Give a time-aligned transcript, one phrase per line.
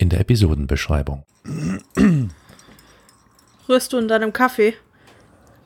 [0.00, 1.24] in der Episodenbeschreibung.
[3.68, 4.74] Rührst du in deinem Kaffee,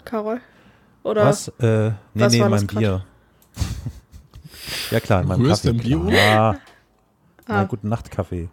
[0.05, 0.41] Carol?
[1.05, 1.49] Oder Was?
[1.61, 2.79] Äh, nee, was nee, war in das meinem grad?
[2.81, 3.05] Bier.
[4.91, 5.79] ja klar, in meinem Rührst Kaffee.
[5.79, 6.01] Bier?
[6.11, 6.57] Ja,
[7.47, 7.59] Ah.
[7.59, 8.49] mein guten Nacht Kaffee.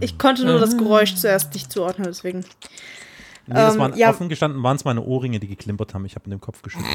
[0.00, 2.40] ich konnte nur das Geräusch zuerst nicht zuordnen, deswegen.
[3.46, 4.08] Nee, das Ähm, waren ja.
[4.10, 6.04] offen gestanden, waren es meine Ohrringe, die geklimpert haben.
[6.06, 6.90] Ich habe in den Kopf geschüttelt.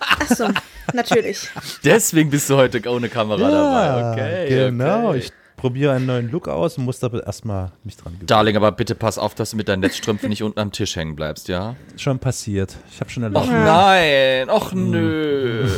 [0.00, 0.48] Achso,
[0.94, 1.48] natürlich.
[1.84, 4.12] Deswegen bist du heute ohne Kamera dabei.
[4.12, 4.48] Okay.
[4.48, 5.10] genau.
[5.10, 5.18] Okay.
[5.18, 8.26] Ich probiere einen neuen Look aus und muss aber erstmal mich dran gewöhnen.
[8.26, 11.14] Darling, aber bitte pass auf, dass du mit deinen Netzstrümpfen nicht unten am Tisch hängen
[11.16, 11.76] bleibst, ja?
[11.96, 12.76] Schon passiert.
[12.90, 13.48] Ich habe schon Och erlaubt.
[13.50, 15.68] nein, och nö.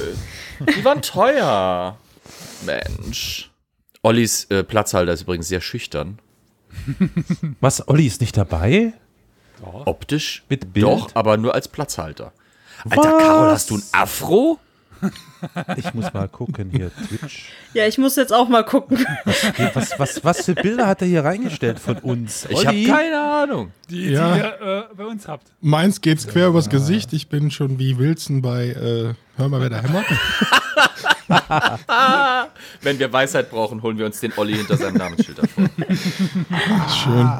[0.76, 1.96] Die waren teuer.
[2.64, 3.50] Mensch.
[4.02, 6.18] Ollis äh, Platzhalter ist übrigens sehr schüchtern.
[7.60, 7.86] Was?
[7.88, 8.92] Olli ist nicht dabei?
[9.84, 10.86] Optisch Mit Bild?
[10.86, 12.32] doch, aber nur als Platzhalter.
[12.84, 13.22] Alter, Was?
[13.22, 14.58] Carol, hast du ein Afro?
[15.76, 16.90] Ich muss mal gucken hier.
[17.08, 17.50] Twitch.
[17.74, 19.04] Ja, ich muss jetzt auch mal gucken.
[19.74, 22.44] Was, was, was für Bilder hat er hier reingestellt von uns?
[22.48, 22.86] Ich habe Olli?
[22.86, 23.72] keine Ahnung.
[23.90, 24.34] Die, Ja.
[24.34, 25.48] die ihr äh, bei uns habt.
[25.60, 27.12] Meins geht's quer übers Gesicht.
[27.12, 30.06] Ich bin schon wie Wilson bei äh, Hör mal, wer da hämmert.
[32.82, 35.68] Wenn wir Weisheit brauchen, holen wir uns den Olli hinter seinem Namensschild hervor.
[36.88, 37.30] Schön.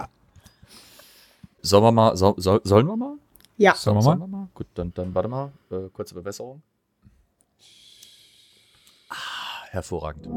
[1.61, 3.15] Sollen wir mal, soll, soll, sollen wir mal?
[3.59, 3.75] Ja.
[3.75, 4.27] Sollen wir Sollen mal?
[4.27, 4.49] wir mal?
[4.55, 5.53] Gut, dann, dann warte mal.
[5.71, 6.63] Äh, kurze Bewässerung.
[9.09, 9.15] Ah,
[9.73, 10.29] hervorragend.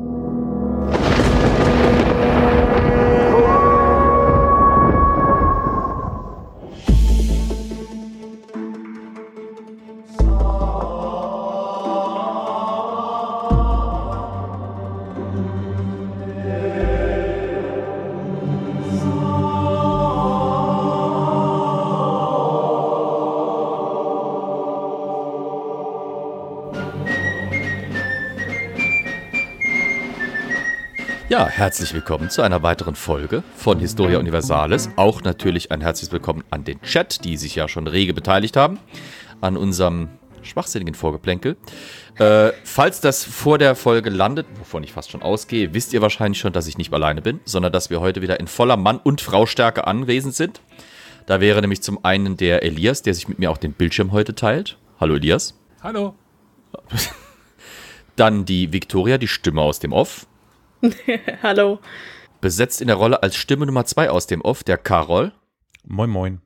[31.57, 34.89] Herzlich willkommen zu einer weiteren Folge von Historia Universalis.
[34.97, 38.77] Auch natürlich ein herzliches Willkommen an den Chat, die sich ja schon rege beteiligt haben,
[39.39, 40.09] an unserem
[40.41, 41.55] schwachsinnigen Vorgeplänkel.
[42.19, 46.41] Äh, falls das vor der Folge landet, wovon ich fast schon ausgehe, wisst ihr wahrscheinlich
[46.41, 49.21] schon, dass ich nicht alleine bin, sondern dass wir heute wieder in voller Mann- und
[49.21, 50.59] Fraustärke anwesend sind.
[51.25, 54.35] Da wäre nämlich zum einen der Elias, der sich mit mir auch den Bildschirm heute
[54.35, 54.77] teilt.
[54.99, 55.57] Hallo Elias.
[55.81, 56.15] Hallo.
[58.17, 60.27] Dann die Victoria, die Stimme aus dem Off.
[61.43, 61.79] Hallo.
[62.41, 65.31] Besetzt in der Rolle als Stimme Nummer 2 aus dem Off, der Karol.
[65.83, 66.41] Moin, moin.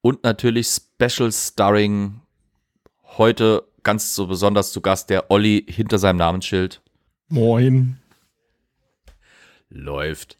[0.00, 2.20] Und natürlich Special Starring
[3.16, 6.82] heute ganz so besonders zu Gast der Olli hinter seinem Namensschild.
[7.28, 7.98] Moin.
[9.68, 10.38] Läuft.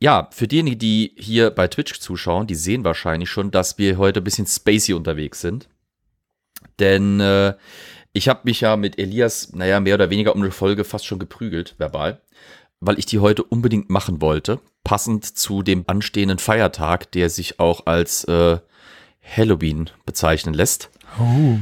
[0.00, 4.20] Ja, für diejenigen, die hier bei Twitch zuschauen, die sehen wahrscheinlich schon, dass wir heute
[4.20, 5.68] ein bisschen spacey unterwegs sind.
[6.78, 7.54] Denn äh,
[8.16, 11.18] ich habe mich ja mit Elias, naja, mehr oder weniger um eine Folge fast schon
[11.18, 12.22] geprügelt, verbal,
[12.80, 17.84] weil ich die heute unbedingt machen wollte, passend zu dem anstehenden Feiertag, der sich auch
[17.84, 18.58] als äh,
[19.22, 20.90] Halloween bezeichnen lässt.
[21.20, 21.58] Oh.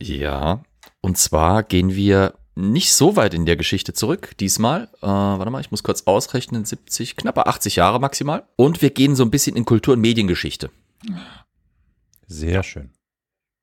[0.00, 0.62] Ja,
[1.02, 4.84] und zwar gehen wir nicht so weit in der Geschichte zurück, diesmal.
[5.02, 8.44] Äh, warte mal, ich muss kurz ausrechnen, 70, knappe 80 Jahre maximal.
[8.56, 10.70] Und wir gehen so ein bisschen in Kultur- und Mediengeschichte.
[12.26, 12.90] Sehr schön.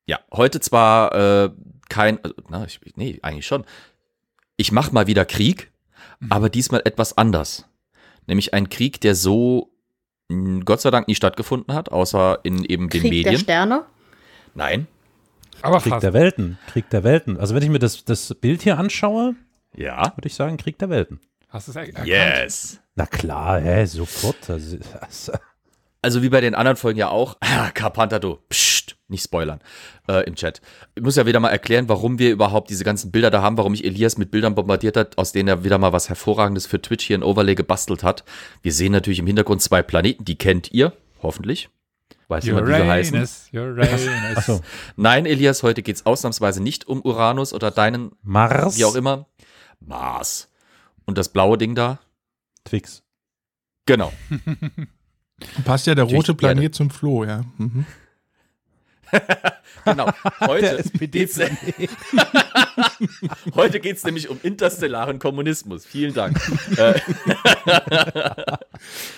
[0.07, 1.50] Ja, heute zwar äh,
[1.90, 3.66] kein, also, na, ich, nee, eigentlich schon.
[4.56, 5.72] Ich mache mal wieder Krieg,
[6.29, 7.66] aber diesmal etwas anders.
[8.25, 9.72] Nämlich ein Krieg, der so
[10.66, 13.38] Gott sei Dank nie stattgefunden hat, außer in eben den Krieg der Medien.
[13.38, 13.84] Sterne.
[14.56, 14.88] Nein.
[15.62, 16.03] Aber Krieg fast.
[16.03, 16.57] der Welten.
[16.67, 17.38] Krieg der Welten.
[17.38, 19.35] Also wenn ich mir das, das Bild hier anschaue,
[19.75, 20.13] Ja.
[20.16, 21.19] würde ich sagen, Krieg der Welten.
[21.50, 22.07] Hast du es er erkannt?
[22.07, 22.79] Yes.
[22.96, 24.50] Na klar, hä, sofort.
[24.50, 25.31] Also, also,
[26.01, 27.37] Also wie bei den anderen Folgen ja auch.
[27.73, 28.40] Carpanta, du.
[28.87, 29.59] Psst, nicht spoilern
[30.07, 30.61] äh, im Chat.
[30.95, 33.73] Ich muss ja wieder mal erklären, warum wir überhaupt diese ganzen Bilder da haben, warum
[33.73, 37.05] ich Elias mit Bildern bombardiert hat, aus denen er wieder mal was Hervorragendes für Twitch
[37.05, 38.23] hier in Overlay gebastelt hat.
[38.61, 41.69] Wir sehen natürlich im Hintergrund zwei Planeten, die kennt ihr, hoffentlich.
[42.29, 43.16] Weiß jemand, wie sie heißen?
[43.16, 44.37] Uranus, Uranus.
[44.37, 44.61] Achso.
[44.97, 48.78] Nein, Elias, heute geht es ausnahmsweise nicht um Uranus oder deinen, Mars.
[48.78, 49.28] wie auch immer.
[49.79, 50.49] Mars.
[51.05, 51.99] Und das blaue Ding da?
[52.66, 53.03] Twix.
[53.85, 54.11] Genau.
[55.63, 56.34] Passt ja der Natürlich rote.
[56.34, 57.45] Planet zum Floh, ja.
[57.57, 57.85] Mhm.
[59.86, 60.09] Genau.
[60.42, 61.40] Heute geht's,
[63.56, 65.86] heute geht's nämlich um interstellaren Kommunismus.
[65.86, 66.40] Vielen Dank.
[66.78, 67.00] Äh,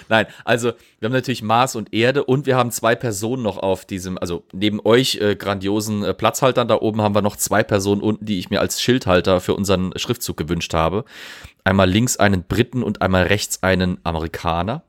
[0.08, 3.86] Nein, also wir haben natürlich Mars und Erde und wir haben zwei Personen noch auf
[3.86, 8.02] diesem, also neben euch äh, grandiosen äh, Platzhaltern da oben haben wir noch zwei Personen
[8.02, 11.04] unten, die ich mir als Schildhalter für unseren Schriftzug gewünscht habe.
[11.64, 14.84] Einmal links einen Briten und einmal rechts einen Amerikaner.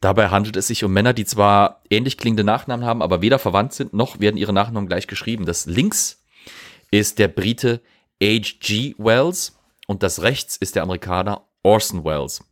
[0.00, 3.72] Dabei handelt es sich um Männer, die zwar ähnlich klingende Nachnamen haben, aber weder verwandt
[3.72, 5.44] sind, noch werden ihre Nachnamen gleich geschrieben.
[5.44, 6.22] Das links
[6.90, 7.80] ist der Brite
[8.22, 8.94] H.G.
[8.98, 9.56] Wells
[9.86, 12.42] und das rechts ist der Amerikaner Orson Welles.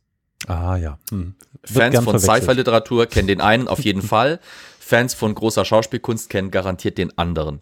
[0.47, 0.99] Ah ja.
[1.09, 1.35] Hm.
[1.63, 2.19] Fans von.
[2.19, 4.39] Sci-Fi-Literatur kennen den einen auf jeden Fall.
[4.79, 7.61] Fans von großer Schauspielkunst kennen garantiert den anderen.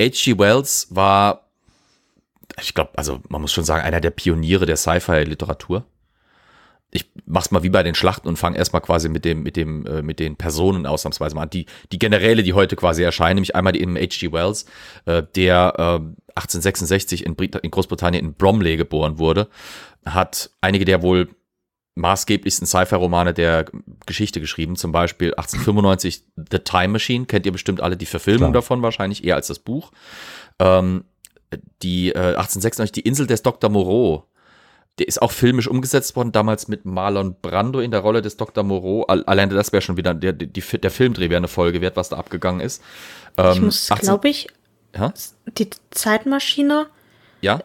[0.00, 0.38] H.G.
[0.38, 1.48] Wells war,
[2.60, 5.84] ich glaube, also man muss schon sagen, einer der Pioniere der Sci-Fi-Literatur.
[6.90, 9.84] Ich mach's mal wie bei den Schlachten und fange erstmal quasi mit dem, mit dem,
[9.86, 11.50] äh, mit den Personen ausnahmsweise mal an.
[11.50, 14.32] Die, die Generäle, die heute quasi erscheinen, nämlich einmal die in H.G.
[14.32, 14.66] Wells,
[15.04, 15.82] äh, der äh,
[16.36, 19.48] 1866 in, Brit in Großbritannien in Bromley geboren wurde,
[20.04, 21.28] hat einige der wohl
[21.96, 23.64] maßgeblichsten Sci-Fi-Romane der
[24.04, 28.52] Geschichte geschrieben, zum Beispiel 1895 The Time Machine, kennt ihr bestimmt alle die Verfilmung Klar.
[28.52, 29.92] davon wahrscheinlich, eher als das Buch.
[30.58, 31.04] Ähm,
[31.82, 33.70] die äh, 1896 Die Insel des Dr.
[33.70, 34.26] Moreau,
[34.98, 38.64] der ist auch filmisch umgesetzt worden, damals mit Marlon Brando in der Rolle des Dr.
[38.64, 39.04] Moreau.
[39.04, 42.08] All, alleine das wäre schon wieder, der, die, der Filmdreh wäre eine Folge wert, was
[42.08, 42.82] da abgegangen ist.
[43.36, 44.48] Ähm, Ich muss, 18 glaube ich,
[44.96, 45.12] Ja?
[45.58, 46.86] die Zeitmaschine,
[47.42, 47.60] Ja?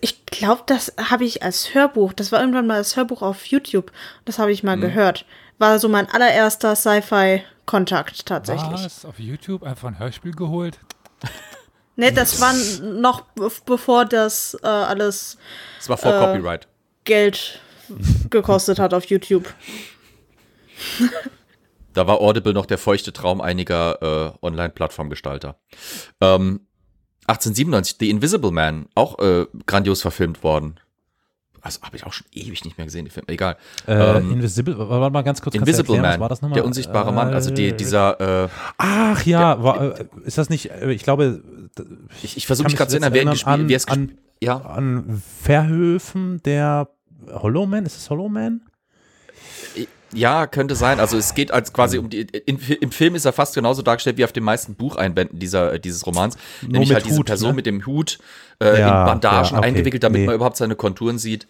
[0.00, 3.92] ich glaube, das habe ich als Hörbuch, das war irgendwann mal das Hörbuch auf YouTube,
[4.24, 5.24] das habe ich mal gehört.
[5.58, 8.70] War so mein allererster Sci-Fi-Kontakt tatsächlich.
[8.84, 9.04] Was?
[9.04, 10.78] Auf YouTube einfach ein Hörspiel geholt?
[11.98, 15.36] Ne, das war noch be- bevor das äh, alles
[15.80, 16.68] Es war vor Äh, Copyright.
[17.04, 17.60] Geld
[18.30, 19.52] gekostet hat auf YouTube.
[21.94, 25.58] Da war Audible noch der feuchte Traum einiger äh, Online-Plattformgestalter.
[26.20, 26.60] Ähm,
[27.26, 30.78] 1897, The Invisible Man, auch äh, grandios verfilmt worden.
[31.62, 33.28] Also habe ich auch schon ewig nicht mehr gesehen, die Filme.
[33.28, 33.56] Egal.
[33.86, 35.54] Äh, Ähm, Invisible, warte mal ganz kurz.
[35.54, 36.54] Invisible erklären, Man, war das nochmal?
[36.56, 40.70] der unsichtbare Mann, also die, Äh, dieser, äh, Ach ja, war, äh, ist das nicht,
[40.70, 41.42] äh, ich glaube,
[42.22, 45.22] ich, ich versuche mich gerade zu erinnern, wer gespielt, wer es an- gespielt, ja, an
[45.42, 46.88] Verhöfen, der
[47.32, 48.60] Hollow Man, ist es Hollow Man?
[50.12, 51.00] Ja, könnte sein.
[51.00, 54.16] Also es geht als quasi um die, in, im Film ist er fast genauso dargestellt
[54.16, 56.36] wie auf den meisten Bucheinbänden dieser, äh, dieses Romans.
[56.62, 57.56] nämlich mit halt diese Hut, Person ne?
[57.56, 58.18] mit dem Hut,
[58.62, 60.26] äh, Ja, in Bandagen ja, okay, eingewickelt, damit nee.
[60.26, 61.46] man überhaupt seine Konturen sieht.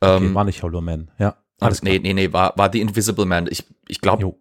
[0.00, 1.36] Okay, Ähm, war nicht Hollow Man, ja.
[1.60, 3.46] Alles nee, nee, nee, war, war The Invisible Man.
[3.50, 4.34] Ich, ich glaube,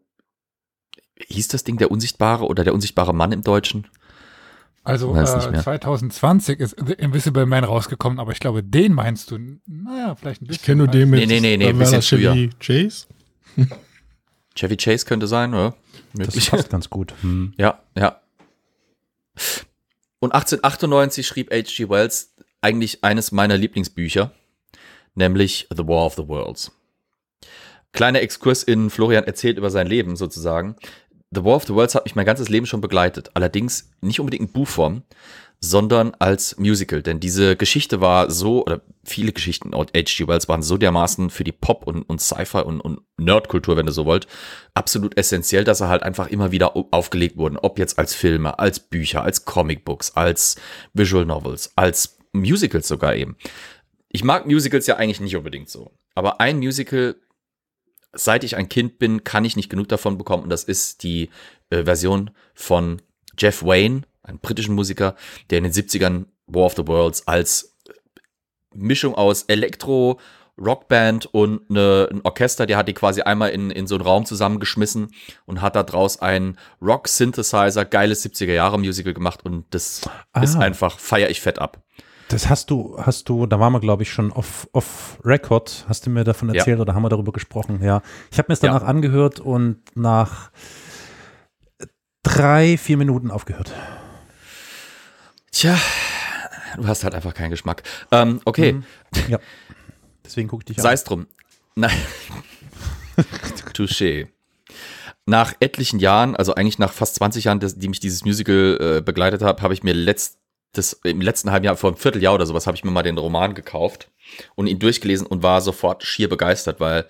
[1.27, 3.87] hieß das Ding der Unsichtbare oder der unsichtbare Mann im Deutschen?
[4.83, 5.61] Also äh, mehr.
[5.61, 9.37] 2020 ist The Invisible Man rausgekommen, aber ich glaube, den meinst du,
[9.67, 10.61] naja, vielleicht ein bisschen.
[10.61, 12.49] Ich kenne nur den mit Nee, nee, nee, nee, ein bisschen früher.
[12.59, 13.07] Chase.
[14.55, 15.75] Chevy Chase könnte sein, oder?
[16.13, 16.51] Das Möglich.
[16.51, 17.13] passt ganz gut.
[17.21, 17.53] Hm.
[17.57, 18.21] Ja, ja.
[20.19, 21.89] Und 1898 schrieb H.G.
[21.89, 24.31] Wells eigentlich eines meiner Lieblingsbücher,
[25.15, 26.71] nämlich The War of the Worlds.
[27.93, 30.75] Kleiner Exkurs in Florian erzählt über sein Leben sozusagen.
[31.31, 33.31] The War of the Worlds hat mich mein ganzes Leben schon begleitet.
[33.33, 35.03] Allerdings nicht unbedingt in Buchform,
[35.61, 37.01] sondern als Musical.
[37.01, 40.27] Denn diese Geschichte war so, oder viele Geschichten aus H.G.
[40.27, 43.91] Wells waren so dermaßen für die Pop- und, und Sci-Fi und, und Nerdkultur, wenn du
[43.91, 44.27] so wollt,
[44.73, 47.57] absolut essentiell, dass er halt einfach immer wieder au- aufgelegt wurden.
[47.57, 50.55] Ob jetzt als Filme, als Bücher, als Comicbooks, als
[50.93, 53.35] Visual Novels, als Musicals sogar eben.
[54.07, 55.91] Ich mag Musicals ja eigentlich nicht unbedingt so.
[56.15, 57.15] Aber ein Musical,
[58.13, 60.43] seit ich ein Kind bin, kann ich nicht genug davon bekommen.
[60.43, 61.29] Und das ist die
[61.69, 63.01] äh, Version von
[63.37, 65.15] Jeff Wayne, einem britischen Musiker,
[65.49, 67.75] der in den 70ern War of the Worlds als
[68.73, 70.19] Mischung aus Elektro,
[70.61, 74.25] Rockband und eine, ein Orchester, der hat die quasi einmal in, in so einen Raum
[74.25, 75.07] zusammengeschmissen
[75.45, 80.01] und hat da draus ein Rock-Synthesizer, geiles 70er-Jahre-Musical gemacht und das
[80.33, 80.41] Ah.
[80.43, 81.81] ist einfach, feier ich fett ab.
[82.27, 86.05] Das hast du, hast du, da waren wir, glaube ich, schon off, off Record, hast
[86.05, 86.55] du mir davon Ja.
[86.55, 88.01] erzählt oder haben wir darüber gesprochen, ja.
[88.29, 90.51] Ich habe mir es danach angehört und nach
[92.23, 93.71] drei, vier Minuten aufgehört.
[95.51, 95.77] Tja,
[96.77, 97.83] du hast halt einfach keinen Geschmack.
[98.11, 98.83] Ähm, okay, Mhm.
[99.27, 99.39] Ja.
[100.23, 100.93] Deswegen gucke ich dich sei an.
[100.95, 101.27] es drum.
[101.75, 101.97] Nein.
[103.73, 104.27] Touché.
[105.25, 109.41] Nach etlichen Jahren, also eigentlich nach fast 20 Jahren, die mich dieses Musical äh, begleitet
[109.41, 112.77] hat, habe ich mir letztes, im letzten halben Jahr, vor einem Vierteljahr oder sowas, habe
[112.77, 114.09] ich mir mal den Roman gekauft
[114.55, 117.07] und ihn durchgelesen und war sofort schier begeistert, weil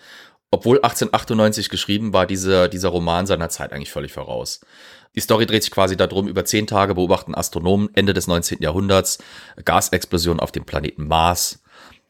[0.52, 4.62] obwohl 1898 geschrieben war, dieser, dieser Roman seiner Zeit eigentlich völlig voraus.
[5.16, 8.62] Die Story dreht sich quasi darum, über zehn Tage beobachten Astronomen Ende des 19.
[8.62, 9.18] Jahrhunderts
[9.66, 11.64] Gasexplosion auf dem Planeten Mars.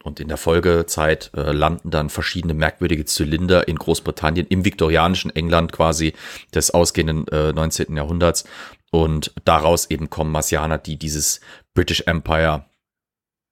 [0.03, 5.74] Und in der Folgezeit äh, landen dann verschiedene merkwürdige Zylinder in Großbritannien, im viktorianischen England
[5.74, 6.13] quasi
[6.53, 7.98] des ausgehenden äh, 19.
[7.98, 8.46] Jahrhunderts.
[8.91, 11.41] Und daraus eben kommen Marsianer, die dieses
[11.74, 12.65] British Empire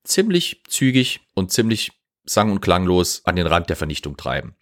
[0.05, 1.91] ziemlich zügig und ziemlich
[2.27, 4.55] sang- und klanglos an den Rand der Vernichtung treiben.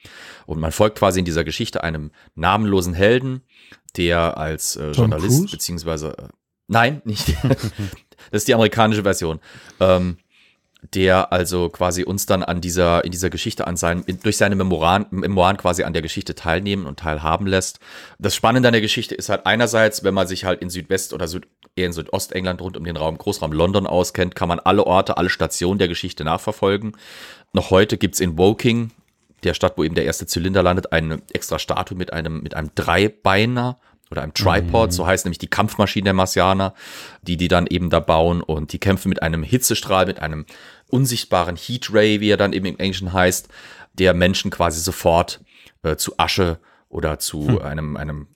[0.46, 3.42] Und man folgt quasi in dieser Geschichte einem namenlosen Helden,
[3.98, 5.52] der als äh, Journalist, Cruise?
[5.52, 6.28] beziehungsweise, äh,
[6.68, 9.40] nein, nicht, das ist die amerikanische Version,
[9.80, 10.18] ähm,
[10.94, 14.56] der also quasi uns dann an dieser, in dieser Geschichte an seinen, in, durch seine
[14.56, 17.80] Memoiren, Memoiren quasi an der Geschichte teilnehmen und teilhaben lässt.
[18.20, 21.28] Das Spannende an der Geschichte ist halt einerseits, wenn man sich halt in Südwest- oder
[21.28, 25.18] Süd, eher in Südostengland rund um den Raum, Großraum London auskennt, kann man alle Orte,
[25.18, 26.96] alle Stationen der Geschichte nachverfolgen.
[27.56, 28.92] Noch heute gibt's in Woking,
[29.46, 32.72] der Stadt, wo eben der erste Zylinder landet, eine extra Statue mit einem, mit einem
[32.76, 33.80] Dreibeiner
[34.12, 36.74] oder einem Tripod, so heißt nämlich die Kampfmaschine der Marsianer,
[37.22, 40.46] die die dann eben da bauen und die kämpfen mit einem Hitzestrahl, mit einem
[40.90, 43.48] unsichtbaren Heatray, wie er dann eben im Englischen heißt,
[43.94, 45.40] der Menschen quasi sofort
[45.84, 46.60] äh, zu Asche
[46.90, 48.28] oder zu einem, einem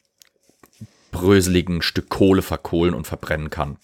[1.12, 3.80] bröseligen Stück Kohle verkohlen und verbrennen kann.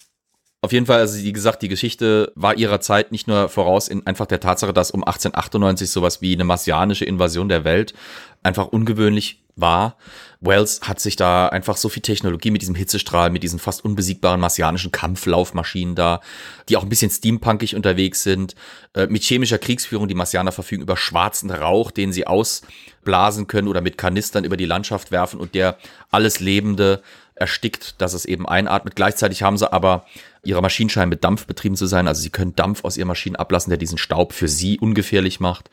[0.66, 4.04] Auf jeden Fall, also wie gesagt, die Geschichte war ihrer Zeit nicht nur voraus in
[4.04, 7.94] einfach der Tatsache, dass um 1898 sowas wie eine marsianische Invasion der Welt
[8.42, 9.96] einfach ungewöhnlich war.
[10.40, 14.40] Wells hat sich da einfach so viel Technologie mit diesem Hitzestrahl, mit diesen fast unbesiegbaren
[14.40, 16.20] marsianischen Kampflaufmaschinen da,
[16.68, 18.56] die auch ein bisschen steampunkig unterwegs sind,
[18.94, 20.08] äh, mit chemischer Kriegsführung.
[20.08, 24.66] Die Marsianer verfügen über schwarzen Rauch, den sie ausblasen können oder mit Kanistern über die
[24.66, 25.78] Landschaft werfen und der
[26.10, 27.02] alles Lebende
[27.36, 28.96] erstickt, dass es eben einatmet.
[28.96, 30.06] Gleichzeitig haben sie aber
[30.46, 32.08] ihre Maschinen scheinen mit Dampf betrieben zu sein.
[32.08, 35.70] Also sie können Dampf aus ihren Maschinen ablassen, der diesen Staub für sie ungefährlich macht.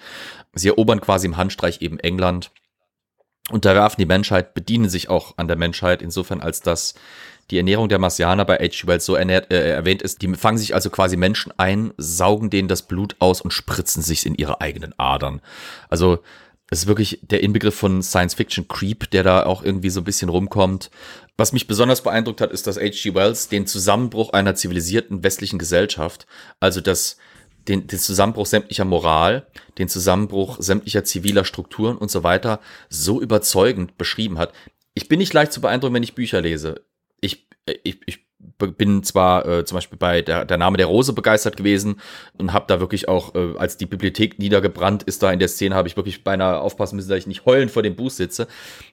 [0.54, 2.52] Sie erobern quasi im Handstreich eben England,
[3.50, 6.96] unterwerfen die Menschheit, bedienen sich auch an der Menschheit, insofern als dass
[7.52, 8.88] die Ernährung der Marsianer bei H.G.
[8.88, 10.22] Wells so ernährt, äh, erwähnt ist.
[10.22, 14.26] Die fangen sich also quasi Menschen ein, saugen denen das Blut aus und spritzen sich
[14.26, 15.42] in ihre eigenen Adern.
[15.90, 16.20] Also
[16.70, 20.90] es ist wirklich der Inbegriff von Science-Fiction-Creep, der da auch irgendwie so ein bisschen rumkommt.
[21.38, 23.16] Was mich besonders beeindruckt hat, ist, dass H.G.
[23.16, 26.28] Wells den Zusammenbruch einer zivilisierten westlichen Gesellschaft,
[26.60, 27.18] also das,
[27.68, 29.48] den, den Zusammenbruch sämtlicher Moral,
[29.80, 32.60] den Zusammenbruch sämtlicher ziviler Strukturen und so weiter
[32.90, 34.54] so überzeugend beschrieben hat.
[34.94, 36.86] Ich bin nicht leicht zu beeindrucken, wenn ich Bücher lese.
[37.20, 37.48] Ich,
[37.84, 38.20] ich, ich
[38.58, 42.00] bin zwar äh, zum Beispiel bei der, der Name der Rose begeistert gewesen
[42.38, 45.76] und habe da wirklich auch, äh, als die Bibliothek niedergebrannt ist, da in der Szene
[45.76, 48.48] habe ich wirklich beinahe aufpassen müssen, dass ich nicht heulend vor dem Buch sitze.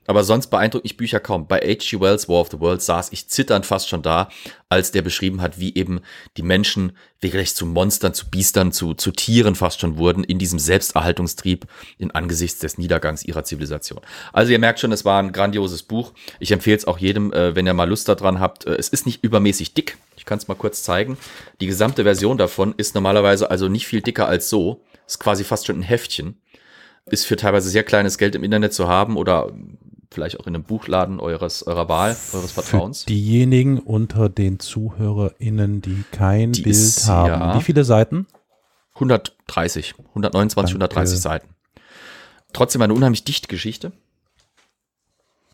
[0.07, 1.47] Aber sonst beeindruckt mich Bücher kaum.
[1.47, 2.00] Bei H.G.
[2.00, 4.28] Wells War of the World saß ich zitternd fast schon da,
[4.69, 6.00] als der beschrieben hat, wie eben
[6.37, 10.59] die Menschen wirklich zu Monstern, zu Biestern, zu, zu Tieren fast schon wurden in diesem
[10.59, 11.66] Selbsterhaltungstrieb
[11.99, 14.00] in angesichts des Niedergangs ihrer Zivilisation.
[14.33, 16.12] Also ihr merkt schon, es war ein grandioses Buch.
[16.38, 18.64] Ich empfehle es auch jedem, äh, wenn ihr mal Lust daran habt.
[18.64, 19.97] Äh, es ist nicht übermäßig dick.
[20.16, 21.16] Ich kann es mal kurz zeigen.
[21.61, 24.82] Die gesamte Version davon ist normalerweise also nicht viel dicker als so.
[25.06, 26.40] Ist quasi fast schon ein Heftchen.
[27.06, 29.50] Ist für teilweise sehr kleines Geld im Internet zu haben oder
[30.12, 33.06] vielleicht auch in einem Buchladen eures, eurer Wahl, eures Vertrauens.
[33.06, 37.28] Diejenigen unter den ZuhörerInnen, die kein Die Bild ist- haben.
[37.28, 37.56] ja.
[37.59, 38.26] Wie viele Seiten?
[38.94, 40.94] 130, 129, Danke.
[40.97, 41.49] 130 Seiten.
[42.52, 43.92] Trotzdem eine unheimlich dichte Geschichte.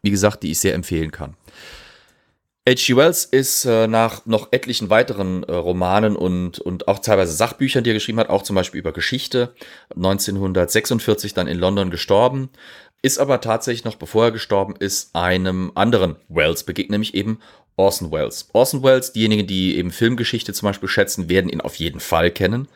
[0.02, 1.36] Wie gesagt, die ich sehr empfehlen kann.
[2.68, 2.96] H.G.
[2.96, 7.90] Wells ist äh, nach noch etlichen weiteren äh, Romanen und, und auch teilweise Sachbüchern, die
[7.90, 9.54] er geschrieben hat, auch zum Beispiel über Geschichte,
[9.94, 12.50] 1946 dann in London gestorben,
[13.02, 17.38] ist aber tatsächlich noch bevor er gestorben ist, einem anderen Wells begegnet, nämlich eben
[17.76, 18.48] Orson Welles.
[18.52, 22.68] Orson Welles, diejenigen, die eben Filmgeschichte zum Beispiel schätzen, werden ihn auf jeden Fall kennen.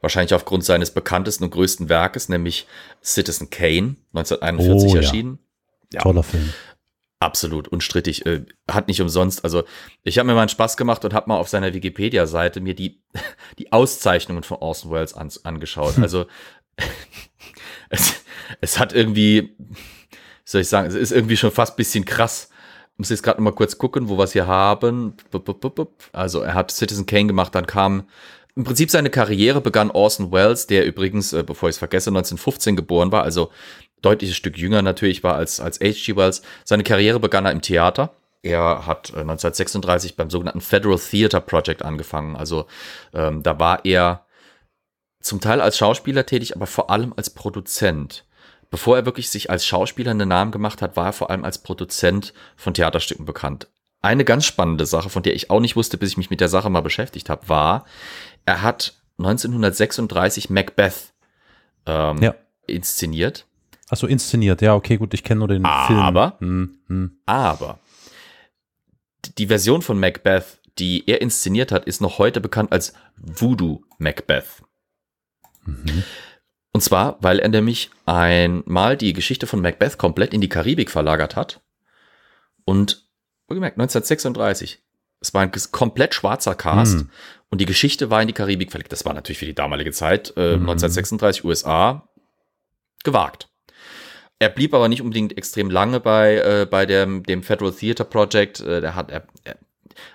[0.00, 2.66] Wahrscheinlich aufgrund seines bekanntesten und größten Werkes, nämlich
[3.02, 5.00] Citizen Kane, 1941 Oh, ja.
[5.00, 5.38] erschienen.
[5.92, 6.02] Ja.
[6.02, 6.52] Toller Film.
[7.20, 8.26] Absolut unstrittig.
[8.26, 9.42] Äh, hat nicht umsonst.
[9.42, 9.64] Also
[10.04, 13.00] ich habe mir mal einen Spaß gemacht und habe mal auf seiner Wikipedia-Seite mir die,
[13.58, 15.98] die Auszeichnungen von Orson Welles an, angeschaut.
[15.98, 16.26] Also
[17.90, 18.22] es,
[18.60, 19.76] es hat irgendwie, wie
[20.44, 22.50] soll ich sagen, es ist irgendwie schon fast ein bisschen krass.
[22.92, 25.14] Ich muss jetzt gerade mal kurz gucken, wo wir es hier haben.
[26.12, 28.08] Also er hat Citizen Kane gemacht, dann kam
[28.58, 32.74] im Prinzip seine Karriere begann Orson Welles, der übrigens, äh, bevor ich es vergesse, 1915
[32.74, 33.52] geboren war, also
[34.02, 36.16] deutliches Stück jünger natürlich war als, als H.G.
[36.16, 36.42] Wells.
[36.64, 38.14] Seine Karriere begann er im Theater.
[38.42, 42.36] Er hat äh, 1936 beim sogenannten Federal Theater Project angefangen.
[42.36, 42.66] Also
[43.12, 44.24] ähm, da war er
[45.20, 48.24] zum Teil als Schauspieler tätig, aber vor allem als Produzent.
[48.70, 51.58] Bevor er wirklich sich als Schauspieler einen Namen gemacht hat, war er vor allem als
[51.58, 53.68] Produzent von Theaterstücken bekannt.
[54.00, 56.48] Eine ganz spannende Sache, von der ich auch nicht wusste, bis ich mich mit der
[56.48, 57.84] Sache mal beschäftigt habe, war,
[58.46, 61.12] er hat 1936 Macbeth
[61.86, 62.34] ähm, Ja.
[62.66, 63.46] inszeniert.
[63.90, 64.60] Achso, inszeniert.
[64.62, 65.98] Ja, okay, gut, ich kenne nur den Film.
[65.98, 67.18] Aber- Hm, hm.
[67.26, 67.78] Aber
[69.38, 74.62] die Version von Macbeth, die er inszeniert hat, ist noch heute bekannt als Voodoo Macbeth.
[76.72, 81.34] Und zwar, weil er nämlich einmal die Geschichte von Macbeth komplett in die Karibik verlagert
[81.36, 81.60] hat.
[82.64, 83.08] Und,
[83.48, 84.82] wohlgemerkt, 1936.
[85.20, 87.00] Es war ein komplett schwarzer Cast.
[87.00, 87.10] Hm.
[87.50, 88.92] Und die Geschichte war in die Karibik verlegt.
[88.92, 92.08] Das war natürlich für die damalige Zeit, äh, 1936 USA,
[93.04, 93.47] gewagt.
[94.38, 98.60] Er blieb aber nicht unbedingt extrem lange bei, äh, bei dem, dem Federal Theater Project.
[98.60, 99.56] Äh, der hat, er, er,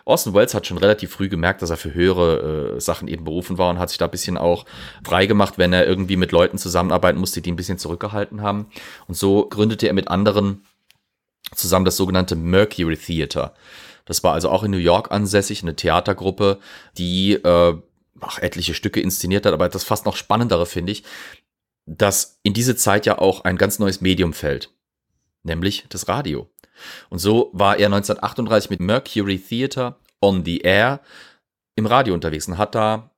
[0.05, 3.57] Orson Welles hat schon relativ früh gemerkt, dass er für höhere äh, Sachen eben berufen
[3.57, 4.65] war und hat sich da ein bisschen auch
[5.03, 8.67] frei gemacht, wenn er irgendwie mit Leuten zusammenarbeiten musste, die ein bisschen zurückgehalten haben.
[9.07, 10.65] Und so gründete er mit anderen
[11.53, 13.53] zusammen das sogenannte Mercury Theater.
[14.05, 16.59] Das war also auch in New York ansässig, eine Theatergruppe,
[16.97, 17.75] die äh,
[18.21, 21.03] ach, etliche Stücke inszeniert hat, aber das fast noch spannendere finde ich,
[21.85, 24.71] dass in diese Zeit ja auch ein ganz neues Medium fällt,
[25.43, 26.49] nämlich das Radio.
[27.09, 31.01] Und so war er 1938 mit Mercury Theater on the Air
[31.75, 33.11] im Radio unterwegs und hat da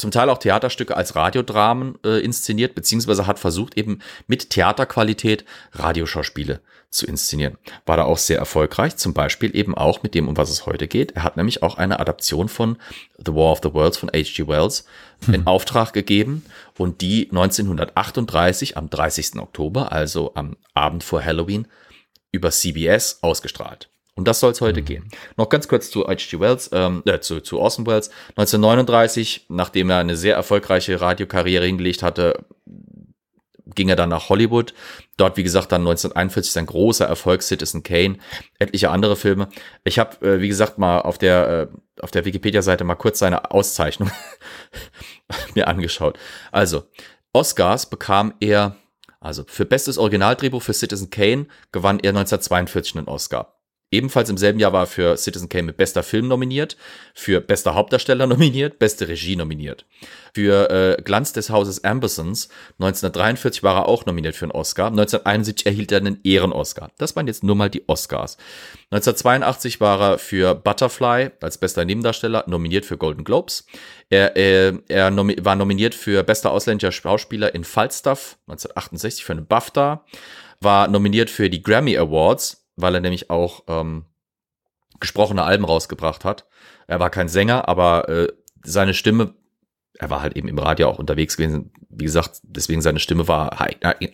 [0.00, 6.60] zum Teil auch Theaterstücke als Radiodramen äh, inszeniert, beziehungsweise hat versucht, eben mit Theaterqualität Radioschauspiele
[6.90, 7.56] zu inszenieren.
[7.86, 10.88] War da auch sehr erfolgreich, zum Beispiel eben auch mit dem, um was es heute
[10.88, 11.12] geht.
[11.12, 12.78] Er hat nämlich auch eine Adaption von
[13.24, 14.48] The War of the Worlds von H.G.
[14.48, 14.86] Wells
[15.28, 16.44] in Auftrag gegeben
[16.78, 19.36] und die 1938 am 30.
[19.36, 21.68] Oktober, also am Abend vor Halloween,
[22.32, 23.90] über CBS ausgestrahlt.
[24.16, 25.08] Um das soll es heute gehen.
[25.36, 26.40] Noch ganz kurz zu H.G.
[26.40, 28.10] Wells, ähm, äh, zu, zu Orson Welles.
[28.30, 32.44] 1939, nachdem er eine sehr erfolgreiche Radiokarriere hingelegt hatte,
[33.74, 34.74] ging er dann nach Hollywood.
[35.16, 38.18] Dort, wie gesagt, dann 1941 sein großer Erfolg, Citizen Kane,
[38.58, 39.48] etliche andere Filme.
[39.84, 43.50] Ich habe, äh, wie gesagt, mal auf der, äh, auf der Wikipedia-Seite mal kurz seine
[43.50, 44.10] Auszeichnung
[45.54, 46.18] mir angeschaut.
[46.52, 46.84] Also,
[47.32, 48.76] Oscars bekam er,
[49.20, 53.59] also für bestes Originaldrehbuch für Citizen Kane gewann er 1942 einen Oscar.
[53.92, 56.76] Ebenfalls im selben Jahr war er für Citizen Kane mit bester Film nominiert,
[57.12, 59.84] für bester Hauptdarsteller nominiert, beste Regie nominiert.
[60.32, 64.86] Für äh, Glanz des Hauses Ambersons 1943 war er auch nominiert für einen Oscar.
[64.86, 66.92] 1971 erhielt er einen Ehren-Oscar.
[66.98, 68.36] Das waren jetzt nur mal die Oscars.
[68.92, 73.66] 1982 war er für Butterfly als bester Nebendarsteller nominiert für Golden Globes.
[74.08, 79.46] Er, äh, er nomi war nominiert für bester ausländischer Schauspieler in Falstaff 1968 für einen
[79.46, 80.04] BAFTA.
[80.60, 84.04] War nominiert für die Grammy Awards weil er nämlich auch ähm,
[85.00, 86.46] gesprochene Alben rausgebracht hat.
[86.86, 88.28] Er war kein Sänger, aber äh,
[88.62, 89.34] seine Stimme,
[89.98, 91.72] er war halt eben im Radio auch unterwegs gewesen.
[91.88, 93.60] Wie gesagt, deswegen seine Stimme war,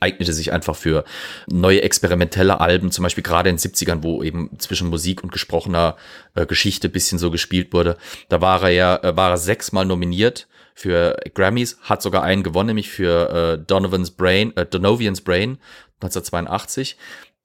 [0.01, 1.05] eignete sich einfach für
[1.49, 5.97] neue experimentelle Alben, zum Beispiel gerade in den 70ern, wo eben zwischen Musik und gesprochener
[6.35, 7.97] äh, Geschichte bisschen so gespielt wurde.
[8.29, 12.69] Da war er ja, äh, war er sechsmal nominiert für Grammys, hat sogar einen gewonnen,
[12.69, 15.59] nämlich für äh, Donovan's Brain, äh, Donovan's Brain
[16.01, 16.99] 1982.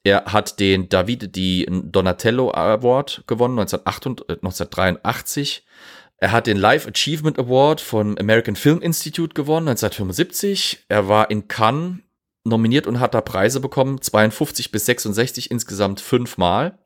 [0.03, 5.65] Er hat den Davide di Donatello Award gewonnen, 1983.
[6.17, 10.85] Er hat den Life Achievement Award von American Film Institute gewonnen, 1975.
[10.87, 11.99] Er war in Cannes
[12.43, 16.79] nominiert und hat da Preise bekommen, 52 bis 66, insgesamt fünfmal.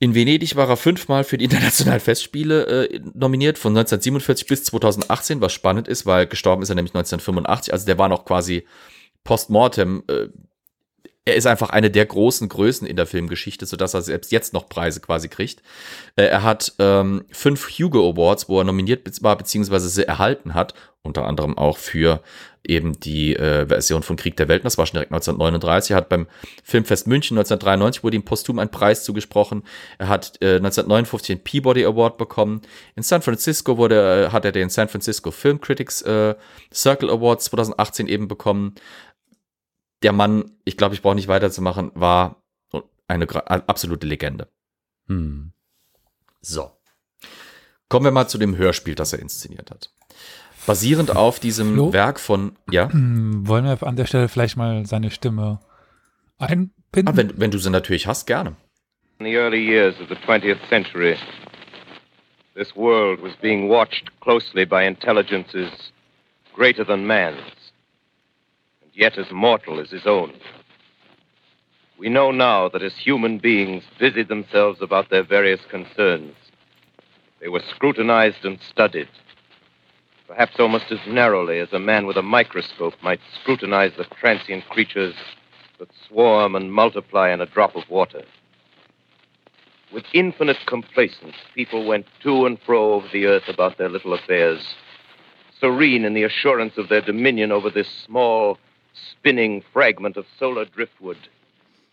[0.00, 5.40] In Venedig war er fünfmal für die internationalen Festspiele äh, nominiert, von 1947 bis 2018,
[5.40, 8.66] was spannend ist, weil gestorben ist er nämlich 1985, also der war noch quasi
[9.22, 10.28] postmortem äh,
[11.24, 14.68] er ist einfach eine der großen Größen in der Filmgeschichte, sodass er selbst jetzt noch
[14.68, 15.62] Preise quasi kriegt.
[16.16, 20.74] Äh, er hat ähm, fünf Hugo Awards, wo er nominiert war, beziehungsweise sie erhalten hat,
[21.02, 22.22] unter anderem auch für
[22.62, 25.92] eben die äh, Version von Krieg der Welten, das war schon direkt 1939.
[25.92, 26.26] Er hat beim
[26.62, 29.62] Filmfest München 1993 wurde ihm posthum ein Preis zugesprochen.
[29.98, 32.60] Er hat äh, 1959 den Peabody Award bekommen.
[32.96, 36.34] In San Francisco wurde, äh, hat er den San Francisco Film Critics äh,
[36.72, 38.74] Circle Award 2018 eben bekommen
[40.02, 42.42] der Mann, ich glaube, ich brauche nicht weiterzumachen, war
[43.08, 43.26] eine
[43.68, 44.48] absolute Legende.
[45.06, 45.52] Hm.
[46.40, 46.70] So.
[47.88, 49.90] Kommen wir mal zu dem Hörspiel, das er inszeniert hat.
[50.66, 51.92] Basierend auf diesem Flo?
[51.92, 55.58] Werk von, ja, Wollen wir an der Stelle vielleicht mal seine Stimme
[56.38, 56.72] einbinden?
[57.06, 58.56] ah, wenn, wenn du sie natürlich hast, gerne.
[59.18, 61.16] In the early years of the 20th century,
[62.54, 65.70] this world was being watched closely by intelligences
[66.54, 67.40] greater than man's,
[69.00, 70.30] yet as mortal as his own.
[71.98, 76.34] We know now that as human beings busied themselves about their various concerns,
[77.40, 79.08] they were scrutinized and studied,
[80.28, 85.14] perhaps almost as narrowly as a man with a microscope might scrutinize the transient creatures
[85.78, 88.22] that swarm and multiply in a drop of water.
[89.94, 94.74] With infinite complacence, people went to and fro over the earth about their little affairs,
[95.58, 98.58] serene in the assurance of their dominion over this small,
[99.12, 101.16] spinning fragment of solar driftwood,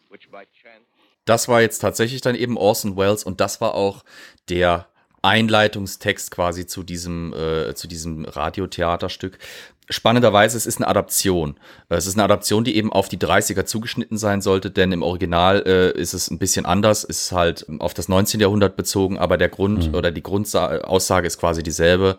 [0.10, 0.86] which by chance.
[1.26, 4.04] Das war jetzt tatsächlich dann eben Orson Welles und das war auch
[4.50, 4.88] der
[5.22, 9.38] Einleitungstext quasi zu diesem, äh, zu diesem Radiotheaterstück.
[9.90, 11.58] Spannenderweise, es ist eine Adaption.
[11.90, 15.64] Es ist eine Adaption, die eben auf die 30er zugeschnitten sein sollte, denn im Original
[15.66, 18.40] äh, ist es ein bisschen anders, ist halt auf das 19.
[18.42, 19.96] Jahrhundert bezogen, aber der Grund Mhm.
[19.96, 22.18] oder die Grundaussage ist quasi dieselbe.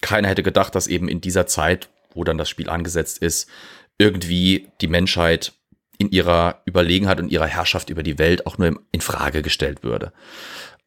[0.00, 3.48] Keiner hätte gedacht, dass eben in dieser Zeit, wo dann das Spiel angesetzt ist,
[3.96, 5.52] irgendwie die Menschheit
[5.98, 10.12] in ihrer Überlegenheit und ihrer Herrschaft über die Welt auch nur in Frage gestellt würde.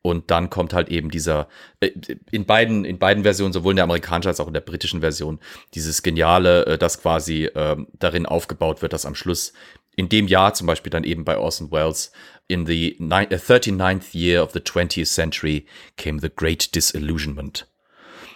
[0.02, 1.48] Und dann kommt halt eben dieser,
[1.80, 1.91] äh,
[2.32, 5.39] in beiden, in beiden Versionen, sowohl in der amerikanischen als auch in der britischen Version,
[5.74, 9.54] dieses Geniale, äh, das quasi ähm, darin aufgebaut wird, dass am Schluss
[9.96, 12.12] in dem Jahr zum Beispiel dann eben bei Orson Welles
[12.48, 15.65] in the ni- uh, 39th year of the 20th century
[15.98, 17.67] came the great disillusionment.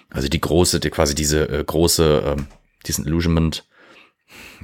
[0.09, 2.47] Also die große, die, quasi diese äh, große, ähm,
[2.87, 3.67] diesen Illusionment,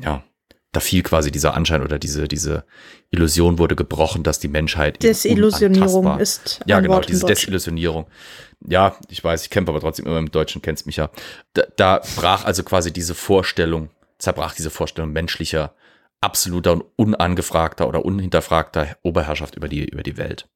[0.02, 0.24] ja,
[0.72, 2.66] da fiel quasi dieser Anschein oder diese, diese
[3.10, 7.26] Illusion wurde gebrochen, dass die Menschheit Desillusionierung ist ja, genau, Wort diese.
[7.26, 8.08] Desillusionierung.
[8.66, 11.10] Ja, ich weiß, ich kämpfe aber trotzdem immer im Deutschen, kennst mich ja.
[11.54, 15.76] Da, da brach also quasi diese Vorstellung, zerbrach diese Vorstellung menschlicher,
[16.22, 20.48] absoluter und unangefragter oder unhinterfragter Oberherrschaft über die, über die Welt.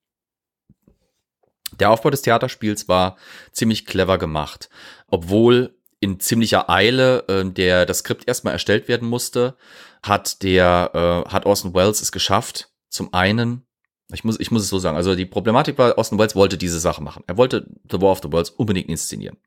[1.80, 3.18] Der Aufbau des Theaterspiels war
[3.52, 4.70] ziemlich clever gemacht,
[5.08, 5.75] obwohl
[6.06, 9.58] in ziemlicher Eile äh, der das Skript erstmal erstellt werden musste,
[10.04, 12.70] hat der äh, hat Orson Welles es geschafft.
[12.90, 13.66] Zum einen,
[14.14, 16.80] ich muss ich muss es so sagen, also die Problematik war, Orson Welles wollte diese
[16.80, 17.24] Sache machen.
[17.26, 19.38] Er wollte The War of the Worlds unbedingt inszenieren.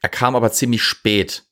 [0.00, 1.44] Er kam aber ziemlich spät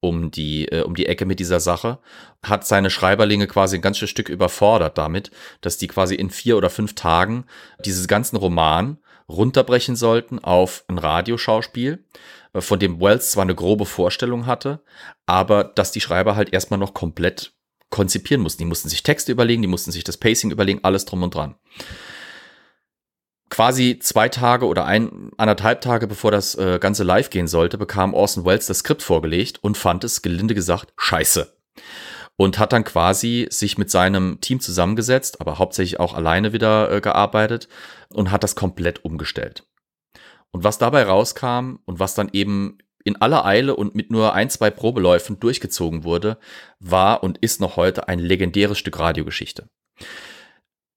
[0.00, 2.00] um die, äh, um die Ecke mit dieser Sache,
[2.42, 5.30] hat seine Schreiberlinge quasi ein ganzes Stück überfordert damit,
[5.62, 7.46] dass die quasi in vier oder fünf Tagen
[7.82, 12.04] dieses ganzen Roman runterbrechen sollten auf ein Radioschauspiel,
[12.60, 14.82] von dem Wells zwar eine grobe Vorstellung hatte,
[15.26, 17.54] aber dass die Schreiber halt erstmal noch komplett
[17.90, 18.62] konzipieren mussten.
[18.62, 21.54] Die mussten sich Texte überlegen, die mussten sich das Pacing überlegen, alles drum und dran.
[23.50, 28.12] Quasi zwei Tage oder ein, anderthalb Tage bevor das äh, Ganze live gehen sollte, bekam
[28.12, 31.56] Orson Welles das Skript vorgelegt und fand es, gelinde gesagt, scheiße.
[32.36, 37.00] Und hat dann quasi sich mit seinem Team zusammengesetzt, aber hauptsächlich auch alleine wieder äh,
[37.00, 37.68] gearbeitet
[38.08, 39.64] und hat das komplett umgestellt.
[40.54, 44.48] Und was dabei rauskam und was dann eben in aller Eile und mit nur ein,
[44.50, 46.38] zwei Probeläufen durchgezogen wurde,
[46.78, 49.68] war und ist noch heute ein legendäres Stück Radiogeschichte.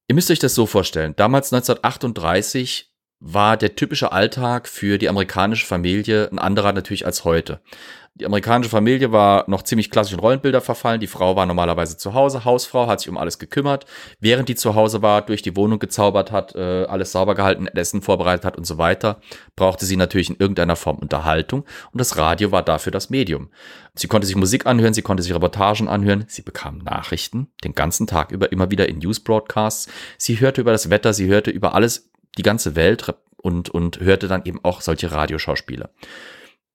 [0.07, 1.15] Ihr müsst euch das so vorstellen.
[1.15, 7.59] Damals 1938 war der typische Alltag für die amerikanische Familie ein anderer natürlich als heute.
[8.19, 10.99] Die amerikanische Familie war noch ziemlich klassischen Rollenbilder verfallen.
[10.99, 13.85] Die Frau war normalerweise zu Hause, Hausfrau, hat sich um alles gekümmert.
[14.19, 18.01] Während die zu Hause war, durch die Wohnung gezaubert hat, äh, alles sauber gehalten, Essen
[18.01, 19.21] vorbereitet hat und so weiter,
[19.55, 21.63] brauchte sie natürlich in irgendeiner Form Unterhaltung.
[21.91, 23.49] Und das Radio war dafür das Medium.
[23.93, 28.07] Sie konnte sich Musik anhören, sie konnte sich Reportagen anhören, sie bekam Nachrichten den ganzen
[28.07, 29.89] Tag über, immer wieder in News-Broadcasts.
[30.17, 34.27] Sie hörte über das Wetter, sie hörte über alles, die ganze Welt und, und hörte
[34.27, 35.89] dann eben auch solche Radioschauspiele.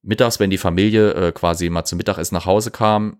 [0.03, 3.19] Mittags, wenn die Familie äh, quasi mal zum Mittagessen nach Hause kam,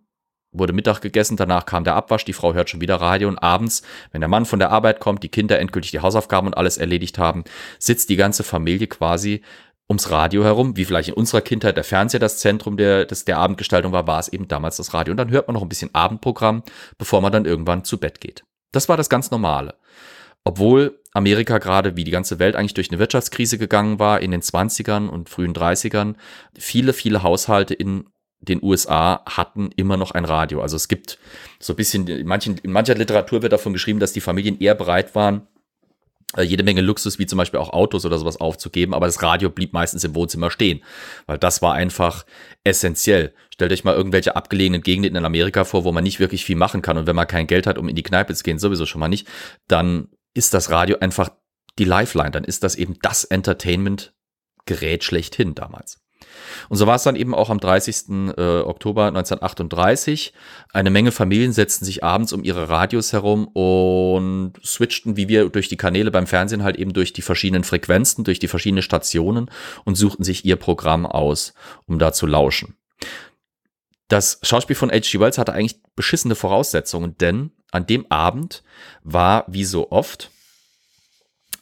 [0.53, 3.83] wurde Mittag gegessen, danach kam der Abwasch, die Frau hört schon wieder Radio und abends,
[4.11, 7.19] wenn der Mann von der Arbeit kommt, die Kinder endgültig die Hausaufgaben und alles erledigt
[7.19, 7.45] haben,
[7.79, 9.43] sitzt die ganze Familie quasi
[9.89, 13.39] ums Radio herum, wie vielleicht in unserer Kindheit der Fernseher das Zentrum der, des, der
[13.39, 15.13] Abendgestaltung war, war es eben damals das Radio.
[15.13, 16.63] Und dann hört man noch ein bisschen Abendprogramm,
[16.99, 18.45] bevor man dann irgendwann zu Bett geht.
[18.73, 19.75] Das war das ganz Normale.
[20.45, 24.41] Obwohl Amerika gerade wie die ganze Welt eigentlich durch eine Wirtschaftskrise gegangen war in den
[24.41, 26.15] 20ern und frühen 30ern,
[26.59, 28.07] viele, viele Haushalte in
[28.41, 30.63] den USA hatten immer noch ein Radio.
[30.63, 31.19] Also es gibt
[31.61, 34.75] so ein bisschen, in, manchen, in mancher Literatur wird davon geschrieben, dass die Familien eher
[34.75, 35.47] bereit waren,
[36.37, 39.49] äh, jede Menge Luxus, wie zum Beispiel auch Autos oder sowas aufzugeben, aber das Radio
[39.49, 40.83] blieb meistens im Wohnzimmer stehen,
[41.27, 42.25] weil das war einfach
[42.65, 43.33] essentiell.
[43.51, 46.83] Stellt euch mal irgendwelche abgelegenen Gegenden in Amerika vor, wo man nicht wirklich viel machen
[46.83, 49.01] kann und wenn man kein Geld hat, um in die Kneipe zu gehen, sowieso schon
[49.01, 49.29] mal nicht,
[49.69, 51.31] dann ist das Radio einfach
[51.79, 56.03] die Lifeline, dann ist das eben das Entertainment-Gerät schlechthin damals.
[56.69, 58.35] Und so war es dann eben auch am 30.
[58.37, 60.33] Äh, Oktober 1938.
[60.73, 65.69] Eine Menge Familien setzten sich abends um ihre Radios herum und switchten, wie wir durch
[65.69, 69.51] die Kanäle beim Fernsehen halt eben durch die verschiedenen Frequenzen, durch die verschiedenen Stationen
[69.85, 71.55] und suchten sich ihr Programm aus,
[71.87, 72.77] um da zu lauschen.
[74.09, 75.21] Das Schauspiel von H.G.
[75.21, 78.63] Wells hatte eigentlich beschissene Voraussetzungen, denn an dem Abend
[79.03, 80.31] war, wie so oft,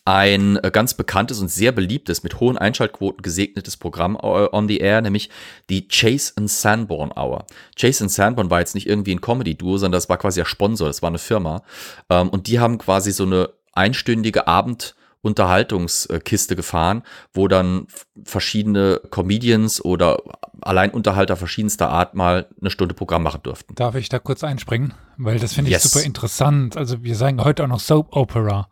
[0.04, 4.78] ein äh, ganz bekanntes und sehr beliebtes, mit hohen Einschaltquoten gesegnetes Programm äh, on the
[4.78, 5.30] air, nämlich
[5.68, 7.46] die Chase and Sanborn Hour.
[7.78, 10.88] Chase and Sanborn war jetzt nicht irgendwie ein Comedy-Duo, sondern das war quasi der Sponsor,
[10.88, 11.62] das war eine Firma.
[12.08, 17.02] Ähm, und die haben quasi so eine einstündige Abend- Unterhaltungskiste gefahren,
[17.34, 17.88] wo dann
[18.24, 20.22] verschiedene Comedians oder
[20.60, 23.74] Alleinunterhalter verschiedenster Art mal eine Stunde Programm machen durften.
[23.74, 24.94] Darf ich da kurz einspringen?
[25.16, 25.84] Weil das finde ich Yes.
[25.90, 26.76] super interessant.
[26.76, 28.68] Also wir sagen heute auch noch Soap Opera.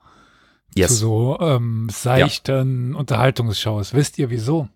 [0.75, 0.91] Yes.
[0.91, 3.95] zu so ähm, seichten Unterhaltungsshows.
[3.95, 4.69] Wisst ihr wieso?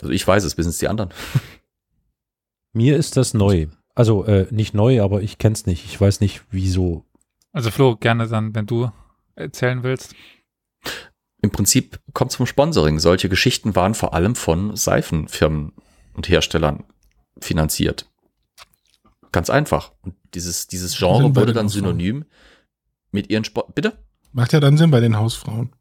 [0.00, 1.10] Also ich weiß es, wissen es die anderen.
[2.72, 3.66] Mir ist das neu.
[3.94, 5.84] Also äh, nicht neu, aber ich kenn's nicht.
[5.86, 7.04] Ich weiß nicht, wieso.
[7.52, 8.90] Also Flo, gerne dann, wenn du
[9.34, 10.14] erzählen willst.
[11.42, 12.98] Im Prinzip kommt es vom Sponsoring.
[12.98, 15.72] Solche Geschichten waren vor allem von Seifenfirmen
[16.20, 16.84] und Herstellern
[17.40, 18.04] finanziert.
[19.32, 19.92] Ganz einfach.
[20.02, 22.26] Und dieses, dieses Genre wurde dann synonym
[23.10, 23.74] mit ihren Sport.
[23.74, 23.96] Bitte?
[24.32, 25.72] Macht ja dann Sinn bei den Hausfrauen.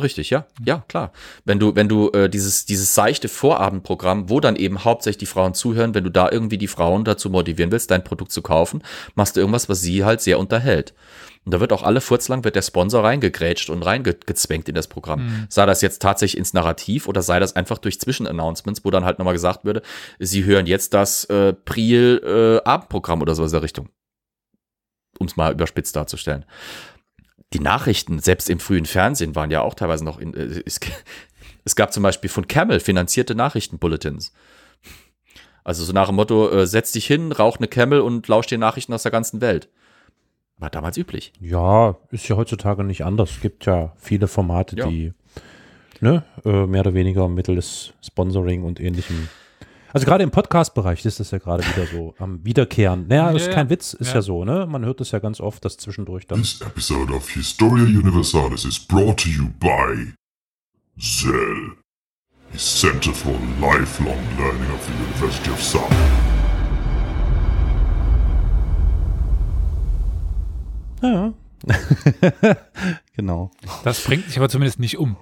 [0.00, 1.12] Richtig, ja, ja, klar.
[1.44, 5.54] Wenn du, wenn du äh, dieses, dieses seichte Vorabendprogramm, wo dann eben hauptsächlich die Frauen
[5.54, 8.82] zuhören, wenn du da irgendwie die Frauen dazu motivieren willst, dein Produkt zu kaufen,
[9.16, 10.94] machst du irgendwas, was sie halt sehr unterhält.
[11.44, 15.26] Und da wird auch alle furzlang wird der Sponsor reingegrätscht und reingezwängt in das Programm.
[15.26, 15.46] Mhm.
[15.48, 19.18] Sei das jetzt tatsächlich ins Narrativ oder sei das einfach durch Zwischenannouncements, wo dann halt
[19.18, 19.82] nochmal gesagt würde,
[20.18, 22.22] sie hören jetzt das äh, Priel
[22.64, 23.88] äh, Abendprogramm oder sowas in der Richtung.
[25.18, 26.44] Um es mal überspitzt darzustellen
[27.54, 30.34] die Nachrichten, selbst im frühen Fernsehen, waren ja auch teilweise noch in.
[30.34, 30.80] Äh, es,
[31.64, 34.32] es gab zum Beispiel von Camel finanzierte Nachrichtenbulletins.
[35.62, 38.58] Also so nach dem Motto, äh, setz dich hin, rauch eine Camel und lausch dir
[38.58, 39.70] Nachrichten aus der ganzen Welt.
[40.64, 41.30] War damals üblich.
[41.42, 43.32] Ja, ist ja heutzutage nicht anders.
[43.32, 44.86] Es gibt ja viele Formate, Ja.
[44.88, 45.12] die
[46.00, 49.28] ne, äh, mehr oder weniger mittels Sponsoring und ähnlichem.
[49.92, 53.06] Also gerade im Podcast-Bereich ist das ja gerade wieder so am Wiederkehren.
[53.08, 54.14] Naja, das ist Ja, kein Witz, ist ja.
[54.14, 54.22] ja.
[54.22, 54.66] so, ne?
[54.66, 56.40] Man hört es ja ganz oft, dass zwischendurch dann.
[56.40, 60.14] This episode of Historia Universalis is brought to you by
[60.98, 61.72] Zell,
[62.54, 64.92] a center for lifelong learning of the
[65.24, 65.82] University of Sun.
[71.04, 71.32] Ja.
[73.16, 73.50] genau.
[73.84, 75.16] Das bringt dich aber zumindest nicht um,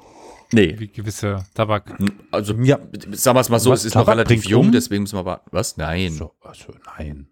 [0.52, 0.74] Nee.
[0.78, 1.98] wie gewisse Tabak.
[2.30, 2.78] Also, Ja.
[3.12, 4.72] sagen wir es mal so, Was, es ist noch Tabak relativ bringt jung, um?
[4.72, 5.48] deswegen müssen wir warten.
[5.52, 5.76] Was?
[5.76, 6.12] Nein.
[6.12, 7.28] So, also nein.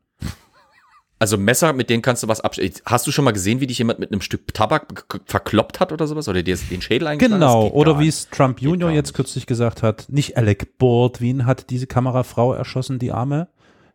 [1.19, 2.81] Also Messer, mit denen kannst du was abschneiden.
[2.87, 6.07] Hast du schon mal gesehen, wie dich jemand mit einem Stück Tabak verkloppt hat oder
[6.07, 6.29] sowas?
[6.29, 7.41] Oder dir den Schädel eingeschlagen?
[7.43, 11.69] Genau, oder wie es Trump Geht Junior jetzt kürzlich gesagt hat, nicht Alec Baldwin hat
[11.69, 13.49] diese Kamerafrau erschossen, die Arme.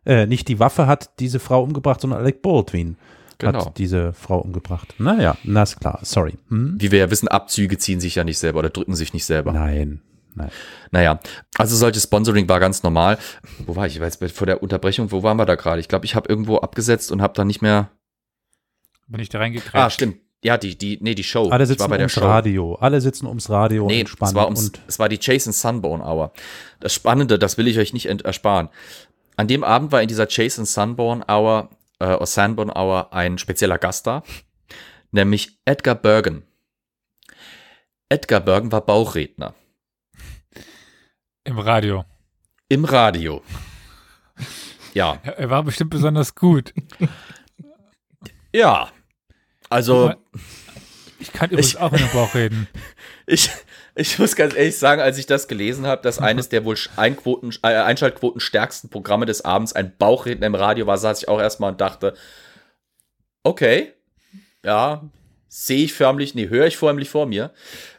[0.04, 2.96] Äh, nicht die Waffe hat diese Frau umgebracht, sondern Alec Baldwin
[3.38, 3.66] Genau.
[3.66, 4.94] hat diese Frau umgebracht.
[4.98, 6.34] Naja, na ist klar, sorry.
[6.48, 6.76] Hm?
[6.78, 9.52] Wie wir ja wissen, Abzüge ziehen sich ja nicht selber oder drücken sich nicht selber.
[9.52, 10.00] Nein,
[10.34, 10.50] nein.
[10.90, 11.20] Naja,
[11.58, 13.18] also solches Sponsoring war ganz normal.
[13.66, 13.96] Wo war ich?
[13.96, 15.80] Ich weiß, vor der Unterbrechung, wo waren wir da gerade?
[15.80, 17.90] Ich glaube, ich habe irgendwo abgesetzt und habe dann nicht mehr.
[19.08, 19.74] Bin ich da reingekriegt?
[19.74, 20.16] Ah, stimmt.
[20.42, 21.48] Ja, die, die, nee, die Show.
[21.48, 22.20] Alle sitzen war bei der ums Show.
[22.20, 22.74] Radio.
[22.76, 24.30] Alle sitzen ums Radio Nee, entspannt.
[24.30, 26.32] es war, ums, und es war die Chase and Sunbone Hour.
[26.80, 28.68] Das Spannende, das will ich euch nicht ersparen.
[29.36, 33.38] An dem Abend war in dieser Chase and Sunbone Hour, äh, oder Sunbone Hour ein
[33.38, 34.22] spezieller Gast da,
[35.10, 36.44] nämlich Edgar Bergen.
[38.08, 39.54] Edgar Bergen war Bauchredner
[41.44, 42.04] Im Radio.
[42.68, 43.42] im Radio.
[44.94, 46.72] Ja, Ja, Er war bestimmt besonders gut.
[48.52, 48.90] ja.
[49.68, 50.14] Also,
[51.18, 52.68] Ich kann übrigens Ich- auch in den Bauch reden.
[53.28, 53.50] Ich,
[53.96, 57.50] ich muss ganz ehrlich sagen, als ich das gelesen habe, dass eines der wohl Einquoten,
[57.62, 61.72] äh, Einschaltquoten stärksten Programme des Abends ein Bauchredner im Radio war, saß ich auch erstmal
[61.72, 62.14] und dachte,
[63.42, 63.94] okay,
[64.62, 65.02] ja,
[65.58, 67.50] sehe ich förmlich, nee, höre ich förmlich vor mir.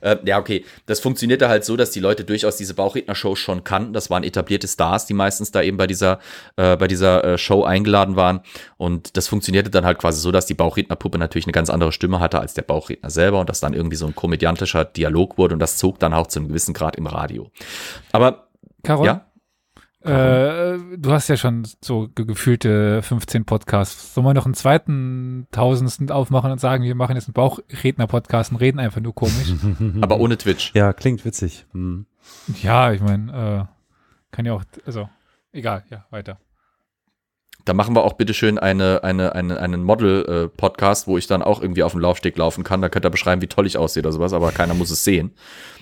[0.02, 3.94] Äh, ja, okay, das funktionierte halt so, dass die Leute durchaus diese Bauchredner-Show schon kannten.
[3.94, 6.20] Das waren etablierte Stars, die meistens da eben bei dieser,
[6.56, 8.42] äh, bei dieser äh, Show eingeladen waren.
[8.78, 12.20] Und das funktionierte dann halt quasi so, dass die Bauchrednerpuppe natürlich eine ganz andere Stimme
[12.20, 15.60] hatte als der Bauchredner selber und das dann irgendwie so ein komödiantischer Dialog wurde und
[15.60, 17.50] das zog dann auch zu einem gewissen Grad im Radio.
[18.12, 18.50] Aber
[18.84, 19.08] Carol?
[19.08, 19.27] ja,
[20.08, 24.14] Äh, du hast ja schon so ge gefühlte 15 Podcasts.
[24.14, 28.58] Sollen wir noch einen zweiten Tausendsten aufmachen und sagen, wir machen jetzt einen Bauchredner-Podcast und
[28.58, 29.54] reden einfach nur komisch?
[30.02, 30.72] aber ohne Twitch.
[30.74, 31.66] ja, klingt witzig.
[31.74, 32.06] Hm.
[32.62, 33.78] ja, ich meine, äh,
[34.32, 35.10] kann ja auch, also,
[35.52, 36.40] egal, ja, weiter.
[37.66, 41.84] Da machen wir auch bitteschön eine, eine, eine, einen Model-Podcast, wo ich dann auch irgendwie
[41.84, 42.82] auf dem Laufsteg laufen kann.
[42.82, 45.34] Da könnt ihr beschreiben, wie toll ich aussehe oder sowas, aber keiner muss es sehen.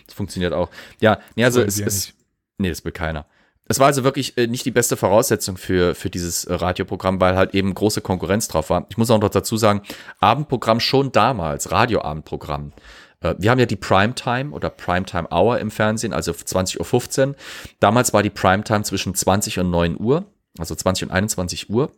[0.07, 0.71] Das funktioniert auch.
[0.99, 2.15] Ja, nee, also es ja ist.
[2.57, 3.27] Nee, das will keiner.
[3.67, 7.35] Es war also wirklich äh, nicht die beste Voraussetzung für, für dieses äh, Radioprogramm, weil
[7.35, 8.85] halt eben große Konkurrenz drauf war.
[8.89, 9.81] Ich muss auch noch dazu sagen,
[10.19, 12.73] Abendprogramm schon damals, Radioabendprogramm.
[13.21, 17.35] Äh, wir haben ja die Primetime oder Primetime Hour im Fernsehen, also 20.15 Uhr.
[17.79, 20.25] Damals war die Primetime zwischen 20 und 9 Uhr,
[20.59, 21.91] also 20 und 21 Uhr.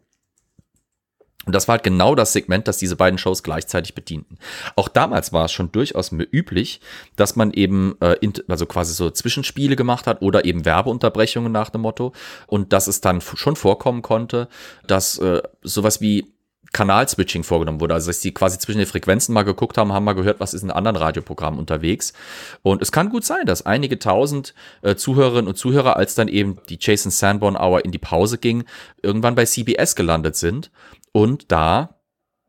[1.47, 4.37] Und das war halt genau das Segment, das diese beiden Shows gleichzeitig bedienten.
[4.75, 6.81] Auch damals war es schon durchaus üblich,
[7.15, 11.69] dass man eben äh, int- also quasi so Zwischenspiele gemacht hat oder eben Werbeunterbrechungen nach
[11.69, 12.11] dem Motto.
[12.45, 14.49] Und dass es dann schon vorkommen konnte,
[14.85, 16.33] dass äh, sowas wie
[16.73, 17.93] Kanalswitching vorgenommen wurde.
[17.93, 20.63] Also dass die quasi zwischen den Frequenzen mal geguckt haben, haben mal gehört, was ist
[20.63, 22.13] in anderen Radioprogrammen unterwegs.
[22.61, 26.57] Und es kann gut sein, dass einige tausend äh, Zuhörerinnen und Zuhörer, als dann eben
[26.69, 28.65] die Jason Sanborn Hour in die Pause ging,
[29.01, 30.69] irgendwann bei CBS gelandet sind
[31.11, 32.01] und da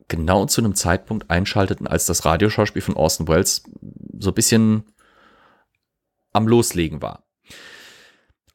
[0.09, 3.63] genau zu einem Zeitpunkt einschalteten, als das Radioschauspiel von Orson Welles
[4.19, 4.85] so ein bisschen
[6.33, 7.25] am Loslegen war.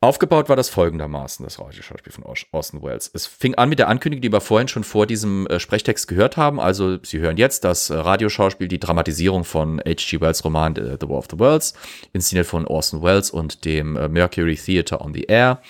[0.03, 3.09] Aufgebaut war das folgendermaßen, das Radioschauspiel von Orson Welles.
[3.13, 6.35] Es fing an mit der Ankündigung, die wir vorhin schon vor diesem äh, Sprechtext gehört
[6.35, 6.59] haben.
[6.59, 10.19] Also Sie hören jetzt das äh, Radioschauspiel, die Dramatisierung von H.G.
[10.19, 11.73] Wells Roman äh, The War of the Worlds,
[12.11, 15.61] inszeniert von Orson Welles und dem Mercury Theatre on the Air.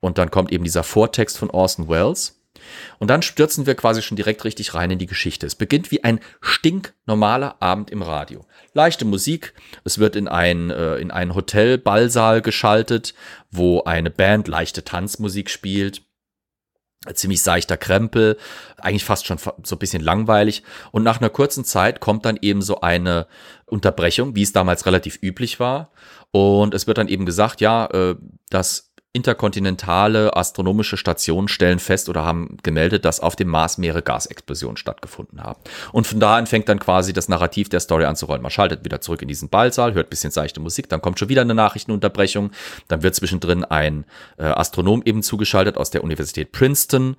[0.00, 2.37] Und dann kommt eben dieser Vortext von Orson Welles.
[2.98, 5.46] Und dann stürzen wir quasi schon direkt richtig rein in die Geschichte.
[5.46, 8.44] Es beginnt wie ein stinknormaler Abend im Radio.
[8.74, 9.54] Leichte Musik,
[9.84, 13.14] es wird in ein, äh, in einen Hotel-Ballsaal geschaltet,
[13.50, 16.02] wo eine Band leichte Tanzmusik spielt.
[17.14, 18.36] Ziemlich seichter Krempel,
[18.76, 20.64] eigentlich fast schon so ein bisschen langweilig.
[20.90, 23.28] Und nach einer kurzen Zeit kommt dann eben so eine
[23.66, 25.92] Unterbrechung, wie es damals relativ üblich war.
[26.32, 28.16] Und es wird dann eben gesagt, ja, äh,
[28.50, 34.76] dass interkontinentale astronomische Stationen stellen fest oder haben gemeldet, dass auf dem Mars mehrere Gasexplosionen
[34.76, 35.58] stattgefunden haben.
[35.92, 38.42] Und von da an fängt dann quasi das Narrativ der Story an zu rollen.
[38.42, 41.40] Man schaltet wieder zurück in diesen Ballsaal, hört bisschen seichte Musik, dann kommt schon wieder
[41.40, 42.50] eine Nachrichtenunterbrechung,
[42.88, 44.04] dann wird zwischendrin ein
[44.36, 47.16] äh, Astronom eben zugeschaltet aus der Universität Princeton,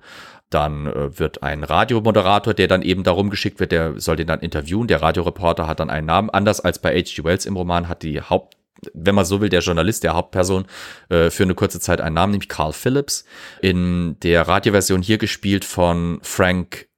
[0.50, 4.40] dann äh, wird ein Radiomoderator, der dann eben darum geschickt wird, der soll den dann
[4.40, 4.88] interviewen.
[4.88, 6.30] Der Radioreporter hat dann einen Namen.
[6.30, 7.24] Anders als bei H.G.
[7.24, 8.56] Wells im Roman hat die Haupt
[8.94, 10.66] wenn man so will, der Journalist, der Hauptperson,
[11.08, 13.24] äh, für eine kurze Zeit einen Namen, nämlich Carl Phillips.
[13.60, 16.88] In der Radioversion hier gespielt von Frank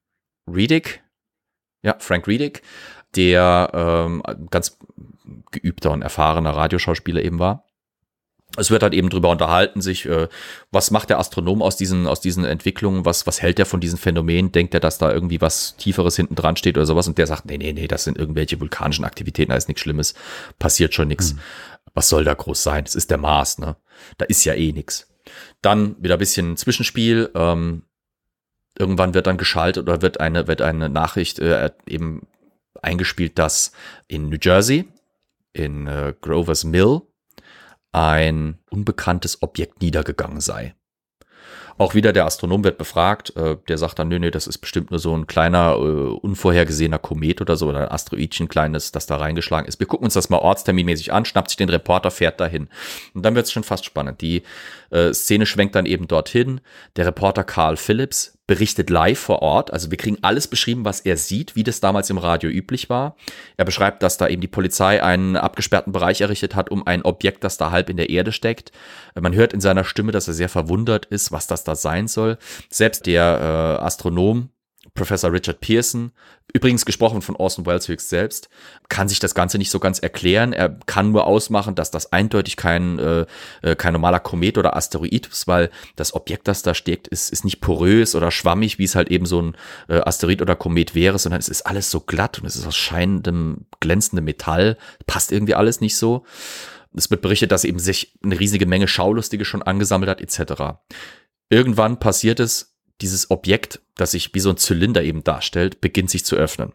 [0.53, 1.03] Riedick.
[1.83, 2.63] Ja, Frank Riedick,
[3.17, 4.79] der ähm, ganz
[5.51, 7.67] geübter und erfahrener Radioschauspieler eben war
[8.57, 10.29] es wird halt eben drüber unterhalten, sich, äh,
[10.71, 13.99] was macht der Astronom aus diesen, aus diesen Entwicklungen, was, was hält er von diesen
[13.99, 17.27] Phänomenen, denkt er, dass da irgendwie was Tieferes hinten dran steht oder sowas und der
[17.27, 20.15] sagt, nee, nee, nee, das sind irgendwelche vulkanischen Aktivitäten, da ist nichts Schlimmes,
[20.59, 21.33] passiert schon nichts.
[21.33, 21.39] Mhm.
[21.95, 22.85] Was soll da groß sein?
[22.85, 23.77] Das ist der Mars, ne?
[24.19, 25.13] Da ist ja eh nichts.
[25.61, 27.85] Dann wieder ein bisschen Zwischenspiel, ähm,
[28.79, 32.27] irgendwann wird dann geschaltet oder wird eine, wird eine Nachricht äh, eben
[32.81, 33.73] eingespielt, dass
[34.09, 34.89] in New Jersey,
[35.53, 37.03] in äh, Grover's Mill,
[37.93, 40.75] ein unbekanntes Objekt niedergegangen sei.
[41.79, 44.91] Auch wieder der Astronom wird befragt, äh, der sagt dann, nö, nö, das ist bestimmt
[44.91, 49.17] nur so ein kleiner, äh, unvorhergesehener Komet oder so, oder ein Asteroidchen kleines, das da
[49.17, 49.81] reingeschlagen ist.
[49.81, 52.69] Wir gucken uns das mal ortsterminmäßig an, schnappt sich den Reporter, fährt dahin.
[53.15, 54.21] Und dann wird es schon fast spannend.
[54.21, 54.43] Die
[54.93, 56.61] äh, Szene schwenkt dann eben dorthin.
[56.97, 59.73] Der Reporter Carl Phillips berichtet live vor Ort.
[59.73, 63.17] Also wir kriegen alles beschrieben, was er sieht, wie das damals im Radio üblich war.
[63.57, 67.45] Er beschreibt, dass da eben die Polizei einen abgesperrten Bereich errichtet hat, um ein Objekt,
[67.45, 68.71] das da halb in der Erde steckt.
[69.19, 72.37] Man hört in seiner Stimme, dass er sehr verwundert ist, was das da sein soll.
[72.69, 74.51] Selbst der äh, Astronom,
[74.95, 76.13] Professor Richard Pearson,
[76.53, 78.51] übrigens gesprochen von Orson Welles höchst selbst,
[78.91, 80.53] kann sich das Ganze nicht so ganz erklären.
[80.53, 83.27] Er kann nur ausmachen, dass das eindeutig kein, äh,
[83.63, 87.45] äh, kein normaler Komet oder Asteroid ist, weil das Objekt, das da steckt, ist, ist
[87.45, 89.57] nicht porös oder schwammig, wie es halt eben so ein
[89.89, 92.77] äh, Asteroid oder Komet wäre, sondern es ist alles so glatt und es ist aus
[92.77, 94.77] scheinendem, glänzendem Metall.
[95.07, 96.25] Passt irgendwie alles nicht so.
[96.95, 100.81] Es wird berichtet, dass eben sich eine riesige Menge Schaulustige schon angesammelt hat, etc.
[101.49, 106.25] Irgendwann passiert es, dieses Objekt, das sich wie so ein Zylinder eben darstellt, beginnt sich
[106.25, 106.73] zu öffnen.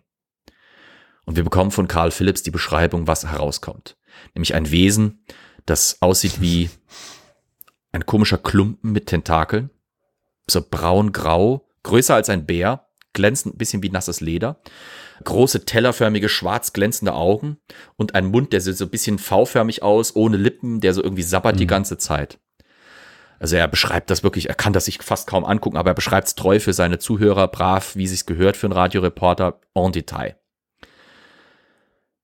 [1.25, 3.97] Und wir bekommen von Carl Phillips die Beschreibung, was herauskommt.
[4.33, 5.25] Nämlich ein Wesen,
[5.65, 6.69] das aussieht wie
[7.91, 9.69] ein komischer Klumpen mit Tentakeln,
[10.49, 14.61] so braun-grau, größer als ein Bär, glänzend ein bisschen wie nasses Leder,
[15.23, 17.57] große tellerförmige, schwarz glänzende Augen
[17.95, 21.23] und ein Mund, der sieht so ein bisschen V-förmig aus, ohne Lippen, der so irgendwie
[21.23, 21.59] sabbert mhm.
[21.59, 22.39] die ganze Zeit.
[23.39, 26.27] Also er beschreibt das wirklich, er kann das sich fast kaum angucken, aber er beschreibt
[26.27, 30.35] es treu für seine Zuhörer, brav, wie sich's gehört für einen Radioreporter, en Detail.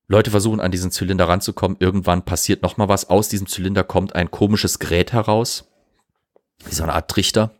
[0.08, 4.16] Leute versuchen an diesen Zylinder ranzukommen, irgendwann passiert noch mal was, aus diesem Zylinder kommt
[4.16, 5.72] ein komisches Gerät heraus,
[6.66, 7.52] wie so eine Art Trichter.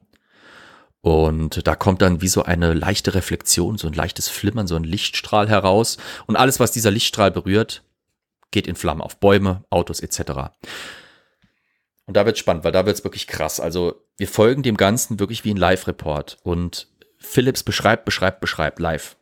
[1.02, 4.86] Und da kommt dann wie so eine leichte Reflexion, so ein leichtes Flimmern, so ein
[4.86, 5.98] Lichtstrahl heraus.
[6.28, 7.84] Und alles, was dieser Lichtstrahl berührt,
[8.52, 10.54] geht in Flammen auf Bäume, Autos etc.
[12.06, 13.60] Und da wird spannend, weil da wird es wirklich krass.
[13.60, 16.38] Also wir folgen dem Ganzen wirklich wie ein Live-Report.
[16.44, 16.88] Und
[17.18, 19.16] Philips beschreibt, beschreibt, beschreibt live.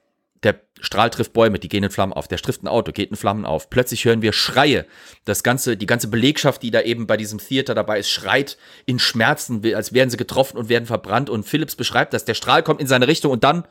[0.44, 2.28] Der Strahl trifft Bäume, die gehen in Flammen auf.
[2.28, 3.70] Der trifft ein Auto, geht in Flammen auf.
[3.70, 4.88] Plötzlich hören wir Schreie.
[5.24, 8.98] Das ganze, die ganze Belegschaft, die da eben bei diesem Theater dabei ist, schreit in
[8.98, 11.30] Schmerzen, als wären sie getroffen und werden verbrannt.
[11.30, 12.26] Und Philips beschreibt das.
[12.26, 13.67] Der Strahl kommt in seine Richtung und dann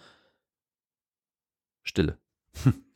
[1.82, 2.18] Stille.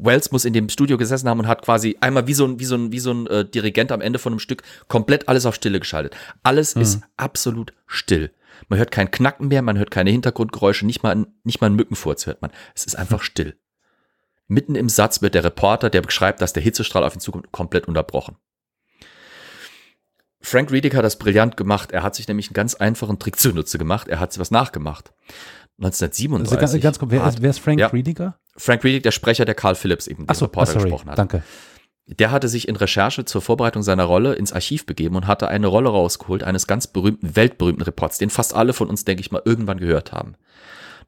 [0.00, 2.64] Wells muss in dem Studio gesessen haben und hat quasi einmal wie so ein, wie
[2.64, 5.54] so ein, wie so ein äh, Dirigent am Ende von einem Stück komplett alles auf
[5.54, 6.16] Stille geschaltet.
[6.42, 6.82] Alles mhm.
[6.82, 8.30] ist absolut still.
[8.68, 12.26] Man hört kein Knacken mehr, man hört keine Hintergrundgeräusche, nicht mal, nicht mal ein Mückenfurz
[12.26, 12.50] hört man.
[12.74, 13.56] Es ist einfach still.
[14.48, 17.88] Mitten im Satz wird der Reporter, der beschreibt, dass der Hitzestrahl auf ihn zukommt, komplett
[17.88, 18.36] unterbrochen.
[20.42, 21.92] Frank Riedick hat das brillant gemacht.
[21.92, 24.08] Er hat sich nämlich einen ganz einfachen Trick zunutze gemacht.
[24.08, 25.12] Er hat was nachgemacht.
[25.84, 26.80] Also 1937.
[26.80, 27.88] ganz, ganz, kurz, wer, ist, wer ist Frank Ja.
[27.88, 28.38] Riediger?
[28.56, 31.18] Frank Riddick, der Sprecher, der Carl Phillips eben, den Achso, Reporter sorry, gesprochen hat.
[31.18, 31.42] danke.
[32.06, 35.68] Der hatte sich in Recherche zur Vorbereitung seiner Rolle ins Archiv begeben und hatte eine
[35.68, 39.40] Rolle rausgeholt eines ganz berühmten, weltberühmten Reports, den fast alle von uns, denke ich mal,
[39.44, 40.34] irgendwann gehört haben.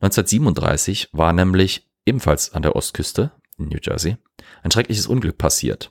[0.00, 4.16] 1937 war nämlich ebenfalls an der Ostküste in New Jersey
[4.62, 5.90] ein schreckliches Unglück passiert.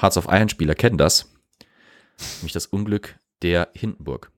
[0.00, 1.30] Hearts of Iron Spieler kennen das,
[2.40, 4.30] nämlich das Unglück der Hindenburg.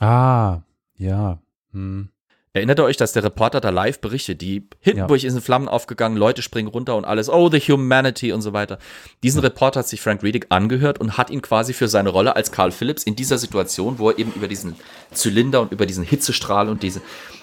[0.00, 0.62] Ah,
[0.96, 1.40] ja.
[1.72, 2.10] Hm.
[2.56, 6.16] Erinnert ihr euch, dass der Reporter da live berichtet, die Hindenburg ist in Flammen aufgegangen,
[6.16, 8.78] Leute springen runter und alles, oh, the humanity und so weiter.
[9.22, 12.52] Diesen Reporter hat sich Frank Riddick angehört und hat ihn quasi für seine Rolle als
[12.52, 14.74] Carl Phillips in dieser Situation, wo er eben über diesen
[15.12, 17.02] Zylinder und über diesen Hitzestrahl und diese,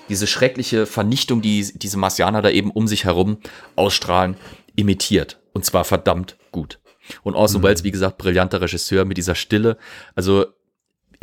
[0.10, 3.38] diese schreckliche Vernichtung, die diese Marsianer da eben um sich herum
[3.76, 4.36] ausstrahlen,
[4.76, 5.40] imitiert.
[5.54, 6.80] Und zwar verdammt gut.
[7.22, 9.78] Und Orson Welles, wie gesagt, brillanter Regisseur mit dieser Stille.
[10.16, 10.48] Also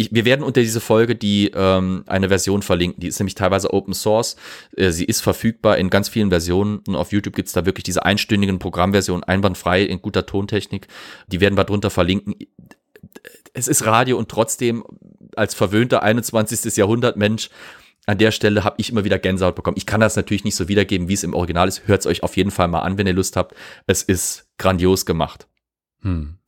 [0.00, 3.00] ich, wir werden unter diese Folge die ähm, eine Version verlinken.
[3.00, 4.36] Die ist nämlich teilweise Open Source.
[4.76, 6.78] Äh, sie ist verfügbar in ganz vielen Versionen.
[6.86, 10.88] Und auf YouTube gibt's da wirklich diese einstündigen Programmversionen, einwandfrei in guter Tontechnik.
[11.26, 12.34] Die werden wir drunter verlinken.
[13.52, 14.84] Es ist Radio und trotzdem
[15.36, 16.76] als verwöhnter 21.
[16.76, 17.50] Jahrhundert Mensch
[18.06, 19.76] an der Stelle habe ich immer wieder Gänsehaut bekommen.
[19.76, 21.86] Ich kann das natürlich nicht so wiedergeben, wie es im Original ist.
[21.86, 23.54] Hört es euch auf jeden Fall mal an, wenn ihr Lust habt.
[23.86, 25.46] Es ist grandios gemacht.
[26.00, 26.39] Hm.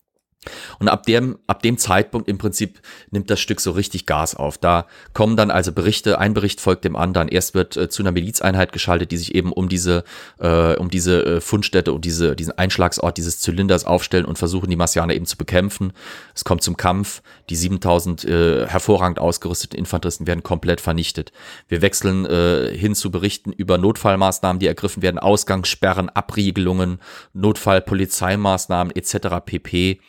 [0.79, 2.81] Und ab dem, ab dem Zeitpunkt im Prinzip
[3.11, 4.59] nimmt das Stück so richtig Gas auf.
[4.59, 7.29] Da kommen dann also Berichte, ein Bericht folgt dem anderen.
[7.29, 10.05] Erst wird äh, zu einer Milizeinheit geschaltet, die sich eben um diese,
[10.39, 14.77] äh, um diese äh, Fundstätte, um diese, diesen Einschlagsort dieses Zylinders aufstellen und versuchen, die
[14.77, 15.93] Marsianer eben zu bekämpfen.
[16.35, 17.23] Es kommt zum Kampf.
[17.49, 21.33] Die 7000 äh, hervorragend ausgerüsteten Infanteristen werden komplett vernichtet.
[21.69, 26.99] Wir wechseln äh, hin zu Berichten über Notfallmaßnahmen, die ergriffen werden, Ausgangssperren, Abriegelungen,
[27.33, 29.45] Notfallpolizeimaßnahmen etc.
[29.45, 30.01] pp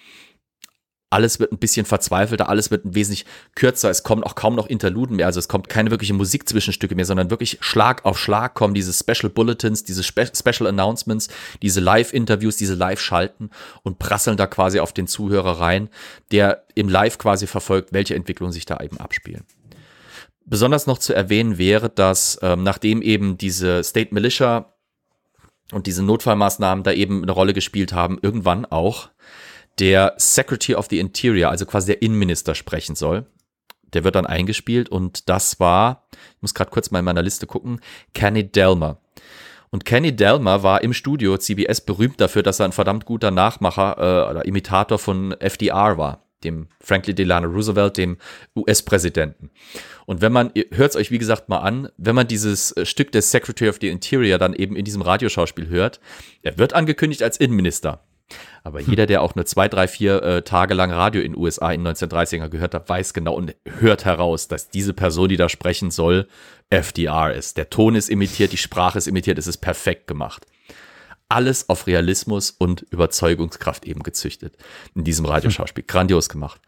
[1.13, 5.17] alles wird ein bisschen verzweifelter, alles wird wesentlich kürzer, es kommen auch kaum noch Interluden
[5.17, 8.91] mehr, also es kommt keine wirkliche Musikzwischenstücke mehr, sondern wirklich Schlag auf Schlag kommen diese
[8.91, 11.29] Special Bulletins, diese Spe Special Announcements,
[11.61, 13.51] diese Live-Interviews, diese Live-Schalten
[13.83, 15.89] und prasseln da quasi auf den Zuhörer rein,
[16.31, 19.45] der im Live quasi verfolgt, welche Entwicklungen sich da eben abspielen.
[20.45, 24.73] Besonders noch zu erwähnen wäre, dass ähm, nachdem eben diese State Militia
[25.71, 29.09] und diese Notfallmaßnahmen da eben eine Rolle gespielt haben, irgendwann auch
[29.79, 33.25] der Secretary of the Interior, also quasi der Innenminister sprechen soll.
[33.93, 37.45] Der wird dann eingespielt und das war, ich muss gerade kurz mal in meiner Liste
[37.45, 37.79] gucken,
[38.13, 38.99] Kenny Delmer.
[39.69, 43.97] Und Kenny Delmer war im Studio CBS berühmt dafür, dass er ein verdammt guter Nachmacher
[43.97, 48.17] äh, oder Imitator von FDR war, dem Franklin Delano Roosevelt, dem
[48.55, 49.49] US-Präsidenten.
[50.05, 53.11] Und wenn man, hört es euch wie gesagt mal an, wenn man dieses äh, Stück
[53.11, 55.99] des Secretary of the Interior dann eben in diesem Radioschauspiel hört,
[56.43, 58.03] er wird angekündigt als Innenminister.
[58.63, 61.71] Aber jeder, der auch nur zwei, drei, vier äh, Tage lang Radio in den USA
[61.71, 65.49] in den 1930er gehört hat, weiß genau und hört heraus, dass diese Person, die da
[65.49, 66.27] sprechen soll,
[66.69, 67.57] FDR ist.
[67.57, 70.45] Der Ton ist imitiert, die Sprache ist imitiert, es ist perfekt gemacht.
[71.27, 74.55] Alles auf Realismus und Überzeugungskraft eben gezüchtet
[74.95, 75.83] in diesem Radioschauspiel.
[75.85, 76.61] Grandios gemacht.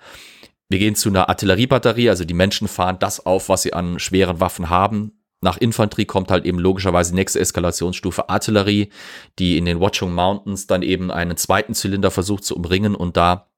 [0.67, 4.39] Wir gehen zu einer Artilleriebatterie, also die Menschen fahren das auf, was sie an schweren
[4.39, 5.11] Waffen haben.
[5.45, 8.89] Nach Infanterie kommt halt eben logischerweise die nächste Eskalationsstufe Artillerie,
[9.37, 13.51] die in den Watchung Mountains dann eben einen zweiten Zylinder versucht zu umringen und da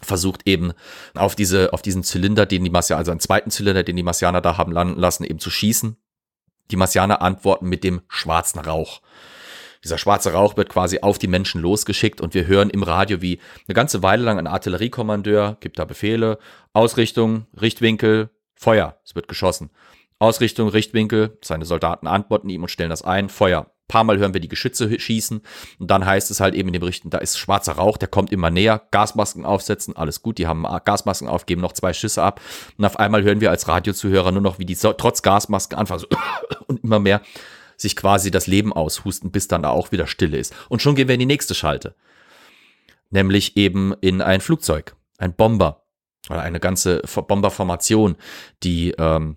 [0.00, 0.72] versucht eben
[1.14, 4.40] auf diese, auf diesen Zylinder, den die Marsianer, also einen zweiten Zylinder, den die Marsianer
[4.40, 5.98] da haben landen lassen, eben zu schießen.
[6.70, 9.02] Die Marsianer antworten mit dem schwarzen Rauch.
[9.84, 13.38] Dieser schwarze Rauch wird quasi auf die Menschen losgeschickt und wir hören im Radio, wie
[13.68, 16.38] eine ganze Weile lang ein Artilleriekommandeur gibt da Befehle,
[16.72, 19.68] Ausrichtung, Richtwinkel, Feuer, es wird geschossen.
[20.22, 23.62] Ausrichtung, Richtwinkel, seine Soldaten antworten ihm und stellen das ein, Feuer.
[23.62, 25.42] Ein paar Mal hören wir die Geschütze schießen
[25.80, 28.32] und dann heißt es halt eben in den Berichten, da ist schwarzer Rauch, der kommt
[28.32, 32.40] immer näher, Gasmasken aufsetzen, alles gut, die haben Gasmasken auf, geben noch zwei Schüsse ab
[32.78, 36.00] und auf einmal hören wir als Radiozuhörer nur noch, wie die so, trotz Gasmasken anfangen
[36.00, 36.06] so,
[36.66, 37.20] und immer mehr
[37.76, 40.54] sich quasi das Leben aushusten, bis dann da auch wieder Stille ist.
[40.68, 41.94] Und schon gehen wir in die nächste Schalte.
[43.10, 45.82] Nämlich eben in ein Flugzeug, ein Bomber
[46.30, 48.16] oder eine ganze Bomberformation,
[48.62, 49.36] die ähm,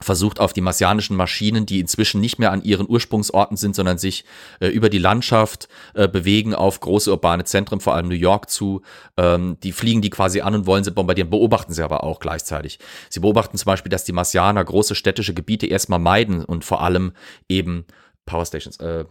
[0.00, 4.24] versucht auf die marsianischen Maschinen, die inzwischen nicht mehr an ihren Ursprungsorten sind, sondern sich
[4.60, 8.82] äh, über die Landschaft äh, bewegen auf große urbane Zentren, vor allem New York zu.
[9.16, 12.80] Ähm, die fliegen die quasi an und wollen sie bombardieren, beobachten sie aber auch gleichzeitig.
[13.08, 17.12] Sie beobachten zum Beispiel, dass die Marsianer große städtische Gebiete erstmal meiden und vor allem
[17.48, 17.86] eben
[18.26, 19.04] Powerstations, äh,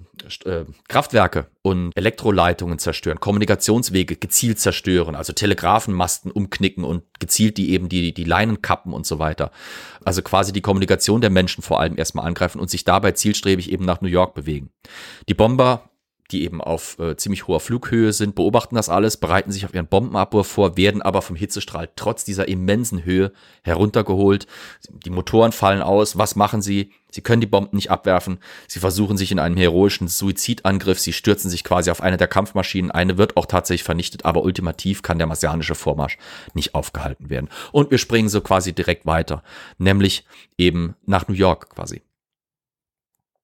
[0.45, 7.89] äh, Kraftwerke und Elektroleitungen zerstören, Kommunikationswege gezielt zerstören, also Telegrafenmasten umknicken und gezielt die eben
[7.89, 9.51] die, die Leinen kappen und so weiter.
[10.03, 13.85] Also quasi die Kommunikation der Menschen vor allem erstmal angreifen und sich dabei zielstrebig eben
[13.85, 14.71] nach New York bewegen.
[15.29, 15.89] Die Bomber
[16.31, 19.87] die eben auf äh, ziemlich hoher Flughöhe sind, beobachten das alles, bereiten sich auf ihren
[19.87, 23.31] Bombenabwurf vor, werden aber vom Hitzestrahl trotz dieser immensen Höhe
[23.63, 24.47] heruntergeholt.
[24.89, 26.17] Die Motoren fallen aus.
[26.17, 26.91] Was machen sie?
[27.11, 28.39] Sie können die Bomben nicht abwerfen.
[28.67, 30.99] Sie versuchen sich in einem heroischen Suizidangriff.
[30.99, 32.89] Sie stürzen sich quasi auf eine der Kampfmaschinen.
[32.89, 36.17] Eine wird auch tatsächlich vernichtet, aber ultimativ kann der marsianische Vormarsch
[36.55, 37.49] nicht aufgehalten werden.
[37.71, 39.43] Und wir springen so quasi direkt weiter,
[39.77, 40.25] nämlich
[40.57, 42.01] eben nach New York quasi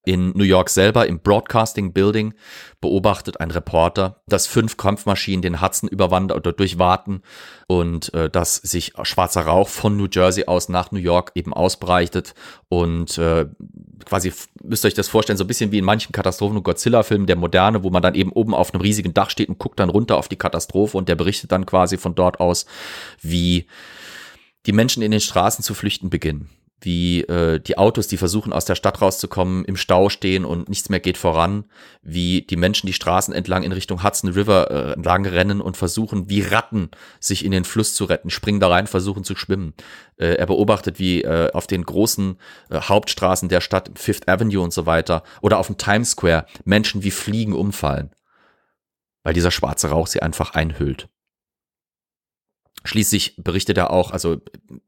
[0.06, 2.34] in New York selber im Broadcasting Building
[2.80, 7.22] beobachtet ein Reporter, dass fünf Kampfmaschinen den Hudson überwandern oder durchwarten
[7.68, 12.34] und äh, dass sich schwarzer Rauch von New Jersey aus nach New York eben ausbreitet
[12.70, 13.48] und äh,
[14.06, 14.32] quasi
[14.64, 17.36] müsst ihr euch das vorstellen, so ein bisschen wie in manchen Katastrophen- und Godzilla-Filmen der
[17.36, 20.18] Moderne, wo man dann eben oben auf einem riesigen Dach steht und guckt dann runter
[20.18, 22.66] auf die Katastrophe und der berichtet dann quasi von dort aus,
[23.22, 23.68] wie
[24.66, 26.50] die Menschen in den Straßen zu flüchten beginnen
[26.82, 30.90] wie äh, die Autos, die versuchen aus der Stadt rauszukommen, im Stau stehen und nichts
[30.90, 31.66] mehr geht voran,
[32.02, 36.30] wie die Menschen die Straßen entlang in Richtung Hudson River äh, entlang rennen und versuchen,
[36.30, 39.74] wie Ratten sich in den Fluss zu retten, springen da rein, versuchen zu schwimmen.
[40.18, 42.38] Äh, er beobachtet, wie äh, auf den großen
[42.70, 47.04] äh, Hauptstraßen der Stadt, Fifth Avenue und so weiter, oder auf dem Times Square Menschen
[47.04, 48.12] wie Fliegen umfallen,
[49.24, 51.10] weil dieser schwarze Rauch sie einfach einhüllt.
[52.86, 54.38] Schließlich berichtet er auch, also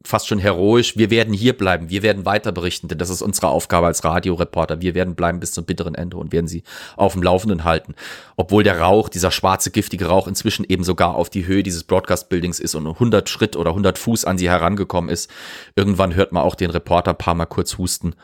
[0.02, 3.50] fast schon heroisch, wir werden hier bleiben, wir werden weiter berichten, denn das ist unsere
[3.50, 4.82] Aufgabe als Radioreporter.
[4.82, 6.64] Wir werden bleiben bis zum bitteren Ende und werden sie
[6.96, 7.96] auf dem Laufenden halten.
[8.38, 12.62] Obwohl der Rauch, dieser schwarze, giftige Rauch inzwischen eben sogar auf die Höhe dieses Broadcast-Buildings
[12.62, 15.30] ist und 100 Schritt oder 100 Fuß an sie herangekommen ist.
[15.76, 18.16] Irgendwann hört man auch den Reporter ein paar Mal kurz husten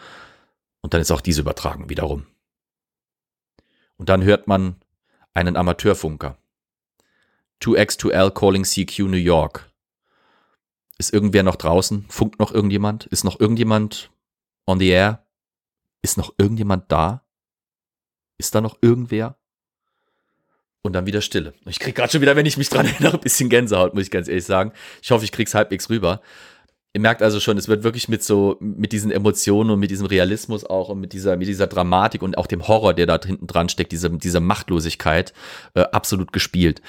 [0.81, 2.25] und dann ist auch diese Übertragung wiederum.
[3.97, 4.75] Und dann hört man
[5.33, 6.37] einen Amateurfunker
[7.61, 9.69] 2X2L calling CQ New York.
[10.97, 12.05] Ist irgendwer noch draußen?
[12.09, 13.05] Funkt noch irgendjemand?
[13.07, 14.09] Ist noch irgendjemand
[14.65, 15.25] on the air?
[16.01, 17.23] Ist noch irgendjemand da?
[18.37, 19.37] Ist da noch irgendwer?
[20.81, 21.53] Und dann wieder Stille.
[21.65, 24.11] Ich krieg gerade schon wieder, wenn ich mich dran erinnere, ein bisschen Gänsehaut, muss ich
[24.11, 24.71] ganz ehrlich sagen.
[25.01, 26.21] Ich hoffe, ich krieg's halbwegs rüber.
[26.93, 30.07] Ihr merkt also schon, es wird wirklich mit so, mit diesen Emotionen und mit diesem
[30.07, 33.45] Realismus auch und mit dieser, mit dieser Dramatik und auch dem Horror, der da hinten
[33.45, 35.33] dran steckt, diese, diese Machtlosigkeit,
[35.75, 36.81] äh, absolut gespielt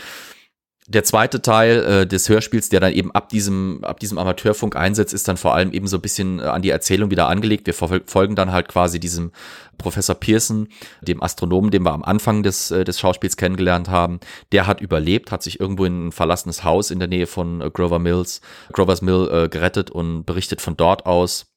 [0.89, 5.12] der zweite Teil äh, des Hörspiels, der dann eben ab diesem, ab diesem Amateurfunk einsetzt,
[5.12, 7.66] ist dann vor allem eben so ein bisschen äh, an die Erzählung wieder angelegt.
[7.66, 9.30] Wir folgen dann halt quasi diesem
[9.76, 10.68] Professor Pearson,
[11.03, 14.18] dem Astronomen, den wir am Anfang des, äh, des Schauspiels kennengelernt haben.
[14.51, 17.70] Der hat überlebt, hat sich irgendwo in ein verlassenes Haus in der Nähe von äh,
[17.70, 18.41] Grover Mills,
[18.72, 21.49] Grovers Mill äh, gerettet und berichtet von dort aus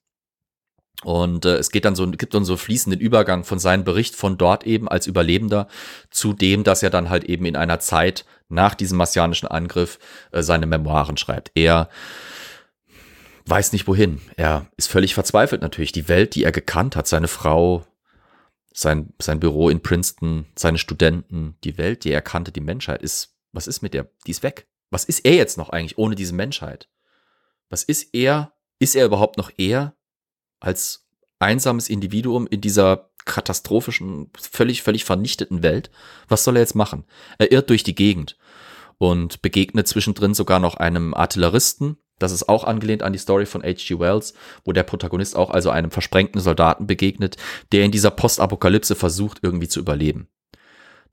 [1.04, 4.38] und äh, es geht dann so, gibt dann so fließenden Übergang von seinem Bericht von
[4.38, 5.68] dort eben als Überlebender
[6.12, 9.99] zu dem, dass er dann halt eben in einer Zeit nach diesem marsianischen Angriff
[10.32, 11.52] äh, seine Memoiren schreibt.
[11.56, 11.89] Er
[13.45, 14.22] weiß nicht wohin.
[14.38, 15.91] Er ist völlig verzweifelt natürlich.
[15.91, 17.86] Die Welt, die er gekannt hat, seine Frau,
[18.74, 23.36] sein, sein Büro in Princeton, seine Studenten, die Welt, die er kannte, die Menschheit ist,
[23.52, 24.10] was ist mit der?
[24.26, 24.68] Die ist weg.
[24.89, 26.89] Was ist er jetzt noch eigentlich ohne diese Menschheit?
[27.70, 28.54] Was ist er?
[28.80, 29.95] Ist er überhaupt noch er
[30.60, 31.08] als
[31.39, 35.91] einsames Individuum in dieser katastrophischen, völlig, völlig vernichteten Welt?
[36.28, 37.05] Was soll er jetzt machen?
[37.38, 38.38] Er irrt durch die Gegend
[38.97, 41.97] und begegnet zwischendrin sogar noch einem Artilleristen.
[42.19, 43.99] Das ist auch angelehnt an die Story von H.G.
[43.99, 47.38] Wells, wo der Protagonist auch also einem versprengten Soldaten begegnet,
[47.72, 50.28] der in dieser Postapokalypse versucht, irgendwie zu überleben.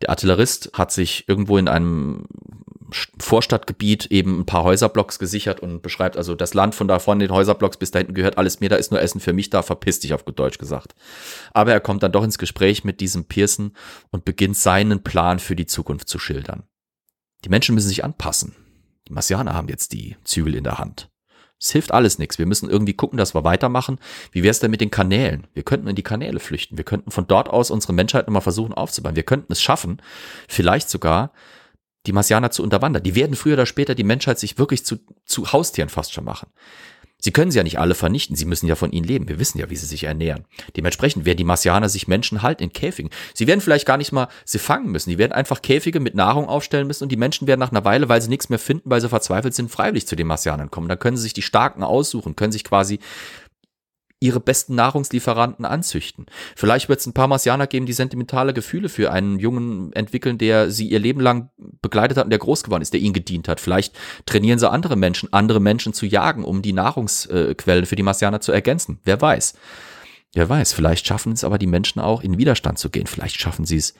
[0.02, 2.26] Der Artillerist hat sich irgendwo in einem
[3.18, 7.34] Vorstadtgebiet eben ein paar Häuserblocks gesichert und beschreibt also das Land von da vorne, den
[7.34, 10.00] Häuserblocks bis da hinten gehört alles mir, da ist nur Essen für mich da, verpiss
[10.00, 10.94] dich auf gut Deutsch gesagt.
[11.52, 13.72] Aber er kommt dann doch ins Gespräch mit diesem Pearson
[14.10, 16.64] und beginnt seinen Plan für die Zukunft zu schildern.
[17.44, 18.54] Die Menschen müssen sich anpassen.
[19.08, 21.10] Die Marsianer haben jetzt die Zügel in der Hand.
[21.60, 22.38] Es hilft alles nichts.
[22.38, 23.98] Wir müssen irgendwie gucken, dass wir weitermachen.
[24.30, 25.48] Wie wäre es denn mit den Kanälen?
[25.54, 26.76] Wir könnten in die Kanäle flüchten.
[26.76, 29.16] Wir könnten von dort aus unsere Menschheit nochmal versuchen aufzubauen.
[29.16, 30.00] Wir könnten es schaffen,
[30.46, 31.32] vielleicht sogar
[32.08, 33.02] die Marsianer zu unterwandern.
[33.02, 36.48] Die werden früher oder später die Menschheit sich wirklich zu, zu Haustieren fast schon machen.
[37.20, 39.28] Sie können sie ja nicht alle vernichten, sie müssen ja von ihnen leben.
[39.28, 40.44] Wir wissen ja, wie sie sich ernähren.
[40.76, 43.10] Dementsprechend werden die Marsianer sich Menschen halten in Käfigen.
[43.34, 45.10] Sie werden vielleicht gar nicht mal sie fangen müssen.
[45.10, 48.08] Die werden einfach Käfige mit Nahrung aufstellen müssen und die Menschen werden nach einer Weile,
[48.08, 50.88] weil sie nichts mehr finden, weil sie verzweifelt sind, freiwillig zu den Marsianern kommen.
[50.88, 53.00] Dann können sie sich die Starken aussuchen, können sich quasi
[54.20, 56.26] ihre besten Nahrungslieferanten anzüchten.
[56.56, 60.70] Vielleicht wird es ein paar Marsianer geben, die sentimentale Gefühle für einen Jungen entwickeln, der
[60.70, 63.60] sie ihr Leben lang begleitet hat und der groß geworden ist, der ihnen gedient hat.
[63.60, 63.94] Vielleicht
[64.26, 68.50] trainieren sie andere Menschen, andere Menschen zu jagen, um die Nahrungsquellen für die Marsianer zu
[68.50, 68.98] ergänzen.
[69.04, 69.54] Wer weiß.
[70.34, 73.06] Wer weiß, vielleicht schaffen es aber die Menschen auch, in Widerstand zu gehen.
[73.06, 73.94] Vielleicht schaffen sie es,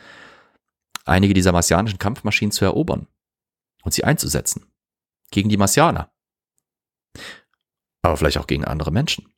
[1.04, 3.06] einige dieser marsianischen Kampfmaschinen zu erobern
[3.82, 4.66] und sie einzusetzen.
[5.30, 6.10] Gegen die Marsianer.
[8.02, 9.32] Aber vielleicht auch gegen andere Menschen.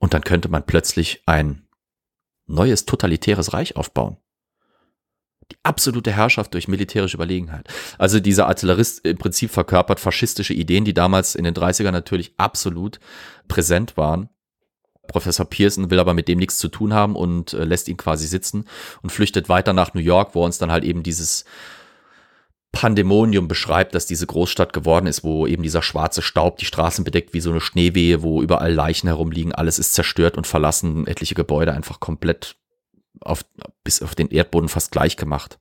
[0.00, 1.68] Und dann könnte man plötzlich ein
[2.46, 4.16] neues totalitäres Reich aufbauen.
[5.52, 7.68] Die absolute Herrschaft durch militärische Überlegenheit.
[7.98, 12.98] Also dieser Artillerist im Prinzip verkörpert faschistische Ideen, die damals in den 30ern natürlich absolut
[13.46, 14.30] präsent waren.
[15.06, 18.26] Professor Pearson will aber mit dem nichts zu tun haben und äh, lässt ihn quasi
[18.26, 18.64] sitzen
[19.02, 21.44] und flüchtet weiter nach New York, wo uns dann halt eben dieses
[22.72, 27.34] Pandemonium beschreibt, dass diese Großstadt geworden ist, wo eben dieser schwarze Staub die Straßen bedeckt
[27.34, 31.72] wie so eine Schneewehe, wo überall Leichen herumliegen, alles ist zerstört und verlassen, etliche Gebäude
[31.72, 32.56] einfach komplett
[33.20, 33.44] auf,
[33.82, 35.58] bis auf den Erdboden fast gleich gemacht.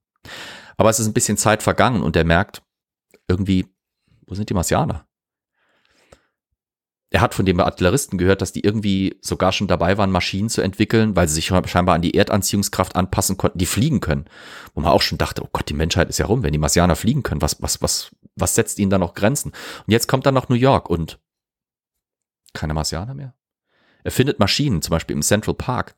[0.78, 2.62] Aber es ist ein bisschen Zeit vergangen und er merkt,
[3.28, 3.66] irgendwie,
[4.28, 5.09] wo sind die Marsianer?
[7.12, 10.62] Er hat von dem Artilleristen gehört, dass die irgendwie sogar schon dabei waren, Maschinen zu
[10.62, 14.26] entwickeln, weil sie sich scheinbar an die Erdanziehungskraft anpassen konnten, die fliegen können.
[14.76, 16.96] Wo man auch schon dachte, oh Gott, die Menschheit ist ja rum, wenn die Marsianer
[16.96, 19.52] fliegen können, was, was, was, was setzt ihnen da noch Grenzen?
[19.88, 21.20] Und jetzt kommt er nach New York und
[22.54, 23.34] keine Marsianer mehr.
[24.04, 25.96] Er findet Maschinen, zum Beispiel im Central Park.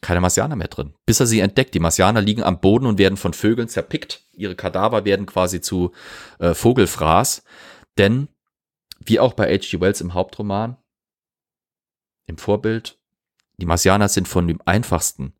[0.00, 0.94] Keine Marsianer mehr drin.
[1.06, 1.74] Bis er sie entdeckt.
[1.74, 4.22] Die Marsianer liegen am Boden und werden von Vögeln zerpickt.
[4.32, 5.92] Ihre Kadaver werden quasi zu
[6.38, 7.42] äh, Vogelfraß.
[7.96, 8.28] Denn
[9.08, 9.80] wie auch bei H.G.
[9.80, 10.76] Wells im Hauptroman,
[12.26, 12.98] im Vorbild,
[13.58, 15.32] die Marsianer sind von dem einfachsten,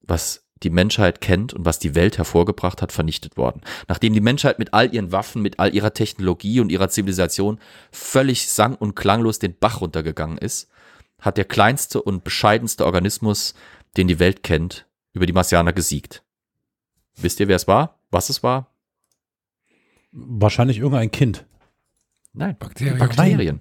[0.00, 3.60] was die Menschheit kennt und was die Welt hervorgebracht hat, vernichtet worden.
[3.88, 7.58] Nachdem die Menschheit mit all ihren Waffen, mit all ihrer Technologie und ihrer Zivilisation
[7.90, 10.70] völlig sang- und klanglos den Bach runtergegangen ist,
[11.20, 13.54] hat der kleinste und bescheidenste Organismus,
[13.96, 16.22] den die Welt kennt, über die Marsianer gesiegt.
[17.16, 17.98] Wisst ihr, wer es war?
[18.10, 18.70] Was es war?
[20.12, 21.46] Wahrscheinlich irgendein Kind.
[22.34, 22.98] Nein, Bakterien.
[22.98, 23.60] Bakterien.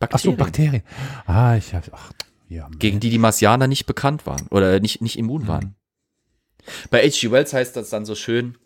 [0.00, 0.82] Ach so, Bakterien.
[1.26, 2.12] Ah, ich hab, ach,
[2.48, 2.68] ja.
[2.78, 5.74] gegen die die Marsianer nicht bekannt waren oder nicht, nicht immun waren.
[6.90, 7.30] Bei H.G.
[7.30, 8.56] Wells heißt das dann so schön,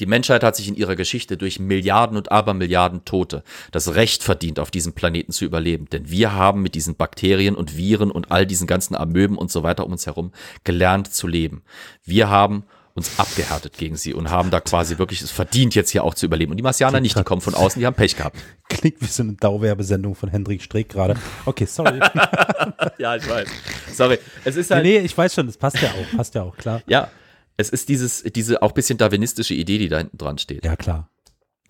[0.00, 4.58] die Menschheit hat sich in ihrer Geschichte durch Milliarden und Abermilliarden Tote das Recht verdient,
[4.58, 5.86] auf diesem Planeten zu überleben.
[5.90, 9.62] Denn wir haben mit diesen Bakterien und Viren und all diesen ganzen Amöben und so
[9.62, 10.32] weiter um uns herum
[10.64, 11.62] gelernt zu leben.
[12.02, 12.64] Wir haben
[12.96, 16.26] uns abgehärtet gegen sie und haben da quasi wirklich es verdient, jetzt hier auch zu
[16.26, 16.52] überleben.
[16.52, 18.36] Und die Marsianer nicht, die kommen von außen, die haben Pech gehabt.
[18.68, 21.16] Klingt wie so eine Dauerwerbesendung von Hendrik Streeck gerade.
[21.44, 22.00] Okay, sorry.
[22.98, 23.48] Ja, ich weiß.
[23.92, 24.18] Sorry.
[24.44, 24.84] Es ist nee, halt.
[24.84, 26.82] nee, ich weiß schon, das passt ja auch, passt ja auch, klar.
[26.86, 27.10] Ja,
[27.56, 30.64] es ist dieses, diese auch bisschen darwinistische Idee, die da hinten dran steht.
[30.64, 31.10] Ja, klar.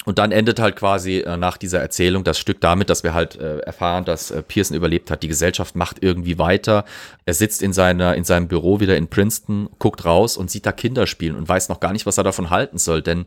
[0.04, 3.36] Und dann endet halt quasi äh, nach dieser Erzählung das Stück damit, dass wir halt
[3.36, 5.22] äh, erfahren, dass äh, Pearson überlebt hat.
[5.22, 6.84] Die Gesellschaft macht irgendwie weiter.
[7.24, 10.72] Er sitzt in seiner in seinem Büro wieder in Princeton, guckt raus und sieht da
[10.72, 13.24] Kinder spielen und weiß noch gar nicht, was er davon halten soll, denn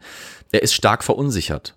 [0.51, 1.75] er ist stark verunsichert.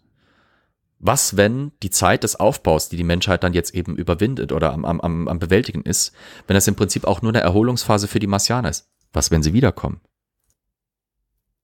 [1.03, 4.85] Was, wenn die Zeit des Aufbaus, die die Menschheit dann jetzt eben überwindet oder am,
[4.85, 6.13] am, am bewältigen ist,
[6.47, 8.91] wenn das im Prinzip auch nur eine Erholungsphase für die Marsianer ist?
[9.15, 10.03] Was, wenn sie wiederkommen?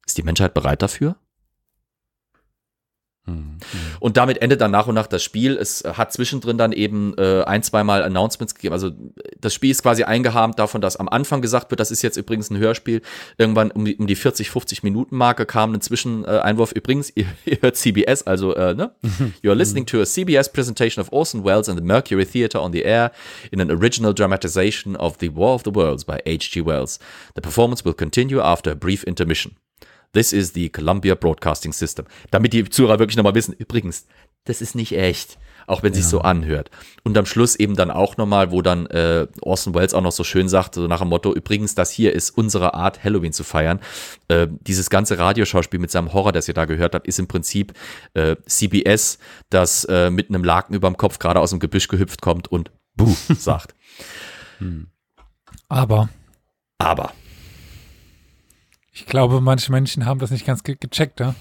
[0.07, 1.17] Ist die Menschheit bereit dafür?
[3.99, 5.57] Und damit endet dann nach und nach das Spiel.
[5.57, 8.73] Es hat zwischendrin dann eben äh, ein, zweimal Announcements gegeben.
[8.73, 8.93] Also
[9.41, 12.51] das Spiel ist quasi eingeharmt davon, dass am Anfang gesagt wird, das ist jetzt übrigens
[12.51, 13.03] ein Hörspiel.
[13.37, 16.73] Irgendwann um die, um die 40, 50 Minuten Marke kam ein Zwischeneinwurf.
[16.73, 18.93] Übrigens, ihr, ihr hört CBS, also äh, ne?
[19.43, 22.85] You're listening to a CBS presentation of Orson Welles and the Mercury Theatre on the
[22.85, 23.11] air
[23.51, 26.61] in an original dramatization of The War of the Worlds by H.G.
[26.61, 27.01] Wells.
[27.35, 29.57] The performance will continue after a brief intermission.
[30.13, 32.07] This is the Columbia Broadcasting System.
[32.31, 34.07] Damit die Zuhörer wirklich nochmal wissen, übrigens,
[34.45, 36.71] das ist nicht echt, auch wenn es sich so anhört.
[37.03, 40.25] Und am Schluss eben dann auch nochmal, wo dann äh, Orson Welles auch noch so
[40.25, 43.81] schön sagt, so nach dem Motto, übrigens, das hier ist unsere Art, Halloween zu feiern.
[44.29, 47.75] Äh, dieses ganze Radioschauspiel mit seinem Horror, das ihr da gehört habt, ist im Prinzip
[48.15, 49.19] äh, CBS,
[49.51, 53.15] das äh, mit einem Laken überm Kopf gerade aus dem Gebüsch gehüpft kommt und Buh
[53.39, 53.75] sagt.
[55.69, 56.09] Aber
[56.79, 57.13] Aber
[58.97, 61.35] ich glaube, manche Menschen haben das nicht ganz ge gecheckt, ja?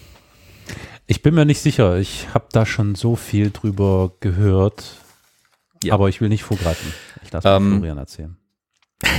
[1.07, 1.97] Ich bin mir nicht sicher.
[1.97, 4.97] Ich habe da schon so viel drüber gehört.
[5.81, 5.93] Ja.
[5.93, 6.93] Aber ich will nicht vorgreifen.
[7.23, 8.35] Ich lasse Ähm, Florian erzählen.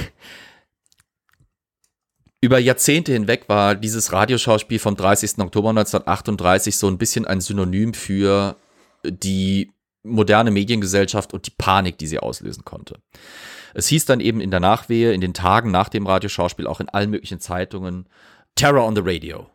[2.43, 5.39] über Jahrzehnte hinweg war dieses Radioschauspiel vom 30.
[5.39, 8.57] Oktober 1938 so ein bisschen ein Synonym für
[9.05, 9.73] die
[10.03, 13.01] moderne Mediengesellschaft und die Panik, die sie auslösen konnte.
[13.77, 16.89] Es hieß dann eben in der Nachwehe, in den Tagen nach dem Radioschauspiel, auch in
[16.89, 18.07] allen möglichen Zeitungen,
[18.55, 19.51] Terror on the Radio.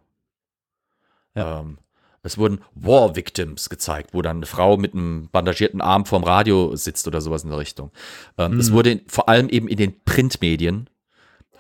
[1.34, 1.80] Ähm,
[2.22, 6.76] es wurden War Victims gezeigt, wo dann eine Frau mit einem bandagierten Arm vorm Radio
[6.76, 7.89] sitzt oder sowas in der Richtung.
[8.38, 10.88] Ähm, Es wurde in, vor allem eben in den Printmedien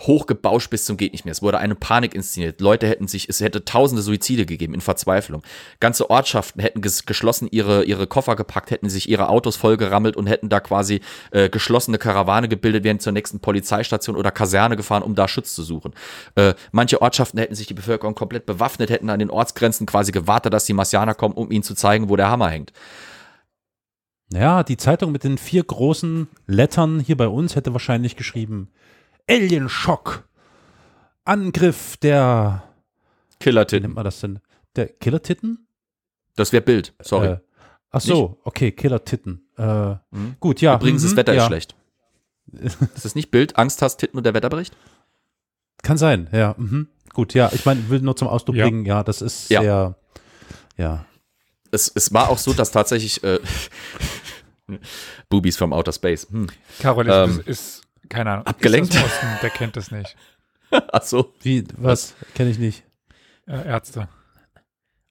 [0.07, 1.31] hochgebauscht bis zum geht nicht mehr.
[1.31, 2.61] Es wurde eine Panik inszeniert.
[2.61, 5.43] Leute hätten sich, es hätte tausende Suizide gegeben in Verzweiflung.
[5.79, 10.27] Ganze Ortschaften hätten ges geschlossen ihre, ihre Koffer gepackt, hätten sich ihre Autos vollgerammelt und
[10.27, 15.15] hätten da quasi äh, geschlossene Karawane gebildet, wären zur nächsten Polizeistation oder Kaserne gefahren, um
[15.15, 15.93] da Schutz zu suchen.
[16.35, 20.53] Äh, manche Ortschaften hätten sich die Bevölkerung komplett bewaffnet, hätten an den Ortsgrenzen quasi gewartet,
[20.53, 22.73] dass die Marsianer kommen, um ihnen zu zeigen, wo der Hammer hängt.
[24.33, 28.69] Ja, die Zeitung mit den vier großen Lettern hier bei uns hätte wahrscheinlich geschrieben
[29.29, 30.27] Alien Schock.
[31.23, 33.93] Angriff der, wie nennt Killer-Titten.
[33.93, 34.39] man das denn?
[34.75, 35.67] Der Killer-Titten?
[36.35, 36.93] Das wäre Bild.
[37.01, 37.27] Sorry.
[37.27, 37.37] Äh,
[37.91, 39.45] ach so, okay, Killer-Titten.
[39.57, 40.35] Äh, Mhm.
[40.39, 40.75] Gut, ja.
[40.75, 41.41] Übrigens, das mhm, Wetter ja.
[41.43, 41.75] ist schlecht.
[42.53, 43.57] Ist das nicht Bild?
[43.57, 44.75] Angst hast, Titten und der Wetterbericht?
[45.83, 46.55] Kann sein, ja.
[46.57, 46.87] Mhm.
[47.13, 48.65] Gut, ja, ich meine, will nur zum Ausdruck Ja.
[48.65, 49.61] bringen, ja, das ist Ja.
[49.61, 49.95] sehr,
[50.77, 51.05] ja.
[51.71, 53.39] Es, es war auch so, dass tatsächlich äh,
[55.29, 56.27] Boobies from Outer Space.
[56.29, 56.47] Hm.
[56.79, 58.45] Carol ist, Ähm, ist, ist keine Ahnung.
[58.47, 58.95] abgelenkt.
[58.95, 60.15] Osten, der kennt das nicht.
[60.91, 61.33] Ach so.
[61.41, 62.15] Wie, was?
[62.35, 62.83] Kenne ich nicht.
[63.47, 64.07] Äh, Ärzte.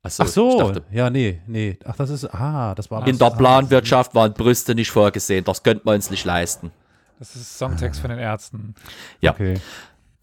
[0.02, 0.22] Ach so.
[0.22, 1.78] Ach so, Ich dachte, ja, nee, nee.
[1.84, 5.44] Ach, das ist, ah, das war in der Planwirtschaft waren Brüste nicht vorgesehen.
[5.44, 6.70] Das könnte man uns nicht leisten.
[7.18, 8.74] Das ist Songtext von den Ärzten.
[9.20, 9.32] Ja.
[9.32, 9.60] Okay.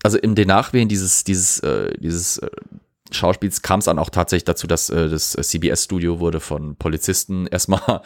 [0.02, 2.50] also in den Nachwehen dieses, dieses, äh, dieses äh,
[3.12, 8.02] Schauspiels kam es dann auch tatsächlich dazu, dass äh, das CBS-Studio wurde von Polizisten erstmal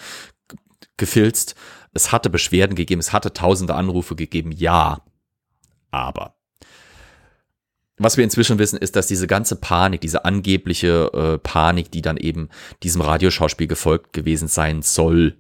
[0.98, 1.56] gefilzt.
[1.94, 5.02] Es hatte Beschwerden gegeben, es hatte tausende Anrufe gegeben, ja.
[5.92, 6.36] Aber
[8.04, 12.18] was wir inzwischen wissen, ist, dass diese ganze Panik, diese angebliche äh, Panik, die dann
[12.18, 12.50] eben
[12.82, 15.38] diesem Radioschauspiel gefolgt gewesen sein soll,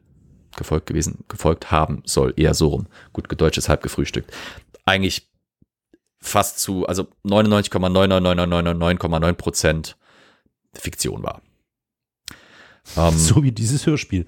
[0.55, 2.85] gefolgt gewesen, gefolgt haben soll, eher so rum.
[3.13, 4.31] Gut, Deutsch ist halb gefrühstückt.
[4.85, 5.27] Eigentlich
[6.19, 9.97] fast zu, also 99,99999,9 Prozent
[10.73, 11.41] Fiktion war.
[12.95, 13.35] Ähm, so.
[13.35, 14.27] So wie dieses Hörspiel.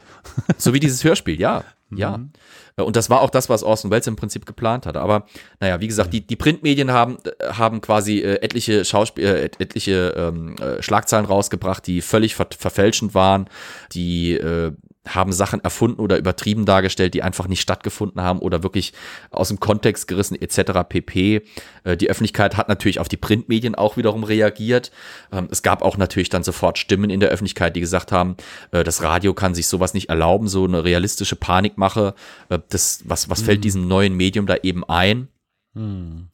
[0.74, 1.64] wie dieses Hörspiel, ja.
[1.98, 2.18] Ja.
[2.18, 2.32] Mhm.
[2.76, 5.00] Und das war auch das, was Orson Welles im Prinzip geplant hatte.
[5.00, 5.26] Aber
[5.60, 9.60] naja, wie gesagt, die, die Printmedien haben, äh, haben quasi äh, etliche Schauspiel, äh, et-
[9.62, 13.48] etliche ähm, äh, Schlagzeilen rausgebracht, die völlig ver verfälschend waren,
[13.94, 14.72] die äh,
[15.08, 18.94] haben Sachen erfunden oder übertrieben dargestellt, die einfach nicht stattgefunden haben oder wirklich
[19.32, 20.88] aus dem Kontext gerissen etc.
[20.88, 21.42] pp.
[21.84, 24.92] Äh, Die Öffentlichkeit hat natürlich auf die Printmedien auch wiederum reagiert.
[25.32, 28.38] Ähm, Es gab auch natürlich dann sofort Stimmen in der Öffentlichkeit, die gesagt haben,
[28.72, 32.14] äh, das Radio kann sich sowas nicht erlauben, so eine realistische Panikmache.
[32.50, 35.28] Äh, Das, was, was fällt diesem neuen Medium da eben ein?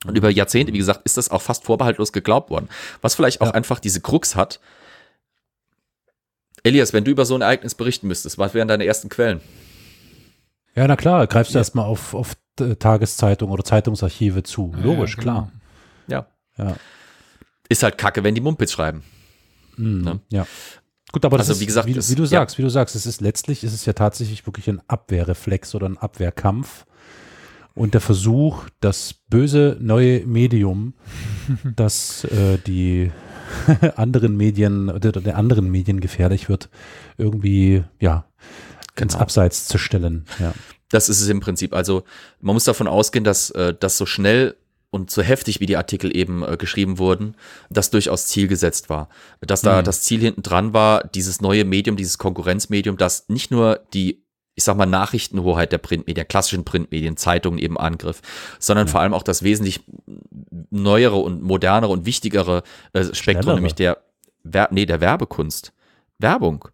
[0.05, 2.67] Und über Jahrzehnte, wie gesagt, ist das auch fast vorbehaltlos geglaubt worden.
[3.01, 4.59] Was vielleicht auch einfach diese Krux hat.
[6.64, 9.41] Elias, wenn du über so ein Ereignis berichten müsstest, was wären deine ersten Quellen?
[10.76, 14.74] Ja, na klar, greifst du erstmal auf, auf äh, Tageszeitung oder Zeitungsarchive zu.
[14.82, 15.51] Logisch, Ja, klar.
[16.07, 16.28] Ja.
[16.57, 16.76] Ja.
[17.70, 19.03] Ist halt kacke, wenn die Mumpitz schreiben.
[19.78, 20.01] Mhm.
[20.01, 20.20] Ne?
[20.32, 20.47] Ja.
[21.12, 22.28] Gut, aber das Also, ist, wie gesagt, wie, wie du ja.
[22.28, 25.88] sagst, wie du sagst, es ist letztlich, ist es ja tatsächlich wirklich ein Abwehrreflex oder
[25.88, 26.86] ein Abwehrkampf
[27.74, 30.93] und der Versuch, das böse neue Medium,
[31.76, 33.12] das äh, die
[33.95, 36.70] anderen Medien oder der anderen Medien gefährlich wird,
[37.18, 38.26] irgendwie, ja,
[39.00, 39.22] ins Genau.
[39.22, 40.26] Abseits zu stellen.
[40.39, 40.54] Ja.
[40.89, 41.74] Das ist es im Prinzip.
[41.74, 42.04] Also
[42.41, 44.56] man muss davon ausgehen, dass äh, das so schnell
[44.91, 47.36] und so heftig, wie die Artikel eben äh, geschrieben wurden,
[47.70, 49.08] das durchaus Ziel gesetzt war.
[49.39, 53.82] Dass da das Ziel hinten dran war, dieses neue Medium, dieses Konkurrenzmedium, das nicht nur
[53.93, 54.24] die,
[54.60, 58.22] ich sag mal, Nachrichtenhoheit der Printmedien, klassischen Printmedien, Zeitungen eben angriff,
[58.60, 59.80] sondern vor allem auch das wesentlich
[60.70, 63.55] neuere und modernere und wichtigere äh, Spektrum, Schnellere.
[63.55, 63.97] nämlich der,
[64.43, 65.72] Wer nee, der Werbekunst.
[66.18, 66.68] Werbung.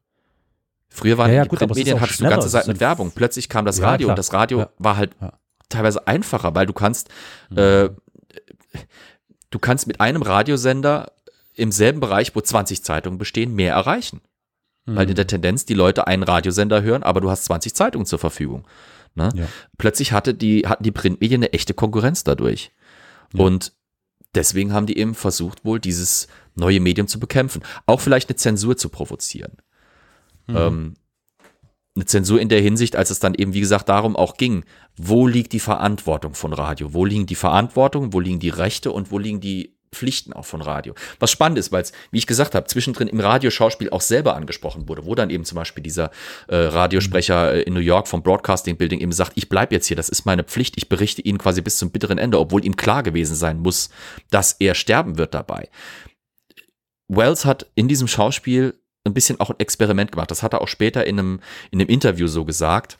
[0.89, 3.11] Früher waren Ja, ja, die gut, Printmedien, hattest du ganze Zeit mit Werbung.
[3.13, 4.69] Plötzlich kam das Ja, Radio und das Radio Ja.
[4.79, 5.33] war halt Ja.
[5.69, 7.09] teilweise einfacher, weil du kannst,
[7.55, 7.89] äh,
[9.51, 11.11] du kannst mit einem Radiosender
[11.53, 14.21] im selben Bereich, wo 20 Zeitungen bestehen, mehr erreichen.
[14.85, 18.19] Weil in der Tendenz die Leute einen Radiosender hören, aber du hast 20 Zeitungen zur
[18.19, 18.67] Verfügung.
[19.15, 19.29] Ne?
[19.33, 19.47] Ja.
[19.77, 22.71] Plötzlich hatte die, hatten die Printmedien eine echte Konkurrenz dadurch.
[23.33, 23.73] Und
[24.35, 27.63] deswegen haben die eben versucht, wohl dieses neue Medium zu bekämpfen.
[27.85, 29.57] Auch vielleicht eine Zensur zu provozieren.
[30.47, 30.93] Ähm,
[31.95, 34.65] eine Zensur in der Hinsicht, als es dann eben, wie gesagt, darum auch ging,
[34.97, 36.93] wo liegt die Verantwortung von Radio?
[36.93, 40.61] Wo liegen die Verantwortung, wo liegen die Rechte und wo liegen die Pflichten auch von
[40.61, 40.93] Radio?
[41.19, 44.87] Was spannend ist, weil es, wie ich gesagt habe, zwischendrin im Radioschauspiel auch selber angesprochen
[44.89, 46.11] wurde, wo dann eben zum Beispiel dieser
[46.47, 49.97] äh, Radiosprecher äh, in New York vom Broadcasting Building eben sagt, ich bleibe jetzt hier,
[49.97, 53.03] das ist meine Pflicht, ich berichte Ihnen quasi bis zum bitteren Ende, obwohl ihm klar
[53.03, 53.89] gewesen sein muss,
[54.29, 55.69] dass er sterben wird dabei.
[57.07, 58.73] Wells hat in diesem Schauspiel
[59.05, 60.31] ein bisschen auch ein Experiment gemacht.
[60.31, 61.39] Das hat er auch später in einem,
[61.71, 62.97] in einem Interview so gesagt.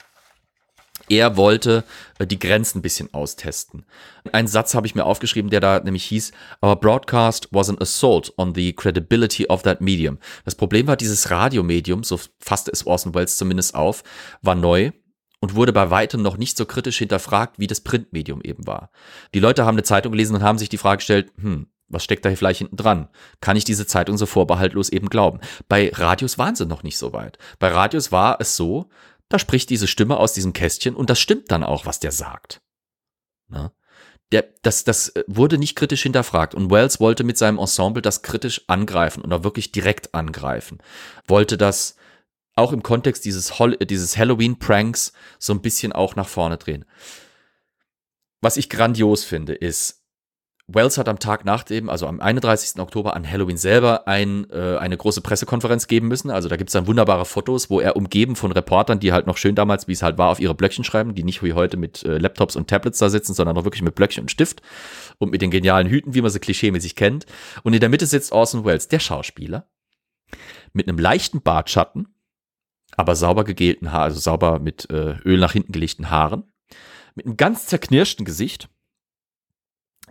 [1.09, 1.83] Er wollte
[2.19, 3.85] äh, die Grenzen ein bisschen austesten.
[4.31, 6.31] Einen Satz habe ich mir aufgeschrieben, der da nämlich hieß,
[6.63, 10.17] Our broadcast was an assault on the credibility of that medium.
[10.45, 14.03] Das Problem war, dieses Radiomedium, so fasste es Orson Welles zumindest auf,
[14.41, 14.91] war neu
[15.39, 18.89] und wurde bei weitem noch nicht so kritisch hinterfragt, wie das Printmedium eben war.
[19.33, 22.25] Die Leute haben eine Zeitung gelesen und haben sich die Frage gestellt, hm, was steckt
[22.25, 23.09] da vielleicht hinten dran?
[23.41, 25.39] Kann ich diese Zeitung so vorbehaltlos eben glauben?
[25.69, 27.37] Bei Radios waren sie noch nicht so weit.
[27.59, 28.89] Bei Radios war es so,
[29.29, 32.61] da spricht diese Stimme aus diesem Kästchen und das stimmt dann auch, was der sagt.
[33.47, 33.71] Na?
[34.31, 38.63] Der, das, das wurde nicht kritisch hinterfragt und Wells wollte mit seinem Ensemble das kritisch
[38.67, 40.79] angreifen und auch wirklich direkt angreifen.
[41.27, 41.95] Wollte das
[42.55, 46.85] auch im Kontext dieses, Hol dieses Halloween-Pranks so ein bisschen auch nach vorne drehen.
[48.41, 50.04] Was ich grandios finde, ist,
[50.67, 52.79] Wells hat am Tag nach dem, also am 31.
[52.81, 56.31] Oktober an Halloween selber ein, äh, eine große Pressekonferenz geben müssen.
[56.31, 59.37] Also da gibt es dann wunderbare Fotos, wo er umgeben von Reportern, die halt noch
[59.37, 62.03] schön damals, wie es halt war, auf ihre Blöckchen schreiben, die nicht wie heute mit
[62.03, 64.63] äh, Laptops und Tablets da sitzen, sondern noch wirklich mit Blöckchen und Stift
[65.19, 67.27] und mit den genialen Hüten, wie man sie klischeemäßig kennt.
[67.61, 69.67] Und in der Mitte sitzt Orson Welles, der Schauspieler,
[70.73, 72.07] mit einem leichten Bartschatten,
[72.97, 76.43] aber sauber gegelten Haar, also sauber mit äh, Öl nach hinten gelegten Haaren,
[77.13, 78.67] mit einem ganz zerknirschten Gesicht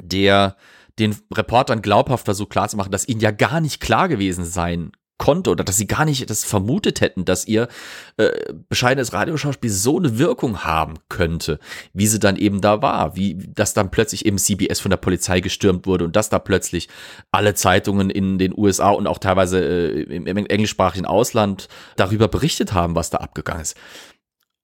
[0.03, 0.57] der
[0.99, 5.62] den Reportern glaubhaft versucht klarzumachen, dass ihnen ja gar nicht klar gewesen sein konnte oder
[5.62, 7.68] dass sie gar nicht das vermutet hätten, dass ihr
[8.16, 11.61] äh, bescheidenes Radioschauspiel so eine Wirkung haben könnte,
[11.92, 15.40] wie sie dann eben da war, wie dass dann plötzlich eben CBS von der Polizei
[15.40, 16.88] gestürmt wurde und dass da plötzlich
[17.30, 22.72] alle Zeitungen in den USA und auch teilweise äh, im, im englischsprachigen Ausland darüber berichtet
[22.72, 23.76] haben, was da abgegangen ist.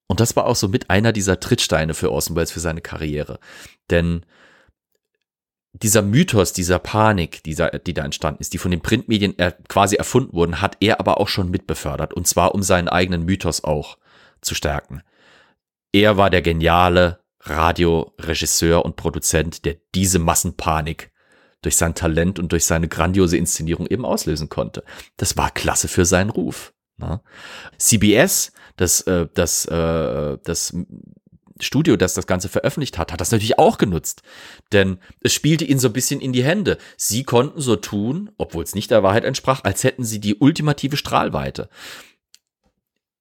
[0.09, 3.39] Und das war auch so mit einer dieser Trittsteine für Orson Welles für seine Karriere,
[3.91, 4.27] denn
[5.73, 9.97] dieser Mythos, dieser Panik, dieser, die da entstanden ist, die von den Printmedien er, quasi
[9.97, 12.13] erfunden wurden, hat er aber auch schon mitbefördert.
[12.13, 13.97] Und zwar, um seinen eigenen Mythos auch
[14.41, 15.03] zu stärken.
[15.93, 21.11] Er war der geniale Radioregisseur und Produzent, der diese Massenpanik
[21.63, 24.85] durch sein Talent und durch seine grandiose Inszenierung eben auslösen konnte.
[25.17, 26.73] Das war klasse für seinen Ruf.
[26.97, 27.21] Ne?
[27.79, 30.75] CBS, das, äh, das, äh, das
[31.65, 34.23] Studio, das das Ganze veröffentlicht hat, hat das natürlich auch genutzt.
[34.73, 36.79] Denn es spielte ihnen so ein bisschen in die Hände.
[36.97, 40.97] Sie konnten so tun, obwohl es nicht der Wahrheit entsprach, als hätten sie die ultimative
[40.97, 41.69] Strahlweite.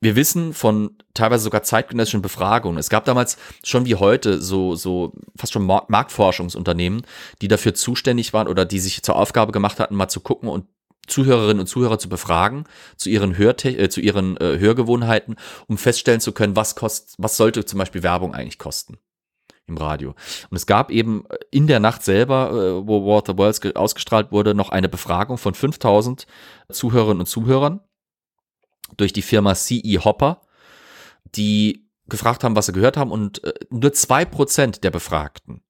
[0.01, 2.77] Wir wissen von teilweise sogar zeitgenössischen Befragungen.
[2.77, 7.01] Es gab damals schon wie heute so, so fast schon Marktforschungsunternehmen,
[7.41, 10.67] die dafür zuständig waren oder die sich zur Aufgabe gemacht hatten, mal zu gucken und
[11.09, 12.65] Zuhörerinnen und Zuhörer zu befragen
[12.97, 15.35] zu ihren, Hörte äh, zu ihren äh, Hörgewohnheiten,
[15.67, 18.97] um feststellen zu können, was kostet, was sollte zum Beispiel Werbung eigentlich kosten
[19.69, 20.15] im Radio.
[20.49, 23.61] Und es gab eben äh, in der Nacht selber, äh, wo War of the Worlds
[23.75, 26.25] ausgestrahlt wurde, noch eine Befragung von 5000
[26.71, 27.79] Zuhörerinnen und Zuhörern
[28.97, 30.41] durch die Firma CE Hopper,
[31.35, 35.61] die gefragt haben, was sie gehört haben und äh, nur zwei Prozent der Befragten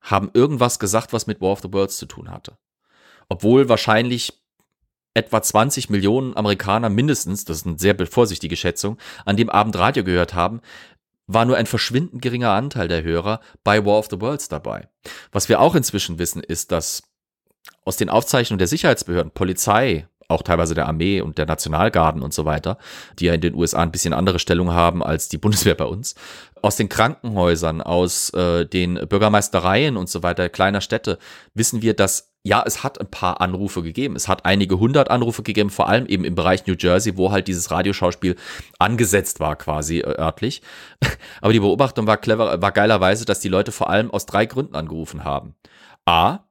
[0.00, 2.56] haben irgendwas gesagt, was mit War of the Worlds zu tun hatte.
[3.28, 4.45] Obwohl wahrscheinlich
[5.16, 10.04] etwa 20 Millionen Amerikaner mindestens, das ist eine sehr vorsichtige Schätzung, an dem Abend Radio
[10.04, 10.60] gehört haben,
[11.26, 14.88] war nur ein verschwindend geringer Anteil der Hörer bei War of the Worlds dabei.
[15.32, 17.02] Was wir auch inzwischen wissen, ist, dass
[17.84, 22.44] aus den Aufzeichnungen der Sicherheitsbehörden, Polizei, auch teilweise der Armee und der Nationalgarden und so
[22.44, 22.78] weiter,
[23.18, 26.14] die ja in den USA ein bisschen andere Stellung haben als die Bundeswehr bei uns,
[26.62, 31.18] aus den Krankenhäusern, aus äh, den Bürgermeistereien und so weiter kleiner Städte
[31.54, 34.14] wissen wir, dass ja, es hat ein paar Anrufe gegeben.
[34.14, 37.48] Es hat einige hundert Anrufe gegeben, vor allem eben im Bereich New Jersey, wo halt
[37.48, 38.36] dieses Radioschauspiel
[38.78, 40.62] angesetzt war, quasi äh, örtlich.
[41.40, 44.76] Aber die Beobachtung war clever, war geilerweise, dass die Leute vor allem aus drei Gründen
[44.76, 45.56] angerufen haben.
[46.04, 46.44] A,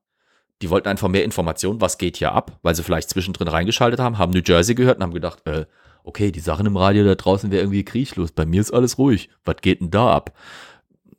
[0.62, 4.18] die wollten einfach mehr Informationen, was geht hier ab, weil sie vielleicht zwischendrin reingeschaltet haben,
[4.18, 5.66] haben New Jersey gehört und haben gedacht, äh,
[6.04, 8.34] okay, die Sachen im Radio da draußen wäre irgendwie kriechlos.
[8.34, 9.30] Bei mir ist alles ruhig.
[9.46, 10.34] Was geht denn da ab?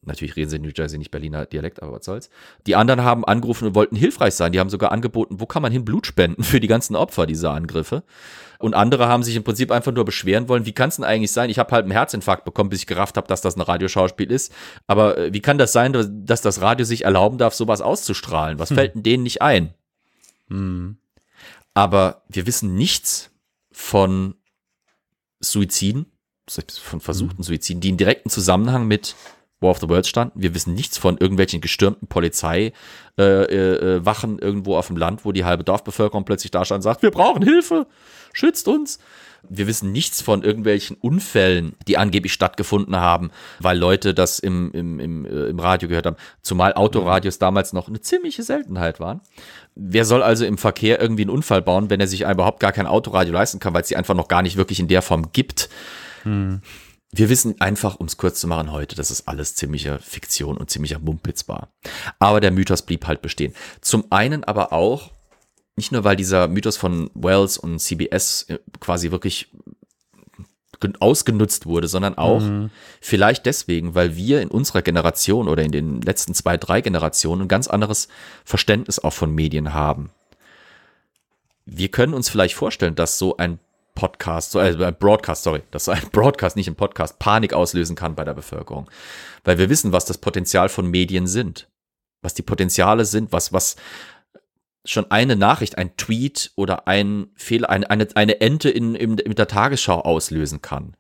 [0.07, 2.30] Natürlich reden sie in New Jersey nicht Berliner Dialekt, aber was soll's.
[2.66, 4.52] Die anderen haben angerufen und wollten hilfreich sein.
[4.52, 7.50] Die haben sogar angeboten, wo kann man hin Blut spenden für die ganzen Opfer dieser
[7.50, 8.04] Angriffe.
[8.59, 11.32] Und andere haben sich im Prinzip einfach nur beschweren wollen, wie kann es denn eigentlich
[11.32, 11.50] sein?
[11.50, 14.52] Ich habe halt einen Herzinfarkt bekommen, bis ich gerafft habe, dass das ein Radioschauspiel ist.
[14.86, 15.92] Aber äh, wie kann das sein,
[16.24, 18.59] dass das Radio sich erlauben darf, sowas auszustrahlen?
[18.59, 18.76] Was hm.
[18.76, 19.74] fällt denn denen nicht ein?
[20.48, 20.96] Hm.
[21.74, 23.30] Aber wir wissen nichts
[23.70, 24.36] von
[25.40, 26.07] Suiziden,
[26.80, 27.44] von versuchten hm.
[27.44, 29.16] Suiziden, die in direkten Zusammenhang mit
[29.66, 30.40] war of the Worlds standen.
[30.40, 32.72] Wir wissen nichts von irgendwelchen gestürmten Polizeiwachen
[33.18, 36.82] äh, äh, äh irgendwo auf dem Land, wo die halbe Dorfbevölkerung plötzlich da stand und
[36.82, 37.86] sagt, wir brauchen Hilfe,
[38.32, 38.98] schützt uns.
[39.48, 44.98] Wir wissen nichts von irgendwelchen Unfällen, die angeblich stattgefunden haben, weil Leute das im, im,
[44.98, 46.16] im, äh, im Radio gehört haben.
[46.42, 49.20] Zumal Autoradios damals noch eine ziemliche Seltenheit waren.
[49.76, 52.86] Wer soll also im Verkehr irgendwie einen Unfall bauen, wenn er sich überhaupt gar kein
[52.86, 55.68] Autoradio leisten kann, weil es sie einfach noch gar nicht wirklich in der Form gibt?
[56.24, 56.60] Hm
[57.12, 60.70] wir wissen einfach, um es kurz zu machen heute, das ist alles ziemlicher Fiktion und
[60.70, 61.68] ziemlicher Mumpitz war.
[62.18, 63.54] Aber der Mythos blieb halt bestehen.
[63.80, 65.12] Zum einen aber auch,
[65.76, 69.50] nicht nur weil dieser Mythos von Wells und CBS äh, quasi wirklich
[71.00, 72.70] ausgenutzt wurde, sondern auch mhm.
[73.00, 77.48] vielleicht deswegen, weil wir in unserer Generation oder in den letzten zwei, drei Generationen ein
[77.48, 78.09] ganz anderes
[78.44, 80.11] Verständnis auch von Medien haben.
[81.64, 83.59] Wir können uns vielleicht vorstellen, dass so ein
[83.97, 88.24] Podcast, so, äh, Broadcast, sorry, dass ein Broadcast, nicht ein Podcast, Panik auslösen kann bei
[88.24, 88.88] der Bevölkerung.
[89.42, 91.68] Weil wir wissen, was das Potenzial von Medien sind.
[92.22, 93.74] Was die Potenziale sind, was, was
[94.84, 99.34] schon eine Nachricht, ein Tweet oder ein Fehler, eine, eine, eine Ente in, in, in
[99.34, 100.97] der Tagesschau auslösen kann.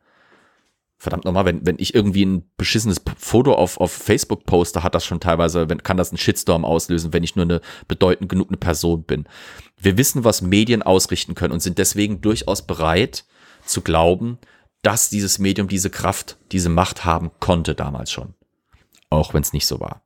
[0.98, 5.04] Verdammt nochmal, wenn, wenn ich irgendwie ein beschissenes Foto auf, auf Facebook poste, hat das
[5.04, 8.56] schon teilweise, wenn, kann das einen Shitstorm auslösen, wenn ich nur eine bedeutend genug eine
[8.56, 9.28] Person bin.
[9.76, 13.26] Wir wissen, was Medien ausrichten können und sind deswegen durchaus bereit
[13.64, 14.38] zu glauben,
[14.82, 18.34] dass dieses Medium diese Kraft, diese Macht haben konnte damals schon.
[19.10, 20.02] Auch wenn es nicht so war.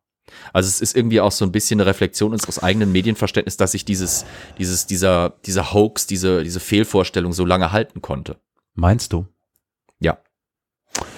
[0.52, 3.84] Also es ist irgendwie auch so ein bisschen eine Reflexion unseres eigenen Medienverständnisses, dass sich
[3.84, 4.24] dieses,
[4.58, 8.40] dieses, dieser, dieser Hoax, diese, diese Fehlvorstellung so lange halten konnte.
[8.74, 9.26] Meinst du?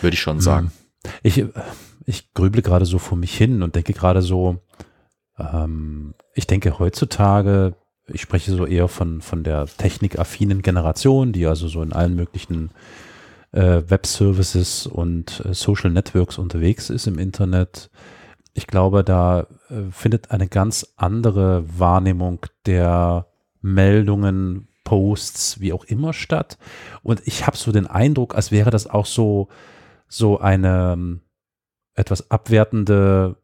[0.02, 0.72] Würde ich schon sagen.
[1.22, 1.48] Ich, äh,
[2.06, 4.58] ich grüble gerade so vor mich hin und denke gerade so,
[5.38, 7.74] ähm, ich denke heutzutage,
[8.06, 12.70] ich spreche so eher von, von der technikaffinen Generation, die also so in allen möglichen
[13.52, 17.90] äh, Web-Services und äh, Social Networks unterwegs ist im Internet.
[18.54, 23.26] Ich glaube, da äh, findet eine ganz andere Wahrnehmung der
[23.60, 26.58] Meldungen, Posts, wie auch immer statt.
[27.02, 29.48] Und ich habe so den Eindruck, als wäre das auch so,
[30.12, 31.20] so eine ähm,
[31.94, 33.36] etwas abwertende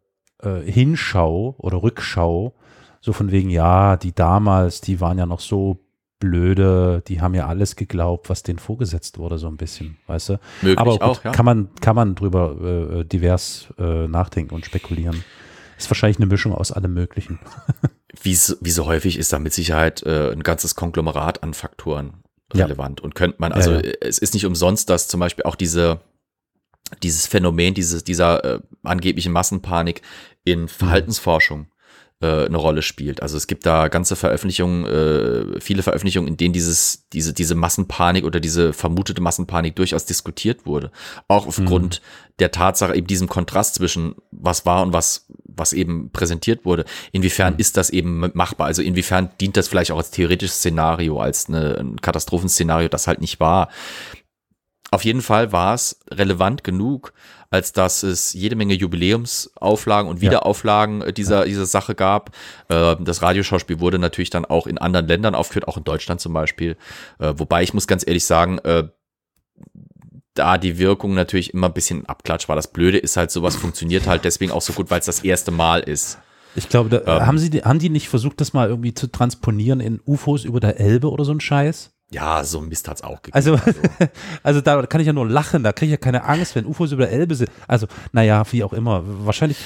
[0.42, 2.54] äh, Hinschau oder Rückschau,
[3.00, 5.78] so von wegen, ja, die damals, die waren ja noch so
[6.20, 10.40] blöde, die haben ja alles geglaubt, was denen vorgesetzt wurde, so ein bisschen, weißt du?
[10.62, 11.30] Möglich Aber gut, auch, ja.
[11.32, 12.56] kann man, kann man drüber
[13.00, 15.24] äh, divers äh, nachdenken und spekulieren.
[15.78, 17.38] Ist wahrscheinlich eine Mischung aus allem Möglichen.
[18.22, 22.24] wie, so- wie so häufig ist da mit Sicherheit äh, ein ganzes Konglomerat an Faktoren
[22.52, 22.64] Ja.
[22.66, 23.00] relevant.
[23.00, 26.00] Und könnte man, also Ja, äh, es ist nicht umsonst, dass zum Beispiel auch diese,
[27.02, 30.02] dieses Phänomen, dieses, dieser äh, angeblichen Massenpanik
[30.44, 31.66] in Verhaltensforschung
[32.20, 33.22] äh, eine Rolle spielt.
[33.22, 38.24] Also es gibt da ganze Veröffentlichungen, äh, viele Veröffentlichungen, in denen dieses, diese, diese Massenpanik
[38.24, 40.90] oder diese vermutete Massenpanik durchaus diskutiert wurde.
[41.28, 42.00] Auch aufgrund
[42.40, 46.84] der Tatsache, eben diesem Kontrast zwischen was war und was, was eben präsentiert wurde.
[47.12, 48.66] Inwiefern ist das eben machbar?
[48.66, 53.20] Also inwiefern dient das vielleicht auch als theoretisches Szenario, als eine, ein Katastrophenszenario, das halt
[53.20, 53.68] nicht war?
[54.90, 57.12] Auf jeden Fall war es relevant genug,
[57.50, 60.30] als dass es jede Menge Jubiläumsauflagen und Ja.
[60.30, 62.30] Wiederauflagen äh, dieser, dieser Sache gab.
[62.68, 66.32] Äh, Das Radioschauspiel wurde natürlich dann auch in anderen Ländern aufgeführt, auch in Deutschland zum
[66.32, 66.76] Beispiel.
[67.18, 68.88] Äh, Wobei ich muss ganz ehrlich sagen, äh,
[70.34, 72.56] da die Wirkung natürlich immer ein bisschen Abklatsch war.
[72.56, 75.50] Das Blöde ist halt, sowas funktioniert halt deswegen auch so gut, weil es das erste
[75.50, 76.18] Mal ist.
[76.54, 77.26] Ich glaube, da, Ähm.
[77.26, 80.60] haben, sie, die- haben die nicht versucht, das mal irgendwie zu transponieren in UFOs über
[80.60, 81.92] der Elbe oder so ein Scheiß?
[82.10, 83.34] Ja, so ein Mist hat's auch gegeben.
[83.34, 83.58] Also,
[84.42, 86.92] also da kann ich ja nur lachen, da kriege ich ja keine Angst, wenn UFOs
[86.92, 87.50] über der Elbe sind.
[87.66, 89.02] Also, naja, wie auch immer.
[89.26, 89.58] Wahrscheinlich,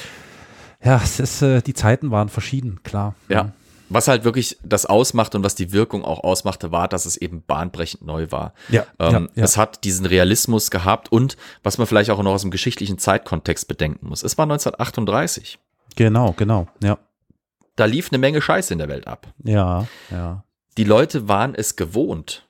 [0.83, 3.15] ja, es ist, äh, die Zeiten waren verschieden, klar.
[3.29, 3.53] Ja.
[3.89, 7.43] Was halt wirklich das ausmacht und was die Wirkung auch ausmachte, war, dass es eben
[7.45, 8.53] bahnbrechend neu war.
[8.69, 9.43] Ja, Ähm, ja, ja.
[9.43, 13.67] Es hat diesen Realismus gehabt und was man vielleicht auch noch aus dem geschichtlichen Zeitkontext
[13.67, 14.23] bedenken muss.
[14.23, 15.59] Es war 1938.
[15.95, 16.97] Genau, genau, ja.
[17.75, 19.27] Da lief eine Menge Scheiße in der Welt ab.
[19.43, 20.43] Ja, ja.
[20.77, 22.47] Die Leute waren es gewohnt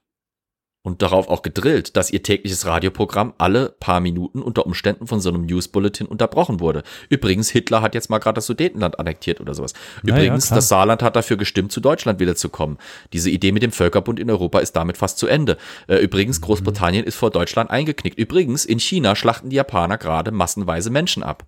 [0.86, 5.30] und darauf auch gedrillt, dass ihr tägliches Radioprogramm alle paar Minuten unter Umständen von so
[5.30, 6.84] einem News-Bulletin unterbrochen wurde.
[7.10, 9.74] Übrigens, Hitler hat jetzt mal gerade das Sudetenland annektiert oder sowas.
[10.06, 10.58] Ja, Übrigens, klar.
[10.58, 12.78] das Saarland hat dafür gestimmt, zu Deutschland wiederzukommen.
[13.14, 15.58] Diese Idee mit dem Völkerbund in Europa ist damit fast zu Ende.
[15.88, 16.46] Äh, übrigens, Mhm.
[16.46, 18.20] Großbritannien ist vor Deutschland eingeknickt.
[18.20, 21.46] Übrigens, in China schlachten die Japaner gerade massenweise Menschen ab.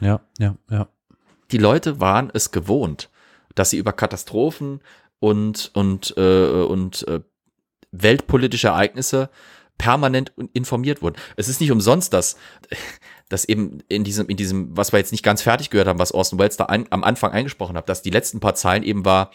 [0.00, 0.88] Ja, ja, ja.
[1.50, 3.10] Die Leute waren es gewohnt,
[3.56, 4.80] dass sie über Katastrophen
[5.20, 7.20] und, und, äh, und äh,
[7.92, 9.30] weltpolitische Ereignisse
[9.78, 11.16] permanent informiert wurden.
[11.36, 12.36] Es ist nicht umsonst, dass,
[13.28, 16.12] dass eben in diesem, in diesem, was wir jetzt nicht ganz fertig gehört haben, was
[16.12, 19.30] Orson Welles da ein, am Anfang eingesprochen hat, dass die letzten paar Zeilen eben war,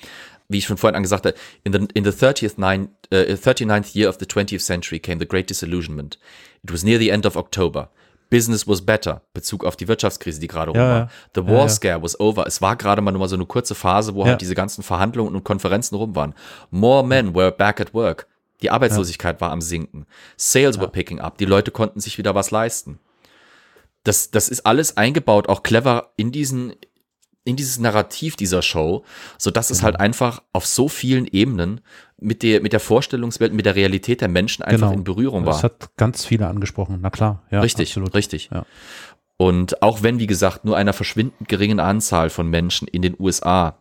[0.47, 4.09] wie ich schon vorhin angesagt habe, in the, in the 30th nine, uh, 39th year
[4.09, 6.19] of the 20th century came the Great Disillusionment.
[6.63, 7.89] It was near the end of October.
[8.31, 9.21] Business was better.
[9.33, 10.97] Bezug auf die Wirtschaftskrise, die gerade rum Ja, war.
[10.97, 11.09] ja.
[11.35, 11.69] The war ja.
[11.69, 12.47] scare was over.
[12.47, 15.35] Es war gerade mal nur mal so eine kurze Phase, wo halt diese ganzen Verhandlungen
[15.35, 16.33] und Konferenzen rum waren.
[16.71, 18.25] More men were back at work.
[18.63, 20.05] Die Arbeitslosigkeit war am sinken.
[20.37, 21.37] Sales were picking up.
[21.37, 22.99] Die Leute konnten sich wieder was leisten.
[24.03, 26.73] Das, das ist alles eingebaut, auch clever in diesen,
[27.43, 29.03] in dieses Narrativ dieser Show,
[29.37, 31.81] so dass es halt einfach auf so vielen Ebenen
[32.19, 34.99] mit der, mit der Vorstellungswelt, mit der Realität der Menschen einfach Genau.
[34.99, 35.53] in Berührung war.
[35.53, 37.41] Das hat ganz viele angesprochen, na klar.
[37.49, 38.13] Ja, richtig, absolut.
[38.13, 38.49] richtig.
[38.53, 38.65] Ja.
[39.37, 43.79] Und auch wenn, wie gesagt, nur einer verschwindend geringen Anzahl von Menschen in den USA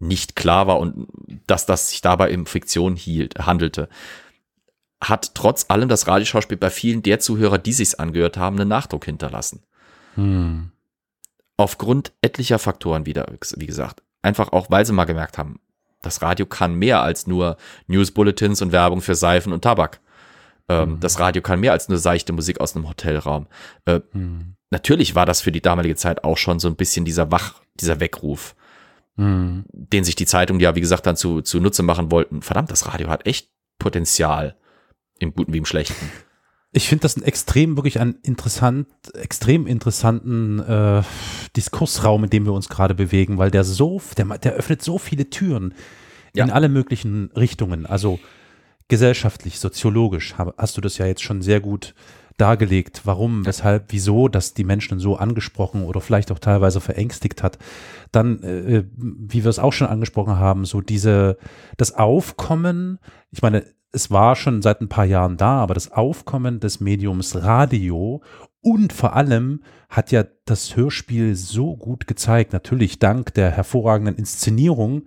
[0.00, 1.08] nicht klar war und
[1.46, 3.88] dass das sich dabei um Fiktion hielt, handelte,
[5.02, 9.06] hat trotz allem das Radioschauspiel bei vielen der Zuhörer, die sich's angehört haben, einen Nachdruck
[9.06, 9.62] hinterlassen.
[10.14, 10.72] Hm.
[11.58, 14.02] Aufgrund etlicher Faktoren wieder, wie gesagt.
[14.22, 15.60] Einfach auch, weil sie mal gemerkt haben,
[16.00, 17.56] das Radio kann mehr als nur
[17.88, 20.00] News-Bulletins und Werbung für Seifen und Tabak.
[20.68, 23.46] Ähm, Das Radio kann mehr als nur seichte Musik aus einem Hotelraum.
[23.84, 24.54] Äh, Hm.
[24.70, 28.00] Natürlich war das für die damalige Zeit auch schon so ein bisschen dieser Wach, dieser
[28.00, 28.54] Weckruf,
[29.16, 29.64] Hm.
[29.72, 32.42] den sich die Zeitungen ja, wie gesagt, dann zu, zu Nutze machen wollten.
[32.42, 34.56] Verdammt, das Radio hat echt Potenzial.
[35.18, 36.10] Im Guten wie im Schlechten.
[36.72, 41.02] Ich finde das ein extrem, wirklich einen interessant, extrem interessanten äh,
[41.56, 45.30] Diskursraum, in dem wir uns gerade bewegen, weil der so, der, der öffnet so viele
[45.30, 45.74] Türen
[46.34, 46.44] Ja.
[46.44, 47.86] in alle möglichen Richtungen.
[47.86, 48.20] Also
[48.88, 51.94] gesellschaftlich, soziologisch hast du das ja jetzt schon sehr gut
[52.36, 57.58] dargelegt, warum, weshalb, wieso, dass die Menschen so angesprochen oder vielleicht auch teilweise verängstigt hat.
[58.12, 61.36] Dann, äh, wie wir es auch schon angesprochen haben, so diese,
[61.78, 62.98] das Aufkommen,
[63.32, 67.36] ich meine, es war schon seit ein paar Jahren da, aber das Aufkommen des Mediums
[67.42, 68.22] Radio
[68.60, 75.02] und vor allem hat ja das Hörspiel so gut gezeigt, natürlich dank der hervorragenden Inszenierung,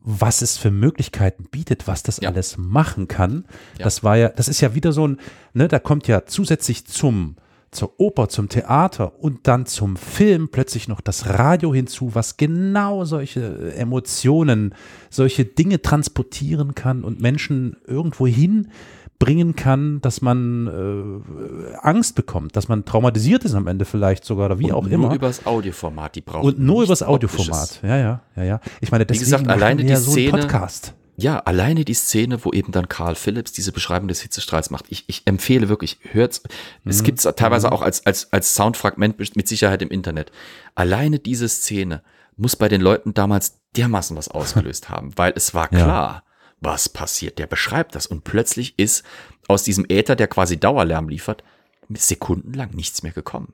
[0.00, 2.28] was es für Möglichkeiten bietet, was das Ja.
[2.28, 3.46] alles machen kann.
[3.78, 3.84] Ja.
[3.84, 5.18] Das war ja, das ist ja wieder so ein,
[5.54, 7.36] ne, da kommt ja zusätzlich zum
[7.74, 13.04] zur Oper, zum Theater und dann zum Film plötzlich noch das Radio hinzu, was genau
[13.04, 14.74] solche Emotionen,
[15.10, 22.68] solche Dinge transportieren kann und Menschen irgendwo hinbringen kann, dass man äh, Angst bekommt, dass
[22.68, 25.14] man traumatisiert ist am Ende vielleicht sogar oder wie Und auch nur immer.
[25.14, 27.80] übers Audioformat, die brauchen und nur übers Audioformat.
[27.82, 28.60] Ja, ja, ja, ja.
[28.80, 30.94] Ich meine, deswegen gesagt, machen alleine die ja so Szene- Podcast.
[31.16, 34.86] Ja, alleine die Szene, wo eben dann Karl Phillips diese Beschreibung des Hitzestrahls macht.
[34.88, 36.42] Ich, ich empfehle wirklich, hört's.
[36.84, 37.04] Es Mhm.
[37.04, 40.32] gibt's teilweise auch als, als, als Soundfragment mit Sicherheit im Internet.
[40.74, 42.02] Alleine diese Szene
[42.36, 45.78] muss bei den Leuten damals dermaßen was ausgelöst haben, weil es war Ja.
[45.84, 46.24] klar,
[46.60, 47.38] was passiert.
[47.38, 49.04] Der beschreibt das und plötzlich ist
[49.46, 51.44] aus diesem Äther, der quasi Dauerlärm liefert,
[51.90, 53.52] sekundenlang nichts mehr gekommen.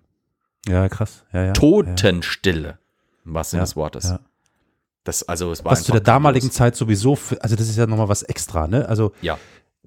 [0.67, 1.25] Ja, krass.
[1.33, 1.53] Ja, ja.
[1.53, 2.79] Totenstille,
[3.25, 4.05] im wahrsten Sinne Ja, des Wortes.
[4.05, 4.21] ja.
[5.05, 6.51] Das, also, es war Was zu der damaligen.
[6.51, 8.89] Zeit sowieso, für, also das ist ja nochmal was extra, ne?
[8.89, 9.39] Also Ja.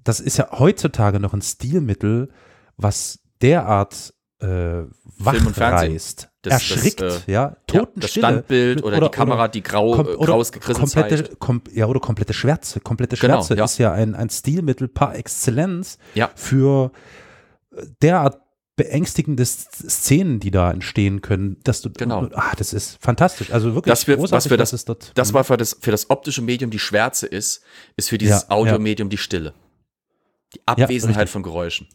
[0.04, 2.30] das ist ja heutzutage noch ein Stilmittel,
[2.78, 4.84] was derart äh,
[5.20, 8.02] wachreißt, Das- das, erschrickt, äh, ja, Totenstille.
[8.02, 12.34] das Standbild oder, die Kamera, die grau, kom- oder graues komplette, kom ja, oder komplette
[12.34, 12.82] Schwärze.
[12.82, 13.64] Komplette Genau, Schwärze ja.
[13.64, 16.30] ist ja ein, ein Stilmittel par excellence Ja.
[16.36, 16.92] für
[17.74, 18.40] äh, derart
[18.76, 22.28] beängstigende Szenen, die da entstehen können, dass du, Genau.
[22.34, 23.52] ah, das ist fantastisch.
[23.52, 25.92] Also wirklich Das, wir, was großartig, für das, es dort, das war für das, für
[25.92, 27.62] das optische Medium die Schwärze ist,
[27.98, 29.54] ist für dieses Ja, Audiomedium die Stille.
[30.56, 31.32] Die Abwesenheit richtig.
[31.32, 31.88] von Geräuschen.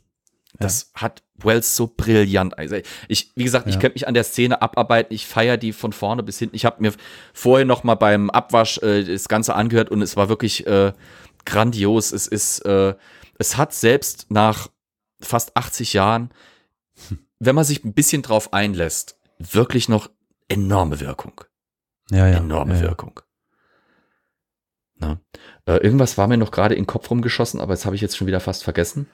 [0.61, 2.57] Das hat Wells so brillant.
[2.59, 2.77] Also
[3.07, 3.81] ich, wie gesagt, ich Ja.
[3.81, 5.13] könnte mich an der Szene abarbeiten.
[5.15, 6.57] Ich feiere die von vorne bis hinten.
[6.57, 6.93] Ich habe mir
[7.33, 10.93] vorher noch mal beim Abwasch äh, das Ganze angehört und es war wirklich äh,
[11.45, 12.13] grandios.
[12.13, 12.95] Es ist, äh,
[13.39, 14.69] es hat selbst nach
[15.21, 16.31] fast 80 Jahren,
[17.39, 20.11] wenn man sich ein bisschen drauf einlässt, wirklich noch
[20.49, 21.43] enorme Wirkung
[22.11, 22.89] ja, ja, enorme ja, ja.
[22.89, 23.21] Wirkung.
[24.97, 25.21] Na,
[25.67, 28.17] äh, irgendwas war mir noch gerade in den Kopf rumgeschossen, aber das habe ich jetzt
[28.17, 29.09] schon wieder fast vergessen.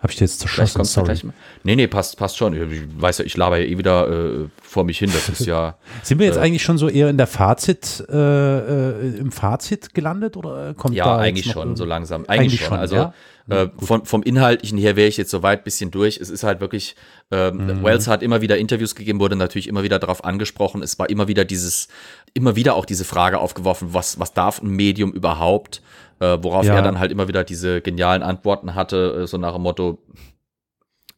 [0.00, 1.14] Habe ich dir jetzt zerschossen, sorry.
[1.62, 2.54] Nee, nee, passt, passt schon.
[2.54, 5.10] Ich weiß ja, ich laber ja eh wieder äh, vor mich hin.
[5.12, 5.76] Das ist ja.
[6.02, 9.92] Sind wir jetzt Äh, eigentlich schon so eher in der Fazit, äh, äh, im Fazit
[9.92, 12.24] gelandet oder kommt Ja, da eigentlich schon, so langsam.
[12.28, 12.78] Eigentlich, schon.
[12.78, 13.14] Also ja?
[13.50, 16.16] äh, von, vom Inhaltlichen her wäre ich jetzt so weit bisschen durch.
[16.16, 16.96] Es ist halt wirklich,
[17.30, 17.84] ähm, Mhm.
[17.84, 20.82] Wells hat immer wieder Interviews gegeben, wurde natürlich immer wieder darauf angesprochen.
[20.82, 21.88] Es war immer wieder dieses,
[22.32, 25.82] immer wieder auch diese Frage aufgeworfen, was, was darf ein Medium überhaupt?
[26.20, 26.74] Äh, worauf Ja.
[26.76, 29.98] er dann halt immer wieder diese genialen Antworten hatte, äh, so nach dem Motto,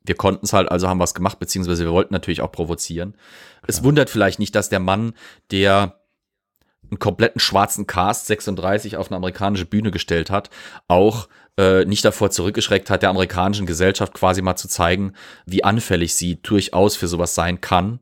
[0.05, 3.15] wir konnten es halt, also haben wir es gemacht, beziehungsweise wir wollten natürlich auch provozieren.
[3.67, 5.13] Es wundert vielleicht nicht, dass der Mann,
[5.51, 5.99] der
[6.91, 10.51] einen kompletten schwarzen Cast 36 auf eine amerikanische Bühne gestellt hat,
[10.89, 11.29] auch
[11.59, 15.13] äh, nicht davor zurückgeschreckt hat, der amerikanischen Gesellschaft quasi mal zu zeigen,
[15.47, 18.01] wie anfällig sie durchaus für sowas sein kann,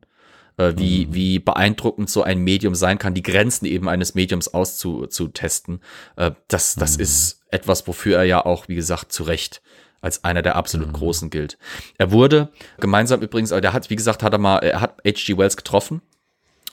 [0.61, 5.81] äh, wie, wie beeindruckend so ein Medium sein kann, die Grenzen eben eines Mediums auszutesten.
[6.17, 9.63] Äh, das das ist etwas, wofür er ja auch, wie gesagt, zu Recht
[10.03, 11.59] als einer der absolut Großen gilt.
[11.99, 15.39] Er wurde gemeinsam übrigens, äh, der hat, wie gesagt, hat er mal, er hat H.G.
[15.39, 16.03] Wells getroffen.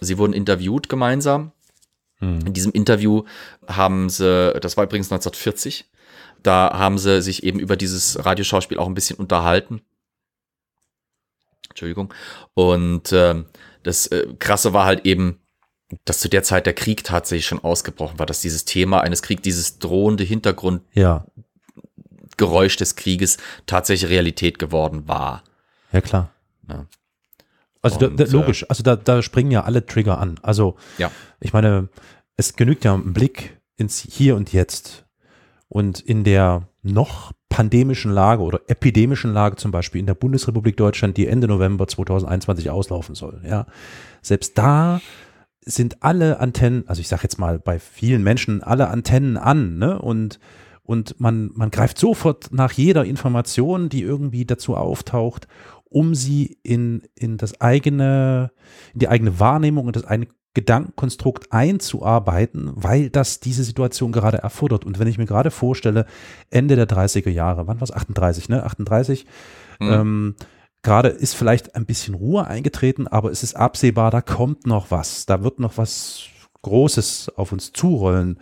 [0.01, 1.51] Sie wurden interviewt gemeinsam.
[2.19, 3.25] In diesem Interview
[3.67, 5.85] haben sie, das war übrigens 1940,
[6.41, 9.81] da haben sie sich eben über dieses Radioschauspiel auch ein bisschen unterhalten.
[11.69, 12.11] Entschuldigung.
[12.55, 13.45] Und ähm,
[13.87, 15.39] das äh, Krasse war halt eben,
[16.05, 19.41] dass zu der Zeit der Krieg tatsächlich schon ausgebrochen war, dass dieses Thema eines Kriegs,
[19.41, 25.43] dieses drohende Hintergrundgeräusch Ja, des Krieges tatsächlich Realität geworden war.
[25.91, 26.29] ja klar.
[26.69, 26.85] Ja.
[27.81, 30.39] Also da, Und, da, äh, logisch, also da, da springen ja alle Trigger an.
[30.41, 31.09] Also Ja.
[31.39, 31.87] ich meine,
[32.35, 35.05] es genügt ja ein Blick ins Hier und Jetzt.
[35.69, 41.17] Und in der noch pandemischen Lage oder epidemischen Lage zum Beispiel in der Bundesrepublik Deutschland,
[41.17, 43.65] die Ende November 2021 auslaufen soll, ja,
[44.21, 45.01] selbst da
[45.61, 49.99] sind alle Antennen, also ich sage jetzt mal bei vielen Menschen alle Antennen an, ne?
[49.99, 50.39] Und
[50.83, 55.47] und man man greift sofort nach jeder Information, die irgendwie dazu auftaucht,
[55.83, 58.51] um sie in in das eigene
[58.93, 64.85] in die eigene Wahrnehmung und das eigene Gedankenkonstrukt einzuarbeiten, weil das diese Situation gerade erfordert.
[64.85, 66.05] Und wenn ich mir gerade vorstelle,
[66.49, 67.91] Ende der 30er Jahre, wann war es?
[67.91, 68.63] 38, ne?
[68.63, 69.25] 38,
[69.79, 69.91] Mhm.
[69.93, 70.35] ähm,
[70.81, 75.25] gerade ist vielleicht ein bisschen Ruhe eingetreten, aber es ist absehbar, da kommt noch was,
[75.27, 76.23] da wird noch was
[76.63, 78.39] Großes auf uns zurollen.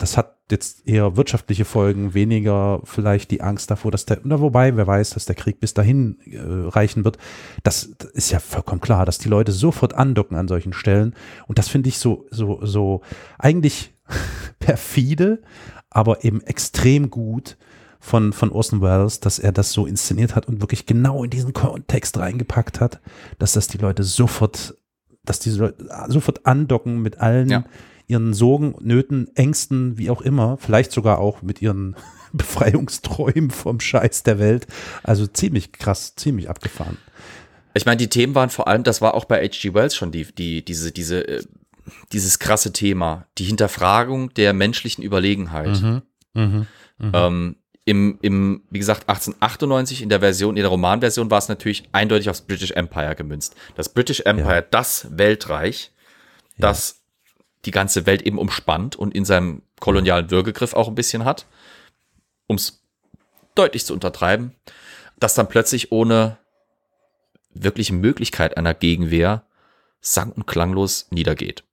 [0.00, 4.74] Das hat jetzt eher wirtschaftliche Folgen, weniger vielleicht die Angst davor, dass der, na, wobei,
[4.74, 7.18] wer weiß, dass der Krieg bis dahin äh, reichen wird.
[7.62, 11.14] Das, das ist ja vollkommen klar, dass die Leute sofort andocken an solchen Stellen.
[11.46, 13.02] Und das finde ich so, so, so
[13.38, 13.92] eigentlich
[14.58, 15.42] perfide,
[15.90, 17.58] aber eben extrem gut
[17.98, 21.52] von, von Orson Welles, dass er das so inszeniert hat und wirklich genau in diesen
[21.52, 23.00] Kontext reingepackt hat,
[23.38, 24.78] dass das die Leute sofort,
[25.26, 27.64] dass diese Leute sofort andocken mit allen Ja.
[28.10, 31.96] Ihren Sorgen, Nöten, Ängsten, wie auch immer, vielleicht sogar auch mit ihren
[32.32, 34.66] Befreiungsträumen vom Scheiß der Welt.
[35.02, 36.98] Also ziemlich krass, ziemlich abgefahren.
[37.74, 39.74] Ich meine, die Themen waren vor allem, das war auch bei H.G.
[39.74, 41.42] Wells schon die, die, diese, diese, äh,
[42.12, 45.80] dieses krasse Thema, die Hinterfragung der menschlichen Überlegenheit.
[45.80, 46.66] Mhm.
[47.00, 51.84] Ähm, im, im, wie gesagt, 1898 in der Version, in der Romanversion war es natürlich
[51.92, 53.56] eindeutig aufs British Empire gemünzt.
[53.74, 55.92] Das British Empire, das Weltreich,
[56.58, 56.99] das
[57.64, 61.46] die ganze Welt eben umspannt und in seinem kolonialen Würgegriff auch ein bisschen hat,
[62.46, 62.82] um es
[63.54, 64.54] deutlich zu untertreiben,
[65.18, 66.38] das dann plötzlich ohne
[67.52, 69.44] wirkliche Möglichkeit einer Gegenwehr
[70.00, 71.64] sang- und klanglos niedergeht.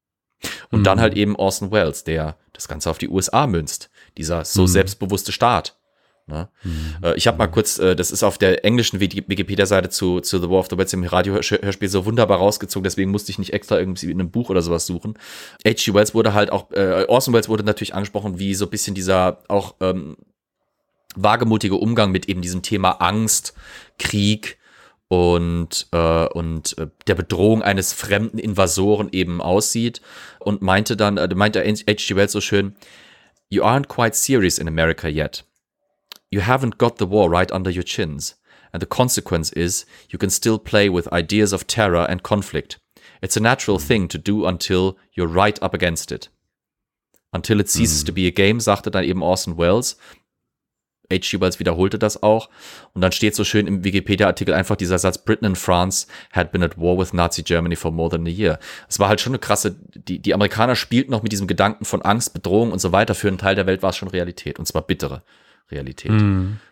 [0.70, 3.90] Und dann halt eben Orson Welles, der das Ganze auf die USA münzt.
[4.18, 5.77] Dieser so selbstbewusste Staat.
[6.28, 6.50] Ne?
[7.02, 10.40] Äh, Ich habe mal kurz, äh, das ist auf der englischen Wiki- Wikipedia-Seite zu, zu
[10.40, 13.80] The War of the Worlds im Radiohörspiel so wunderbar rausgezogen, deswegen musste ich nicht extra
[13.80, 15.18] irgendwie in einem Buch oder sowas suchen.
[15.66, 15.94] H.G.
[15.94, 19.40] Wells wurde halt auch, äh, Orson Welles wurde natürlich angesprochen, wie so ein bisschen dieser
[19.48, 20.18] auch ähm,
[21.16, 23.54] wagemutige Umgang mit eben diesem Thema Angst,
[23.98, 24.58] Krieg
[25.08, 30.02] und, äh, und äh, der Bedrohung eines fremden Invasoren eben aussieht
[30.40, 32.16] und meinte dann, äh, meinte H.G.
[32.18, 32.76] Wells so schön,
[33.50, 35.46] You aren't quite serious in America yet.
[36.30, 38.36] You haven't got the war right under your chins.
[38.74, 42.80] And the consequence is you can still play with ideas of terror and conflict.
[43.22, 46.30] It's a natural thing to do until you're right up against it.
[47.34, 49.98] Until it ceases to be a game, sagte dann eben Orson Welles.
[51.10, 51.40] H.G.
[51.40, 52.50] Wells wiederholte das auch.
[52.94, 56.64] Und dann steht so schön im Wikipedia-Artikel einfach dieser Satz, Britain and France had been
[56.64, 58.60] at war with Nazi Germany for more than a year.
[58.90, 62.02] Es war halt schon eine krasse, die, die Amerikaner spielten noch mit diesem Gedanken von
[62.02, 63.16] Angst, Bedrohung und so weiter.
[63.16, 64.60] Für einen Teil der Welt war es schon Realität.
[64.60, 65.24] Und zwar bittere
[65.72, 66.12] Realität.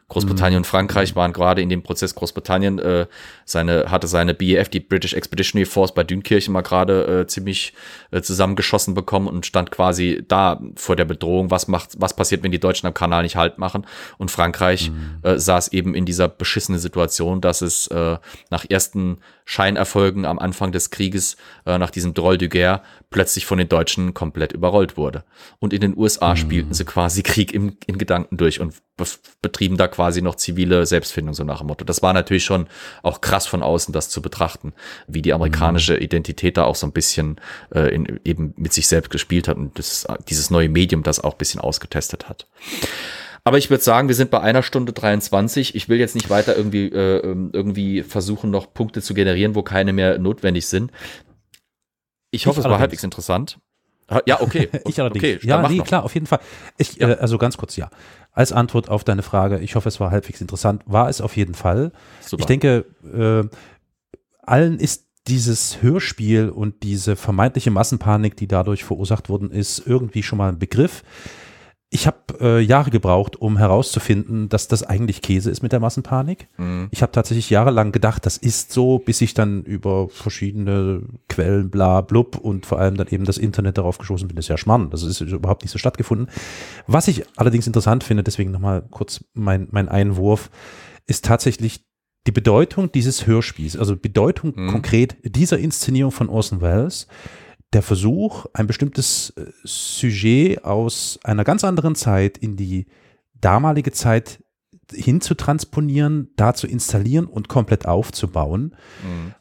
[0.07, 3.07] Großbritannien und Frankreich waren gerade in dem Prozess Großbritannien äh,
[3.43, 7.73] seine hatte seine BEF die British Expeditionary Force bei Dünkirchen mal gerade äh, ziemlich
[8.11, 12.51] äh, zusammengeschossen bekommen und stand quasi da vor der Bedrohung was macht was passiert wenn
[12.51, 13.87] die Deutschen am Kanal nicht Halt machen?
[14.19, 14.91] Und Frankreich
[15.23, 18.17] äh, saß eben in dieser beschissenen Situation dass es äh,
[18.51, 23.57] nach ersten Scheinerfolgen am Anfang des Krieges äh, nach diesem Droll du Guerre plötzlich von
[23.57, 25.23] den Deutschen komplett überrollt wurde.
[25.59, 29.05] Und in den USA spielten sie quasi Krieg im, in Gedanken durch und be
[29.41, 31.85] betrieben da quasi noch zivile Selbstfindung, so nach dem Motto.
[31.85, 32.67] Das war natürlich schon
[33.01, 34.73] auch krass von außen, das zu betrachten,
[35.07, 37.39] wie die amerikanische Identität da auch so ein bisschen
[37.73, 41.33] äh, in, eben mit sich selbst gespielt hat und das, dieses neue Medium das auch
[41.33, 42.47] ein bisschen ausgetestet hat.
[43.45, 45.75] Aber ich würde sagen, wir sind bei einer Stunde 23.
[45.75, 49.61] Ich will jetzt nicht weiter irgendwie, äh, ähm, irgendwie versuchen, noch Punkte zu generieren, wo
[49.61, 50.91] keine mehr notwendig sind.
[52.31, 53.59] Ich hoffe, es war halbwegs interessant.
[54.25, 54.69] Ja, okay.
[54.87, 55.23] Ich allerdings.
[55.23, 56.39] Okay, ja, nee, klar, auf jeden Fall.
[56.77, 57.89] Ich, Äh, also ganz kurz, ja.
[58.35, 61.55] Als Antwort auf deine Frage, ich hoffe, es war halbwegs interessant, war es auf jeden
[61.55, 61.93] Fall.
[62.19, 62.41] Super.
[62.41, 63.47] Ich denke, äh,
[64.43, 70.37] allen ist dieses Hörspiel und diese vermeintliche Massenpanik, die dadurch verursacht worden ist, irgendwie schon
[70.37, 71.03] mal ein Begriff.
[71.91, 76.47] Ich habe äh, Jahre gebraucht, um herauszufinden, dass das eigentlich Käse ist mit der Massenpanik.
[76.57, 76.87] Mhm.
[76.91, 82.01] Ich habe tatsächlich jahrelang gedacht, das ist so, bis ich dann über verschiedene Quellen, bla,
[82.01, 84.35] blub und vor allem dann eben das Internet darauf geschossen bin.
[84.35, 84.89] Das ist ja Schmarrn.
[84.89, 86.27] Das ist überhaupt nicht so stattgefunden.
[86.87, 90.49] Was ich allerdings interessant finde, deswegen nochmal kurz mein, mein Einwurf,
[91.05, 91.85] ist tatsächlich
[92.27, 94.69] die Bedeutung dieses Hörspiels, also Bedeutung Mhm.
[94.69, 97.07] konkret dieser Inszenierung von Orson Welles,
[97.73, 102.85] der Versuch, ein bestimmtes äh, Sujet aus einer ganz anderen Zeit in die
[103.33, 104.43] damalige Zeit
[104.93, 108.75] hinzutransponieren, da zu installieren und komplett aufzubauen,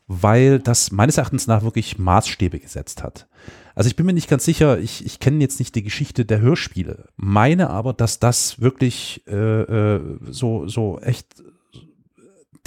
[0.06, 3.28] weil das meines Erachtens nach wirklich Maßstäbe gesetzt hat.
[3.74, 6.40] Also ich bin mir nicht ganz sicher, ich, ich kenne jetzt nicht die Geschichte der
[6.40, 11.42] Hörspiele, meine aber, dass das wirklich äh, äh, so, so echt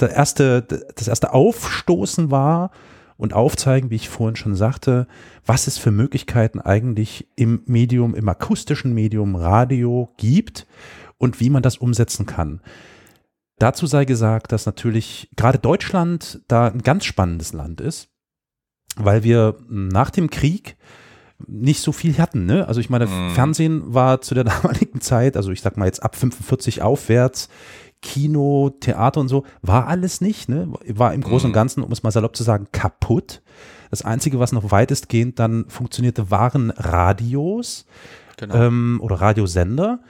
[0.00, 2.70] der erste, das erste Aufstoßen war
[3.18, 5.06] und aufzeigen, wie ich vorhin schon sagte,
[5.44, 10.66] was es für Möglichkeiten eigentlich im Medium, im akustischen Medium Radio gibt
[11.18, 12.62] und wie man das umsetzen kann.
[13.58, 18.08] Dazu sei gesagt, dass natürlich gerade Deutschland da ein ganz spannendes Land ist.
[18.96, 20.76] weil wir nach dem Krieg
[21.46, 22.46] nicht so viel hatten.
[22.46, 22.66] Ne?
[22.66, 26.16] Also ich meine, Fernsehen war zu der damaligen Zeit, also ich sag mal jetzt ab
[26.16, 27.48] 45 aufwärts,
[28.00, 30.48] Kino, Theater und so, war alles nicht.
[30.48, 30.72] Ne?
[30.88, 33.42] War im Großen und Ganzen, um es mal salopp zu sagen, kaputt.
[33.90, 37.86] Das Einzige, was noch weitestgehend dann funktionierte, waren Radios
[38.38, 38.54] Genau.
[38.54, 40.00] ähm, oder Radiosender,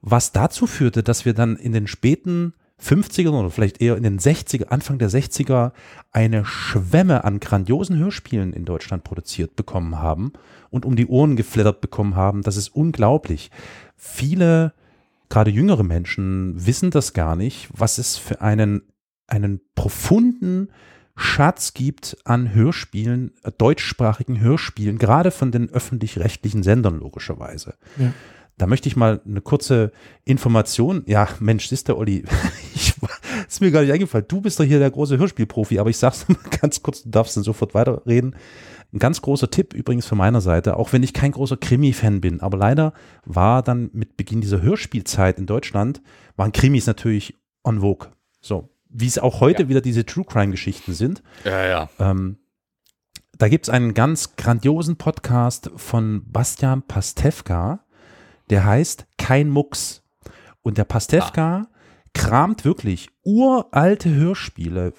[0.00, 4.18] was dazu führte, dass wir dann in den späten 50er oder vielleicht eher in den
[4.18, 5.72] 60er, Anfang der 60er
[6.10, 10.32] eine Schwemme an grandiosen Hörspielen in Deutschland produziert bekommen haben
[10.70, 12.42] und um die Ohren geflattert bekommen haben.
[12.42, 13.50] Das ist unglaublich.
[13.96, 14.72] Viele,
[15.32, 18.82] gerade jüngere Menschen, wissen das gar nicht, was es für einen,
[19.26, 20.68] einen profunden
[21.16, 27.74] Schatz gibt an Hörspielen, äh, deutschsprachigen Hörspielen, gerade von den öffentlich-rechtlichen Sendern logischerweise.
[27.98, 28.12] Ja.
[28.58, 29.92] Da möchte ich mal eine kurze
[30.24, 31.02] Information.
[31.06, 32.24] Ja, Mensch, ist der Olli.
[32.74, 32.94] Ich,
[33.48, 34.24] ist mir gar nicht eingefallen.
[34.28, 37.36] Du bist doch hier der große Hörspielprofi, aber ich sag's mal ganz kurz, du darfst
[37.36, 38.34] dann sofort weiterreden.
[38.92, 42.40] Ein ganz großer Tipp übrigens von meiner Seite, auch wenn ich kein großer Krimi-Fan bin,
[42.40, 42.92] aber leider
[43.24, 46.02] war dann mit Beginn dieser Hörspielzeit in Deutschland,
[46.36, 48.10] waren Krimis natürlich on vogue.
[48.40, 51.22] So, wie es auch heute wieder diese True Crime-Geschichten sind.
[51.44, 51.88] Ja, ja.
[51.98, 52.36] Ähm,
[53.38, 57.80] da gibt es einen ganz grandiosen Podcast von Bastian Pastewka,
[58.50, 60.02] der heißt Kein Mucks.
[60.60, 61.66] Und der Pastewka
[62.14, 64.92] kramt wirklich uralte Hörspiele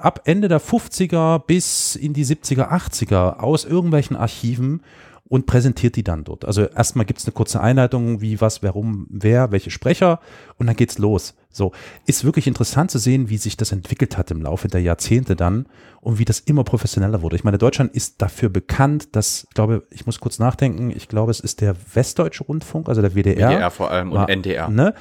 [0.00, 4.82] ab Ende der 50er bis in die 70er, 80er aus irgendwelchen Archiven
[5.28, 6.46] und präsentiert die dann dort.
[6.46, 10.20] Also erstmal gibt es eine kurze Einleitung, wie, was, warum, wer, welche Sprecher
[10.56, 11.34] und dann geht's los.
[11.50, 11.72] So,
[12.06, 15.66] ist wirklich interessant zu sehen, wie sich das entwickelt hat im Laufe der Jahrzehnte dann
[16.00, 17.36] und wie das immer professioneller wurde.
[17.36, 21.30] Ich meine, Deutschland ist dafür bekannt, dass, ich glaube, ich muss kurz nachdenken, ich glaube,
[21.30, 23.50] es ist der Westdeutsche Rundfunk, also der WDR.
[23.50, 24.68] WDR vor allem und war- NDR.
[24.70, 24.94] Ne?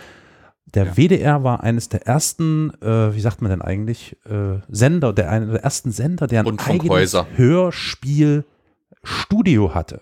[0.74, 0.94] Der Ja.
[0.98, 5.48] WDR war eines der ersten, äh, wie sagt man denn eigentlich, äh, Sender, der einer
[5.54, 7.16] der ersten Sender, der ein eigenes.
[7.36, 10.02] Hörspielstudio hatte.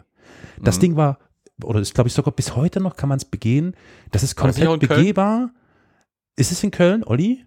[0.62, 0.82] Das Mhm.
[0.82, 1.20] Ding war,
[1.64, 3.76] oder ist glaube ich sogar bis heute noch, kann man es begehen.
[4.12, 4.80] Das ist komplett in Köln?
[4.80, 5.50] begehbar.
[6.36, 7.46] Ist es in Köln, Olli?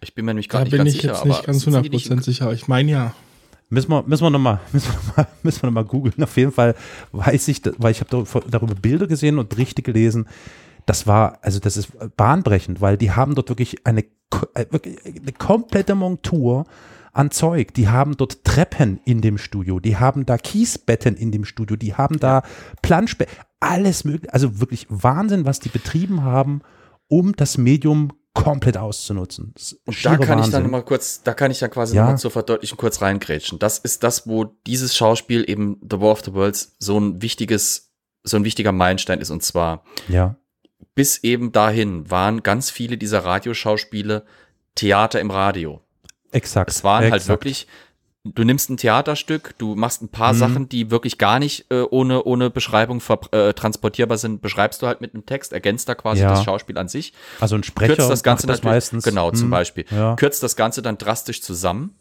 [0.00, 1.12] Ich bin mir nämlich Da gar nicht bin ganz ich sicher.
[1.14, 2.52] jetzt nicht aber ganz sitzen die nicht in- 100% sicher.
[2.52, 3.14] Ich meine ja.
[3.68, 6.22] Müssen wir, müssen wir nochmal, müssen wir noch mal, müssen wir noch mal googeln.
[6.22, 6.74] Auf jeden Fall
[7.12, 10.26] weiß ich, da- weil ich habe darüber Bilder gesehen und Berichte gelesen.
[10.86, 14.02] Das war, also das ist bahnbrechend, weil die haben dort wirklich eine,
[14.54, 16.64] äh, wirklich eine komplette Montur
[17.12, 17.74] an Zeug.
[17.74, 21.94] Die haben dort Treppen in dem Studio, die haben da Kiesbetten in dem Studio, die
[21.94, 22.42] haben da
[22.80, 24.32] Planschbetten, alles mögliche.
[24.32, 26.62] Also wirklich Wahnsinn, was die betrieben haben,
[27.08, 29.54] um das Medium komplett auszunutzen.
[29.84, 30.70] Und da kann ich dann Wahnsinn.
[30.70, 32.02] mal kurz, da kann ich dann quasi Ja.
[32.02, 33.58] nochmal zur Verdeutlichung kurz reingrätschen.
[33.58, 37.92] Das ist das, wo dieses Schauspiel eben The War of the Worlds so ein wichtiges,
[38.24, 39.28] so ein wichtiger Meilenstein ist.
[39.30, 40.36] Und zwar Ja,
[40.94, 44.24] bis eben dahin waren ganz viele dieser Radioschauspiele
[44.74, 45.80] Theater im Radio.
[46.30, 46.70] exakt.
[46.70, 47.28] Es waren halt exakt.
[47.28, 47.66] wirklich,
[48.24, 50.38] du nimmst ein Theaterstück, du machst ein paar Mhm.
[50.38, 53.02] Sachen, die wirklich gar nicht äh, ohne, ohne Beschreibung
[53.32, 56.30] äh, transportierbar sind, beschreibst du halt mit einem Text, ergänzt da quasi Ja.
[56.30, 57.12] das Schauspiel an sich.
[57.40, 59.04] Also ein Sprecher kürzt das Ganze macht das meistens.
[59.04, 59.84] Genau, zum Hm, Beispiel.
[59.90, 60.14] Ja.
[60.16, 61.94] Kürzt das Ganze dann drastisch zusammen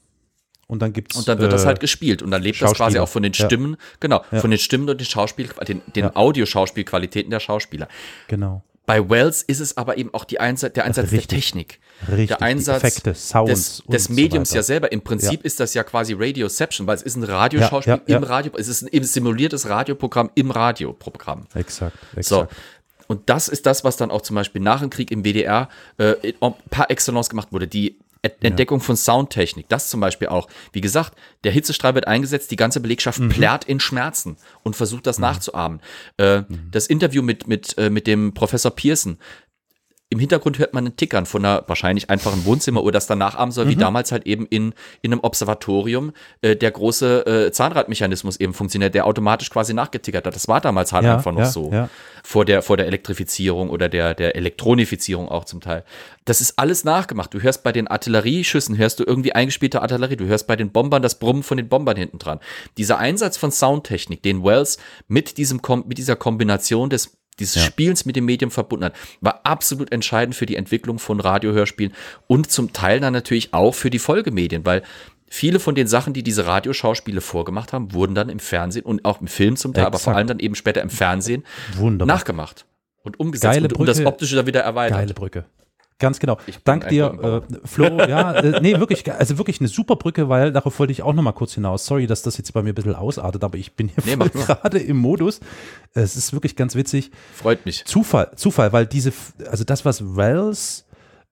[0.67, 2.99] Und dann gibt's und dann wird das äh, halt gespielt und dann lebt das quasi
[2.99, 3.45] auch von den Ja.
[3.45, 4.39] Stimmen, genau, Ja.
[4.39, 6.15] von den Stimmen und den Schauspiel, den, den Ja.
[6.15, 7.89] Audioschauspielqualitäten der Schauspieler.
[8.29, 8.63] Genau.
[8.91, 11.39] Bei Wells ist es aber eben auch die Einsatz, der Einsatz der richtig.
[11.45, 11.79] Technik.
[12.09, 12.27] Richtig.
[12.27, 14.59] der Einsatz Effekte, Sounds des, des so Mediums weiter.
[14.59, 14.91] ja selber.
[14.91, 18.17] Im Prinzip ist das ja quasi Radioception, weil es ist ein Radioschauspiel Ja, ja, ja.
[18.17, 21.45] im Radio, es ist ein simuliertes Radioprogramm im Radioprogramm.
[21.53, 22.25] Exakt, exakt.
[22.25, 22.47] So.
[23.07, 26.33] Und das ist das, was dann auch zum Beispiel nach dem Krieg im WDR äh,
[26.69, 27.69] par excellence gemacht wurde.
[27.69, 30.47] Die Ent- Entdeckung von Soundtechnik, das zum Beispiel auch.
[30.73, 33.29] Wie gesagt, der Hitzestrahl wird eingesetzt, die ganze Belegschaft Mhm.
[33.29, 35.81] plärt in Schmerzen und versucht das nachzuahmen.
[36.17, 39.17] Äh, Das Interview mit, mit, äh, mit dem Professor Pearson,
[40.11, 43.69] im Hintergrund hört man ein Tickern von einer wahrscheinlich einfachen Wohnzimmeruhr, das dann nachahmen soll,
[43.69, 46.11] wie damals halt eben in, in einem Observatorium
[46.41, 50.35] äh, der große äh, Zahnradmechanismus eben funktioniert, der automatisch quasi nachgetickert hat.
[50.35, 51.71] Das war damals halt Ja, einfach noch ja, so.
[51.71, 51.89] ja.
[52.23, 55.85] Vor der, vor der Elektrifizierung oder der, der Elektronifizierung auch zum Teil.
[56.25, 57.33] Das ist alles nachgemacht.
[57.33, 60.17] Du hörst bei den Artillerieschüssen, hörst du irgendwie eingespielte Artillerie.
[60.17, 62.41] Du hörst bei den Bombern das Brummen von den Bombern hinten dran.
[62.77, 64.77] Dieser Einsatz von Soundtechnik, den Wells
[65.07, 67.61] mit diesem, mit dieser Kombination des dieses Ja.
[67.61, 71.93] Spielens mit dem Medium verbunden hat, war absolut entscheidend für die Entwicklung von Radiohörspielen
[72.27, 74.83] und zum Teil dann natürlich auch für die Folgemedien, weil
[75.27, 79.21] viele von den Sachen, die diese Radioschauspiele vorgemacht haben, wurden dann im Fernsehen und auch
[79.21, 80.17] im Film zum Teil, aber vor Exakt.
[80.17, 81.43] allem dann eben später im Fernsehen
[81.77, 82.15] Wunderbar.
[82.17, 82.65] nachgemacht
[83.03, 84.09] und umgesetzt Geile und um das Brücke.
[84.09, 84.97] Optische dann wieder erweitert.
[84.97, 85.45] Geile Brücke.
[86.01, 86.37] Ganz genau.
[86.65, 87.85] Dank dir, äh, Flo.
[88.09, 91.21] Ja, äh, nee, wirklich, also wirklich eine super Brücke, weil darauf wollte ich auch noch
[91.23, 91.85] mal kurz hinaus.
[91.85, 94.79] Sorry, dass das jetzt bei mir ein bisschen ausartet, aber ich bin hier Nee, gerade
[94.79, 95.39] im Modus.
[95.93, 97.11] Es ist wirklich ganz witzig.
[97.33, 97.85] Freut mich.
[97.85, 99.13] Zufall, Zufall, weil diese,
[99.49, 100.85] also das, was Wells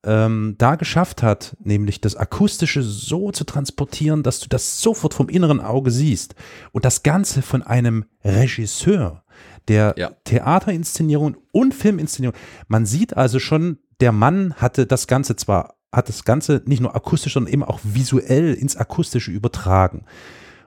[0.03, 5.27] ähm, da geschafft hat, nämlich das Akustische so zu transportieren, dass du das sofort vom
[5.29, 6.35] inneren Auge siehst.
[6.71, 9.23] Und das Ganze von einem Regisseur,
[9.67, 10.11] der Ja.
[10.23, 12.35] Theaterinszenierung und Filminszenierung.
[12.67, 16.95] Man sieht also schon, der Mann hatte das Ganze zwar, hat das Ganze nicht nur
[16.95, 20.05] akustisch, sondern eben auch visuell ins Akustische übertragen.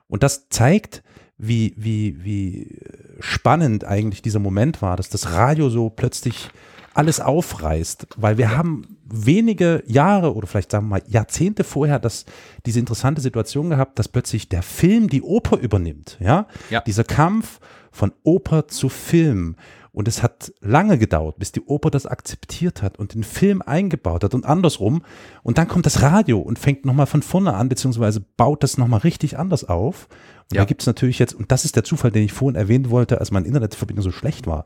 [0.07, 1.03] Und das zeigt,
[1.37, 2.79] wie, wie, wie
[3.19, 6.49] spannend eigentlich dieser Moment war, dass das Radio so plötzlich
[6.93, 12.25] alles aufreißt, weil wir haben wenige Jahre oder vielleicht sagen wir mal Jahrzehnte vorher das,
[12.65, 16.47] diese interessante Situation gehabt, dass plötzlich der Film die Oper übernimmt, ja?
[16.69, 16.81] Ja.
[16.81, 17.59] Dieser Kampf
[17.91, 19.55] von Oper zu Film.
[19.93, 24.23] Und es hat lange gedauert, bis die Oper das akzeptiert hat und den Film eingebaut
[24.23, 25.03] hat und andersrum.
[25.43, 29.01] Und dann kommt das Radio und fängt nochmal von vorne an, beziehungsweise baut das nochmal
[29.01, 30.07] richtig anders auf.
[30.49, 30.61] Und Ja.
[30.61, 33.19] da gibt es natürlich jetzt, und das ist der Zufall, den ich vorhin erwähnen wollte,
[33.19, 34.65] als meine Internetverbindung so schlecht war.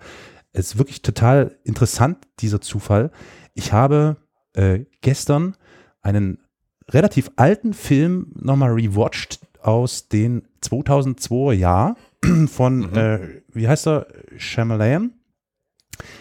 [0.54, 3.12] Es ist wirklich total interessant, dieser Zufall.
[3.54, 4.16] Ich habe
[4.54, 5.56] äh, gestern
[6.02, 6.40] einen
[6.90, 11.98] relativ alten Film nochmal rewatcht aus den 2002er Jahr
[12.48, 15.12] von, äh, wie heißt er, Shyamalan?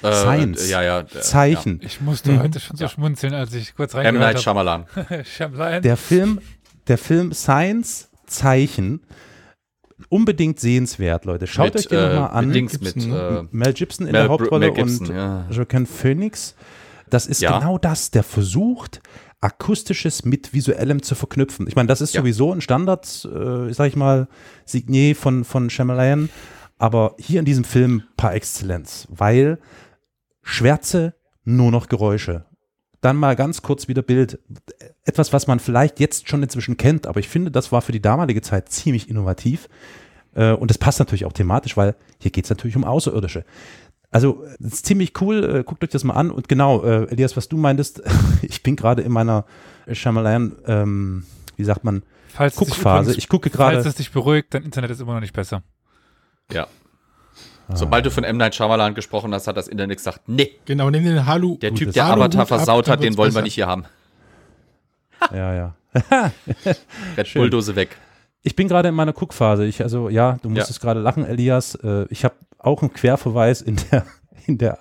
[0.02, 0.68] Äh, Science.
[0.70, 1.00] Ja, ja.
[1.00, 1.80] äh, Zeichen.
[1.82, 2.40] Ich musste Mhm.
[2.42, 4.00] heute schon so schmunzeln, als ich kurz Ja.
[4.02, 4.14] M.
[4.14, 4.86] Night reingehört Shyamalan.
[4.94, 5.24] habe.
[5.36, 5.82] Shyamalan.
[5.82, 6.40] Der Film,
[6.88, 9.00] der Film Science Zeichen,
[10.08, 11.46] unbedingt sehenswert, Leute.
[11.46, 12.46] Schaut Mit, euch den äh, nochmal an.
[12.46, 15.46] mit Dings, mit, Gibson, äh, Mel Gibson in Mel der Hauptrolle Gibson, und ja.
[15.50, 16.54] Joaquin Phoenix.
[17.08, 17.58] Das ist Ja.
[17.58, 19.00] genau das, der versucht,
[19.40, 21.66] Akustisches mit Visuellem zu verknüpfen.
[21.68, 22.22] Ich meine, das ist Ja.
[22.22, 24.28] sowieso ein Standard, äh, sag ich mal,
[24.64, 26.30] Signier von, von Shyamalan,
[26.78, 29.58] aber hier in diesem Film par Exzellenz, weil
[30.42, 32.44] Schwärze, nur noch Geräusche.
[33.00, 34.38] Dann mal ganz kurz wieder Bild.
[35.04, 38.00] Etwas, was man vielleicht jetzt schon inzwischen kennt, aber ich finde, das war für die
[38.02, 39.68] damalige Zeit ziemlich innovativ.
[40.34, 43.44] Äh, Und das passt natürlich auch thematisch, weil hier geht es natürlich um Außerirdische.
[44.10, 45.44] Also, ziemlich cool.
[45.44, 46.30] Äh, guckt euch das mal an.
[46.30, 48.02] Und genau, äh, Elias, was du meintest,
[48.42, 49.44] ich bin gerade in meiner
[49.90, 51.24] Shyamalan, ähm,
[51.56, 53.14] wie sagt man, falls Guckphase.
[53.16, 53.88] Ich gucke Falls gerade.
[53.88, 55.62] es dich beruhigt, dein Internet ist immer noch nicht besser.
[56.52, 56.66] Ja.
[57.74, 58.36] Sobald du von M.
[58.36, 61.56] Night Shyamalan gesprochen hast, hat das Internet gesagt, nee, Genau, nimm den Halu.
[61.58, 63.42] der Gut, Typ, der Aluhut Avatar ab, versaut dann hat, den wollen wir besser.
[63.42, 63.84] nicht hier haben.
[65.32, 65.74] Ja, ja.
[67.16, 67.34] Red.
[67.34, 67.96] Bulldose weg.
[68.42, 69.64] Ich bin gerade in meiner Guckphase.
[69.64, 71.74] Ich, also ja, du musstest gerade lachen, Elias.
[71.76, 74.04] Äh, ich habe auch einen Querverweis in der,
[74.46, 74.78] in der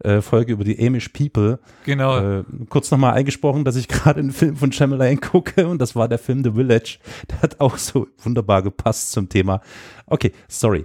[0.00, 1.58] äh, Folge über die Amish People.
[1.84, 2.18] Genau.
[2.18, 6.08] Äh, kurz nochmal eingesprochen, dass ich gerade einen Film von Shyamalan gucke und das war
[6.08, 6.98] der Film The Village.
[7.30, 9.60] Der hat auch so wunderbar gepasst zum Thema.
[10.06, 10.84] Okay, sorry.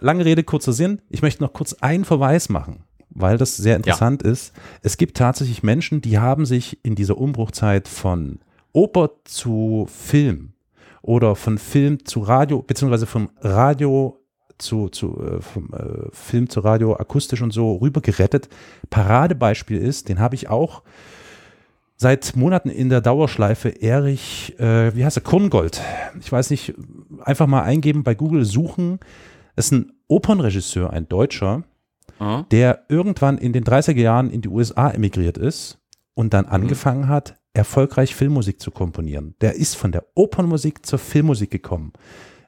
[0.00, 1.02] Lange Rede, kurzer Sinn.
[1.08, 4.52] Ich möchte noch kurz einen Verweis machen, weil das sehr interessant ist.
[4.82, 8.38] Es gibt tatsächlich Menschen, die haben sich in dieser Umbruchzeit von
[8.72, 10.52] Oper zu Film
[11.02, 14.19] oder von Film zu Radio, beziehungsweise vom Radio
[14.60, 18.48] zu, zu äh, vom äh, Film zu Radio akustisch und so rüber gerettet.
[18.90, 20.82] Paradebeispiel ist, den habe ich auch
[21.96, 25.82] seit Monaten in der Dauerschleife Erich, äh, wie heißt er, Kurngold.
[26.20, 26.74] Ich weiß nicht,
[27.20, 29.00] einfach mal eingeben, bei Google suchen.
[29.56, 31.64] Das ist ein Opernregisseur, ein Deutscher,
[32.20, 32.44] Mhm.
[32.50, 35.78] der irgendwann in den 30er Jahren in die USA emigriert ist
[36.14, 39.34] und dann angefangen hat, erfolgreich Filmmusik zu komponieren.
[39.40, 41.92] Der ist von der Opernmusik zur Filmmusik gekommen.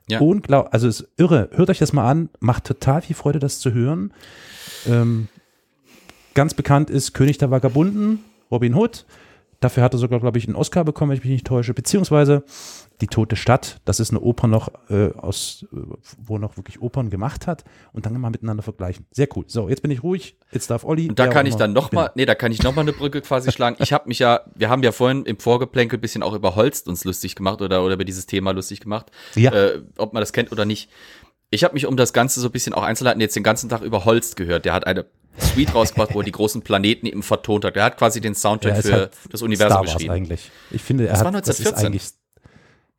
[0.09, 0.21] Ja.
[0.21, 1.49] Unglaublich, also ist irre.
[1.53, 4.13] Hört euch das mal an, macht total viel Freude, das zu hören.
[4.87, 5.29] Ähm,
[6.35, 8.21] ganz bekannt ist König der Vagabunden,
[8.51, 9.07] Robin Hood.
[9.61, 11.73] Dafür hat er sogar, glaube ich, einen Oscar bekommen, wenn ich mich nicht täusche.
[11.73, 12.43] Beziehungsweise
[13.03, 15.77] Die Tote Stadt, das ist eine Oper noch äh, aus, äh,
[16.23, 19.05] wo er noch wirklich Opern gemacht hat und dann mal miteinander vergleichen.
[19.11, 19.45] Sehr cool.
[19.49, 20.37] So, jetzt bin ich ruhig.
[20.53, 21.09] Jetzt darf Olli.
[21.09, 22.05] Und da kann ich dann noch beginnen.
[22.05, 23.77] mal, nee, da kann ich noch mal eine Brücke quasi schlagen.
[23.81, 26.87] Ich habe mich ja, wir haben ja vorhin im Vorgeplänkel ein bisschen auch über Holst
[26.89, 29.53] uns lustig gemacht oder, oder über dieses Thema lustig gemacht, Ja.
[29.53, 30.89] äh, ob man das kennt oder nicht.
[31.51, 33.83] Ich habe mich um das Ganze so ein bisschen auch Einzelheiten jetzt den ganzen Tag
[33.83, 34.65] über Holst gehört.
[34.65, 35.07] Der hat eine
[35.39, 37.75] Suite rausgebracht, wo er die großen Planeten eben vertont hat.
[37.75, 40.15] Der hat quasi den Soundtrack Ja, für halt das Universum Star Wars geschrieben.
[40.15, 40.51] eigentlich.
[40.71, 42.22] Ich finde, er Das hat, war das ist 1914.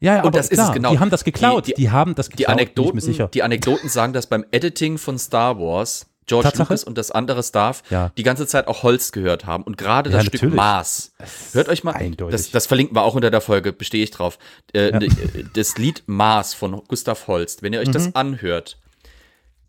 [0.03, 0.91] Ja, ja, Und das ist klar, es genau.
[0.91, 1.65] Die haben das geklaut.
[1.67, 2.55] Die- Die, die- haben das Die geklaut.
[2.55, 6.63] mir Anekdoten, die Anekdoten sagen, dass beim Editing von Star Wars George Tatsache?
[6.73, 8.11] Lucas und das andere Staff Ja.
[8.17, 10.55] die ganze Zeit auch Holst gehört haben und gerade Ja, das Stück natürlich.
[10.55, 11.11] Mars.
[11.51, 14.37] Hört euch mal, das, das verlinken wir auch unter der Folge, bestehe ich drauf.
[14.73, 14.99] Äh, Ja.
[14.99, 15.09] d-
[15.53, 17.93] Das Lied Mars von Gustav Holst, wenn ihr euch Mhm.
[17.93, 18.77] das anhört,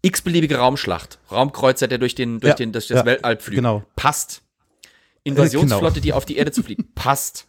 [0.02, 3.82] x-beliebige Raumschlacht, Raumkreuzer, der durch den durch Ja, den durch das ja, Weltall pflügt, genau.
[3.96, 4.42] passt.
[5.24, 6.02] Invasionsflotte, genau.
[6.02, 7.46] die auf die Erde zu fliegen, passt.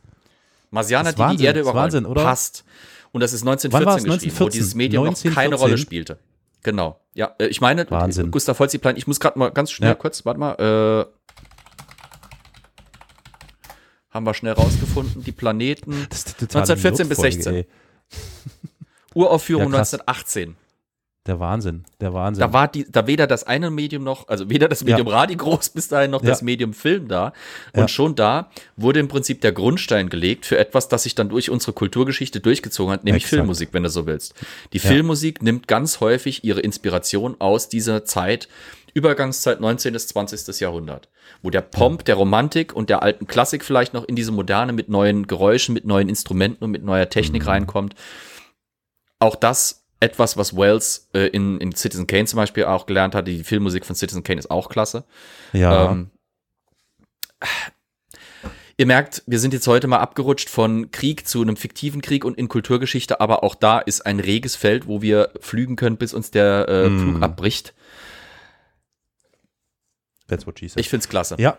[0.72, 2.24] Marsianer, die die Wahnsinn, Erde das ist überrollen, Wahnsinn, oder?
[2.24, 2.64] passt.
[3.12, 3.62] Und das ist Wann war's?
[4.04, 4.50] 1914 geschrieben, wo 1914?
[4.60, 5.60] dieses Medium noch keine 1914?
[5.62, 6.20] Rolle spielte.
[6.64, 7.00] Genau.
[7.14, 8.32] Ja, äh, ich meine, Wahnsinn.
[8.32, 9.96] Gustav Holst, die Plan, ich muss gerade mal ganz schnell Ja.
[9.96, 11.06] kurz, warte mal, äh,
[14.12, 15.92] haben wir schnell rausgefunden, die Planeten.
[16.10, 17.56] Das ist die totale 1914 bis Notfolge, 16.
[17.56, 17.68] ey.
[19.14, 19.94] Uraufführung Ja, krass.
[19.94, 20.56] 1918.
[21.28, 22.42] Der Wahnsinn, der Wahnsinn.
[22.42, 25.70] Da war die, da weder das eine Medium noch, also weder das Medium Radio groß
[25.70, 26.30] bis dahin noch Ja.
[26.30, 27.34] das Medium Film da.
[27.74, 27.88] Und Ja.
[27.88, 31.74] schon da wurde im Prinzip der Grundstein gelegt für etwas, das sich dann durch unsere
[31.74, 33.38] Kulturgeschichte durchgezogen hat, nämlich Exakt.
[33.40, 34.36] Filmmusik, wenn du so willst.
[34.74, 38.48] Die Filmmusik nimmt ganz häufig ihre Inspiration aus dieser Zeit,
[38.94, 39.94] Übergangszeit 19.
[39.94, 40.60] bis 20.
[40.62, 41.10] Jahrhundert,
[41.42, 44.90] wo der Pomp der Romantik und der alten Klassik vielleicht noch in diese Moderne mit
[44.90, 47.50] neuen Geräuschen, mit neuen Instrumenten und mit neuer Technik Mhm.
[47.50, 47.96] reinkommt.
[49.20, 53.28] Auch das etwas, was Wells äh, in, in Citizen Kane zum Beispiel auch gelernt hat.
[53.28, 55.04] Die Filmmusik von Citizen Kane ist auch klasse.
[55.54, 56.12] ja, Ähm,
[58.78, 62.38] ihr merkt, wir sind jetzt heute mal abgerutscht von Krieg zu einem fiktiven Krieg und
[62.38, 66.32] in Kulturgeschichte, aber auch da ist ein reges Feld, wo wir flügen können, bis uns
[66.32, 67.00] der äh, Mm.
[67.00, 67.74] Flug abbricht.
[70.28, 70.80] That's what she said.
[70.80, 71.36] Ich find's klasse.
[71.40, 71.58] ja.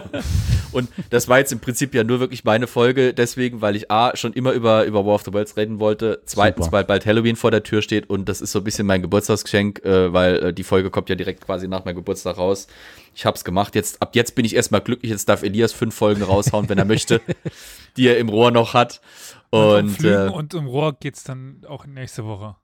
[0.72, 4.16] Und das war jetzt im Prinzip ja nur wirklich meine Folge, deswegen, weil ich A,
[4.16, 6.78] schon immer über, über War of the Worlds reden wollte, zweitens, Super.
[6.78, 9.84] weil bald Halloween vor der Tür steht und das ist so ein bisschen mein Geburtstagsgeschenk,
[9.84, 12.68] äh, weil äh, die Folge kommt ja direkt quasi nach meinem Geburtstag raus.
[13.14, 16.22] Ich hab's gemacht, jetzt, ab jetzt bin ich erstmal glücklich, jetzt darf Elias fünf Folgen
[16.22, 17.20] raushauen, wenn er möchte,
[17.96, 19.02] die er im Rohr noch hat.
[19.50, 22.56] Und, Flügen äh, und um Rohr geht's dann auch nächste Woche.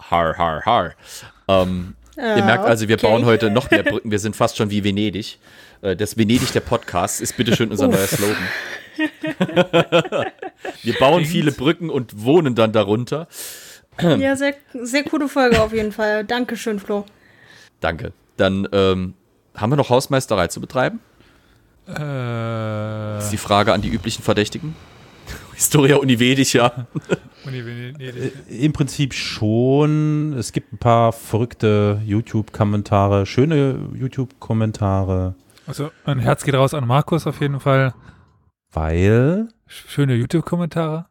[0.00, 0.94] har, har, har.
[1.48, 3.06] Ähm, Ihr merkt also, wir okay.
[3.06, 4.10] bauen heute noch mehr Brücken.
[4.10, 5.38] Wir sind fast schon wie Venedig.
[5.82, 8.36] Äh, Das Venedig der Podcast ist bitteschön unser neuer Slogan.
[10.82, 11.30] wir bauen Stinkt.
[11.32, 13.28] viele Brücken und wohnen dann darunter.
[14.00, 16.24] Ja, sehr, sehr coole Folge auf jeden Fall.
[16.24, 17.04] Dankeschön, Flo.
[17.80, 18.12] Danke.
[18.36, 19.14] Dann ähm,
[19.54, 21.00] haben wir noch Hausmeisterei zu betreiben?
[21.86, 24.74] Äh, Das ist die Frage an die üblichen Verdächtigen.
[25.56, 26.86] Historia Univedica.
[27.46, 28.32] Uni Venedig.
[28.48, 30.34] Im Prinzip schon.
[30.34, 35.34] Es gibt ein paar verrückte YouTube-Kommentare, schöne YouTube-Kommentare,
[35.66, 37.94] Also ein Herz geht raus an Markus auf jeden Fall.
[38.72, 39.48] weil.
[39.66, 41.06] Schöne YouTube-Kommentare.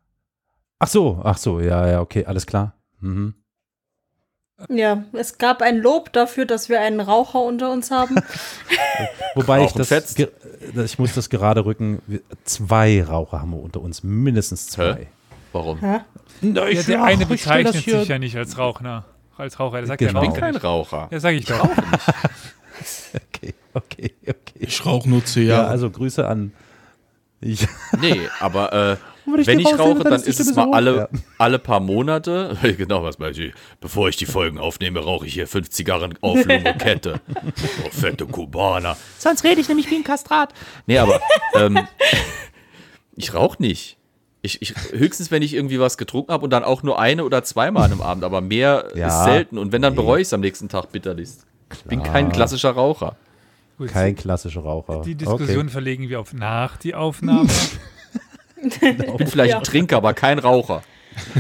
[0.79, 2.75] Ach so, ach so, ja, ja, okay, alles klar.
[2.99, 3.33] Mhm.
[4.69, 8.15] Ja, es gab ein Lob dafür, dass wir einen Raucher unter uns haben.
[9.35, 10.17] Wobei ich das, fetzt.
[10.83, 12.01] Ich muss das gerade rücken.
[12.43, 15.07] Zwei Raucher haben wir unter uns, mindestens zwei.
[15.53, 15.79] Warum?
[15.79, 15.99] Hä?
[16.41, 19.05] Na, Ja, ich der lach, eine bezeichnet sich ja nicht als Raucher.
[19.37, 20.21] Als Raucher, der sagt Genau.
[20.21, 20.55] ja Ich bin kein.
[20.55, 21.07] Raucher.
[21.11, 21.67] Ja, sag ich doch.
[23.13, 24.53] Okay, okay, okay.
[24.59, 26.51] Ich rauche nur zu Ja, also Grüße an.
[27.39, 27.65] Ich,
[28.01, 28.97] Nee, aber äh,
[29.39, 30.95] ich wenn ich rauche, dann dann ist es mal alle.
[30.97, 31.07] Ja.
[31.37, 32.57] alle paar Monate.
[32.77, 33.53] Genau, was weiß ich.
[33.81, 37.21] Bevor ich die Folgen aufnehme, rauche ich hier fünf Zigarren auf Lunge Kette.
[37.85, 38.97] Oh, fette Kubaner.
[39.17, 40.53] Sonst rede ich nämlich wie ein Kastrat.
[40.87, 41.19] Nee, aber
[41.55, 41.79] ähm,
[43.15, 43.97] ich rauche nicht.
[44.41, 47.43] Ich, ich, höchstens, wenn ich irgendwie was getrunken habe und dann auch nur eine oder
[47.43, 49.07] zweimal an einem Abend, aber mehr Ja.
[49.07, 49.57] ist selten.
[49.57, 50.01] Und wenn, dann Nee.
[50.01, 51.45] bereue ich es am nächsten Tag bitterlichst.
[51.73, 53.15] Ich bin kein klassischer Raucher.
[53.77, 55.01] Gut, Kein klassischer Raucher.
[55.01, 57.49] die Diskussion verlegen wir auf nach die Aufnahme.
[58.81, 59.57] Ich bin vielleicht Ja.
[59.59, 60.81] ein Trinker, aber kein Raucher.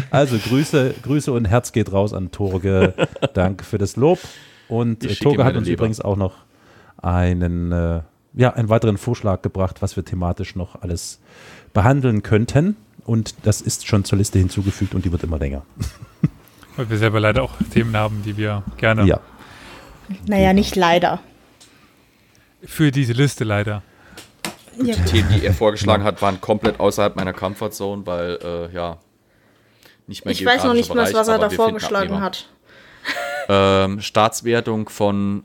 [0.09, 2.93] Also Grüße, Grüße und Herz geht raus an Torge.
[3.33, 4.19] Danke für das Lob.
[4.69, 5.79] Und Ich äh, Torge hat uns Leber.
[5.83, 6.35] übrigens auch noch
[7.01, 8.01] einen, äh,
[8.33, 11.19] ja, einen weiteren Vorschlag gebracht, was wir thematisch noch alles
[11.73, 12.77] behandeln könnten.
[13.05, 15.63] Und das ist schon zur Liste hinzugefügt und die wird immer länger.
[16.77, 19.19] Weil wir selber leider auch Themen haben, die wir gerne Ja.
[20.27, 21.19] Naja, nicht leider.
[22.63, 23.81] für diese Liste leider.
[24.77, 24.95] Ja.
[24.95, 28.97] Die Themen, die er vorgeschlagen hat, waren komplett außerhalb meiner Comfortzone, weil, äh, ja,
[30.07, 32.49] nicht mein Ich weiß noch nicht mehr, geografischer was er Bereich, da vorgeschlagen hat.
[33.47, 35.43] Ähm, Staatswertung von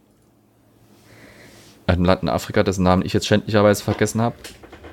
[1.87, 4.37] einem Land in Afrika, dessen Namen ich jetzt schändlicherweise vergessen habe.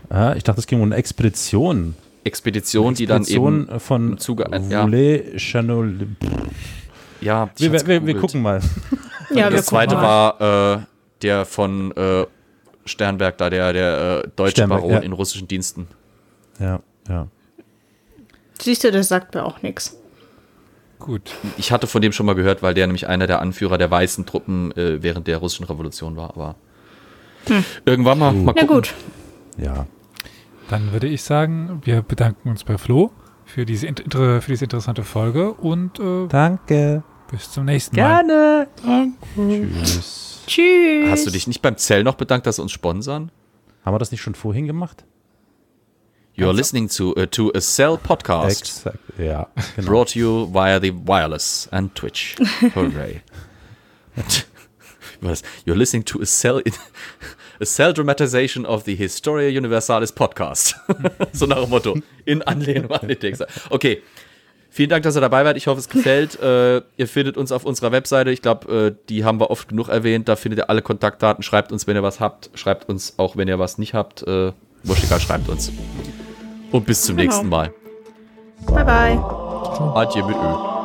[0.09, 1.95] Ah, ich dachte, es ging um eine Expedition.
[2.23, 4.88] Expedition, die dann Expedition eben von im Zuge ja.
[5.38, 6.07] Chanol.
[7.22, 8.61] Ja, Wir, wir, wir gucken mal.
[9.30, 10.01] Ja, wir das zweite mal.
[10.39, 10.80] war äh,
[11.22, 12.26] der von äh,
[12.88, 14.99] Sternberg, da der, der äh, deutsche Sternberg, Baron ja.
[14.99, 15.88] in russischen Diensten.
[16.59, 17.27] Ja, ja.
[18.59, 19.97] Siehst du, das sagt mir auch nichts.
[20.99, 21.35] Gut.
[21.57, 24.26] Ich hatte von dem schon mal gehört, weil der nämlich einer der Anführer der weißen
[24.26, 26.31] Truppen äh, während der russischen Revolution war.
[26.31, 26.55] Aber
[27.85, 28.68] irgendwann mal, mal Na gucken.
[28.68, 28.93] gut.
[29.57, 29.85] Ja.
[30.69, 33.11] Dann würde ich sagen, wir bedanken uns bei Flo
[33.45, 37.03] für diese, für diese interessante Folge und äh, Danke.
[37.29, 38.25] Bis zum nächsten Mal.
[38.25, 38.67] Gerne.
[39.35, 40.43] Tschüss.
[40.47, 41.11] Tschüss.
[41.11, 43.31] Hast du dich nicht beim Zell noch bedankt, dass sie uns sponsern?
[43.83, 45.05] Haben wir das nicht schon vorhin gemacht?
[46.37, 48.61] You're listening to, uh, to a Cell podcast.
[48.61, 48.99] Exakt.
[49.17, 49.87] Ja, genau.
[49.87, 52.35] Brought to you via the wireless and Twitch.
[52.75, 53.21] Hooray.
[55.21, 55.41] Was?
[55.65, 56.61] You're listening to a cell,
[57.59, 60.75] a cell dramatization of the Historia Universalis podcast.
[61.33, 61.95] so nach dem Motto.
[62.25, 63.43] In Anlehnung an den Text.
[63.71, 64.03] Okay.
[64.77, 65.57] Vielen Dank, dass ihr dabei wart.
[65.57, 66.37] Ich hoffe, es gefällt.
[66.47, 68.29] Äh, ihr findet uns auf unserer Webseite.
[68.29, 70.27] Ich glaube, äh, die haben wir oft genug erwähnt.
[70.29, 71.41] Da findet ihr alle Kontaktdaten.
[71.41, 72.51] Schreibt uns, wenn ihr was habt.
[72.53, 74.21] Schreibt uns auch, wenn ihr was nicht habt.
[74.27, 74.51] Äh,
[74.83, 75.71] wurscht egal, schreibt uns.
[76.71, 77.25] Und bis zum Genau.
[77.27, 77.73] nächsten Mal.
[78.67, 79.17] Bye, bye.
[79.95, 80.76] Adieu mit Ö.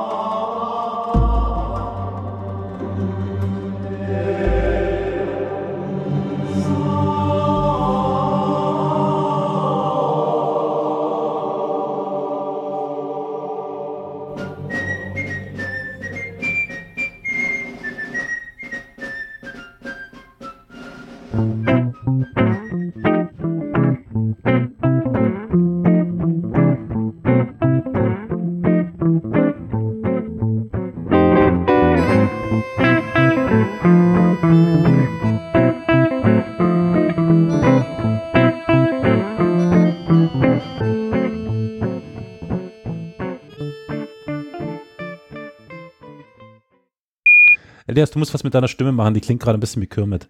[48.02, 50.28] Elias, du musst was mit deiner Stimme machen, die klingt gerade ein bisschen wie Kermit.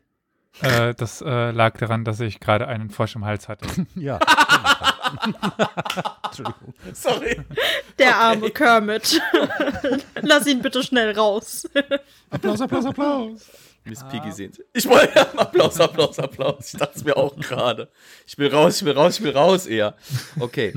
[0.61, 3.67] Äh, das äh, lag daran, dass ich gerade einen Frosch im Hals hatte.
[3.95, 4.19] Ja.
[6.25, 6.75] Entschuldigung.
[6.93, 7.41] Sorry.
[7.99, 9.23] Der arme Kermit.
[10.21, 11.67] Lass ihn bitte schnell raus.
[12.29, 13.51] Applaus, Applaus, Applaus.
[13.85, 14.63] Miss Piggy sehen Sie.
[14.75, 16.75] Ich wollte ja, Applaus, Applaus, Applaus.
[16.75, 17.89] Ich dachte es mir auch gerade.
[18.27, 19.95] Ich will raus, ich will raus, ich will raus eher.
[20.39, 20.75] Okay.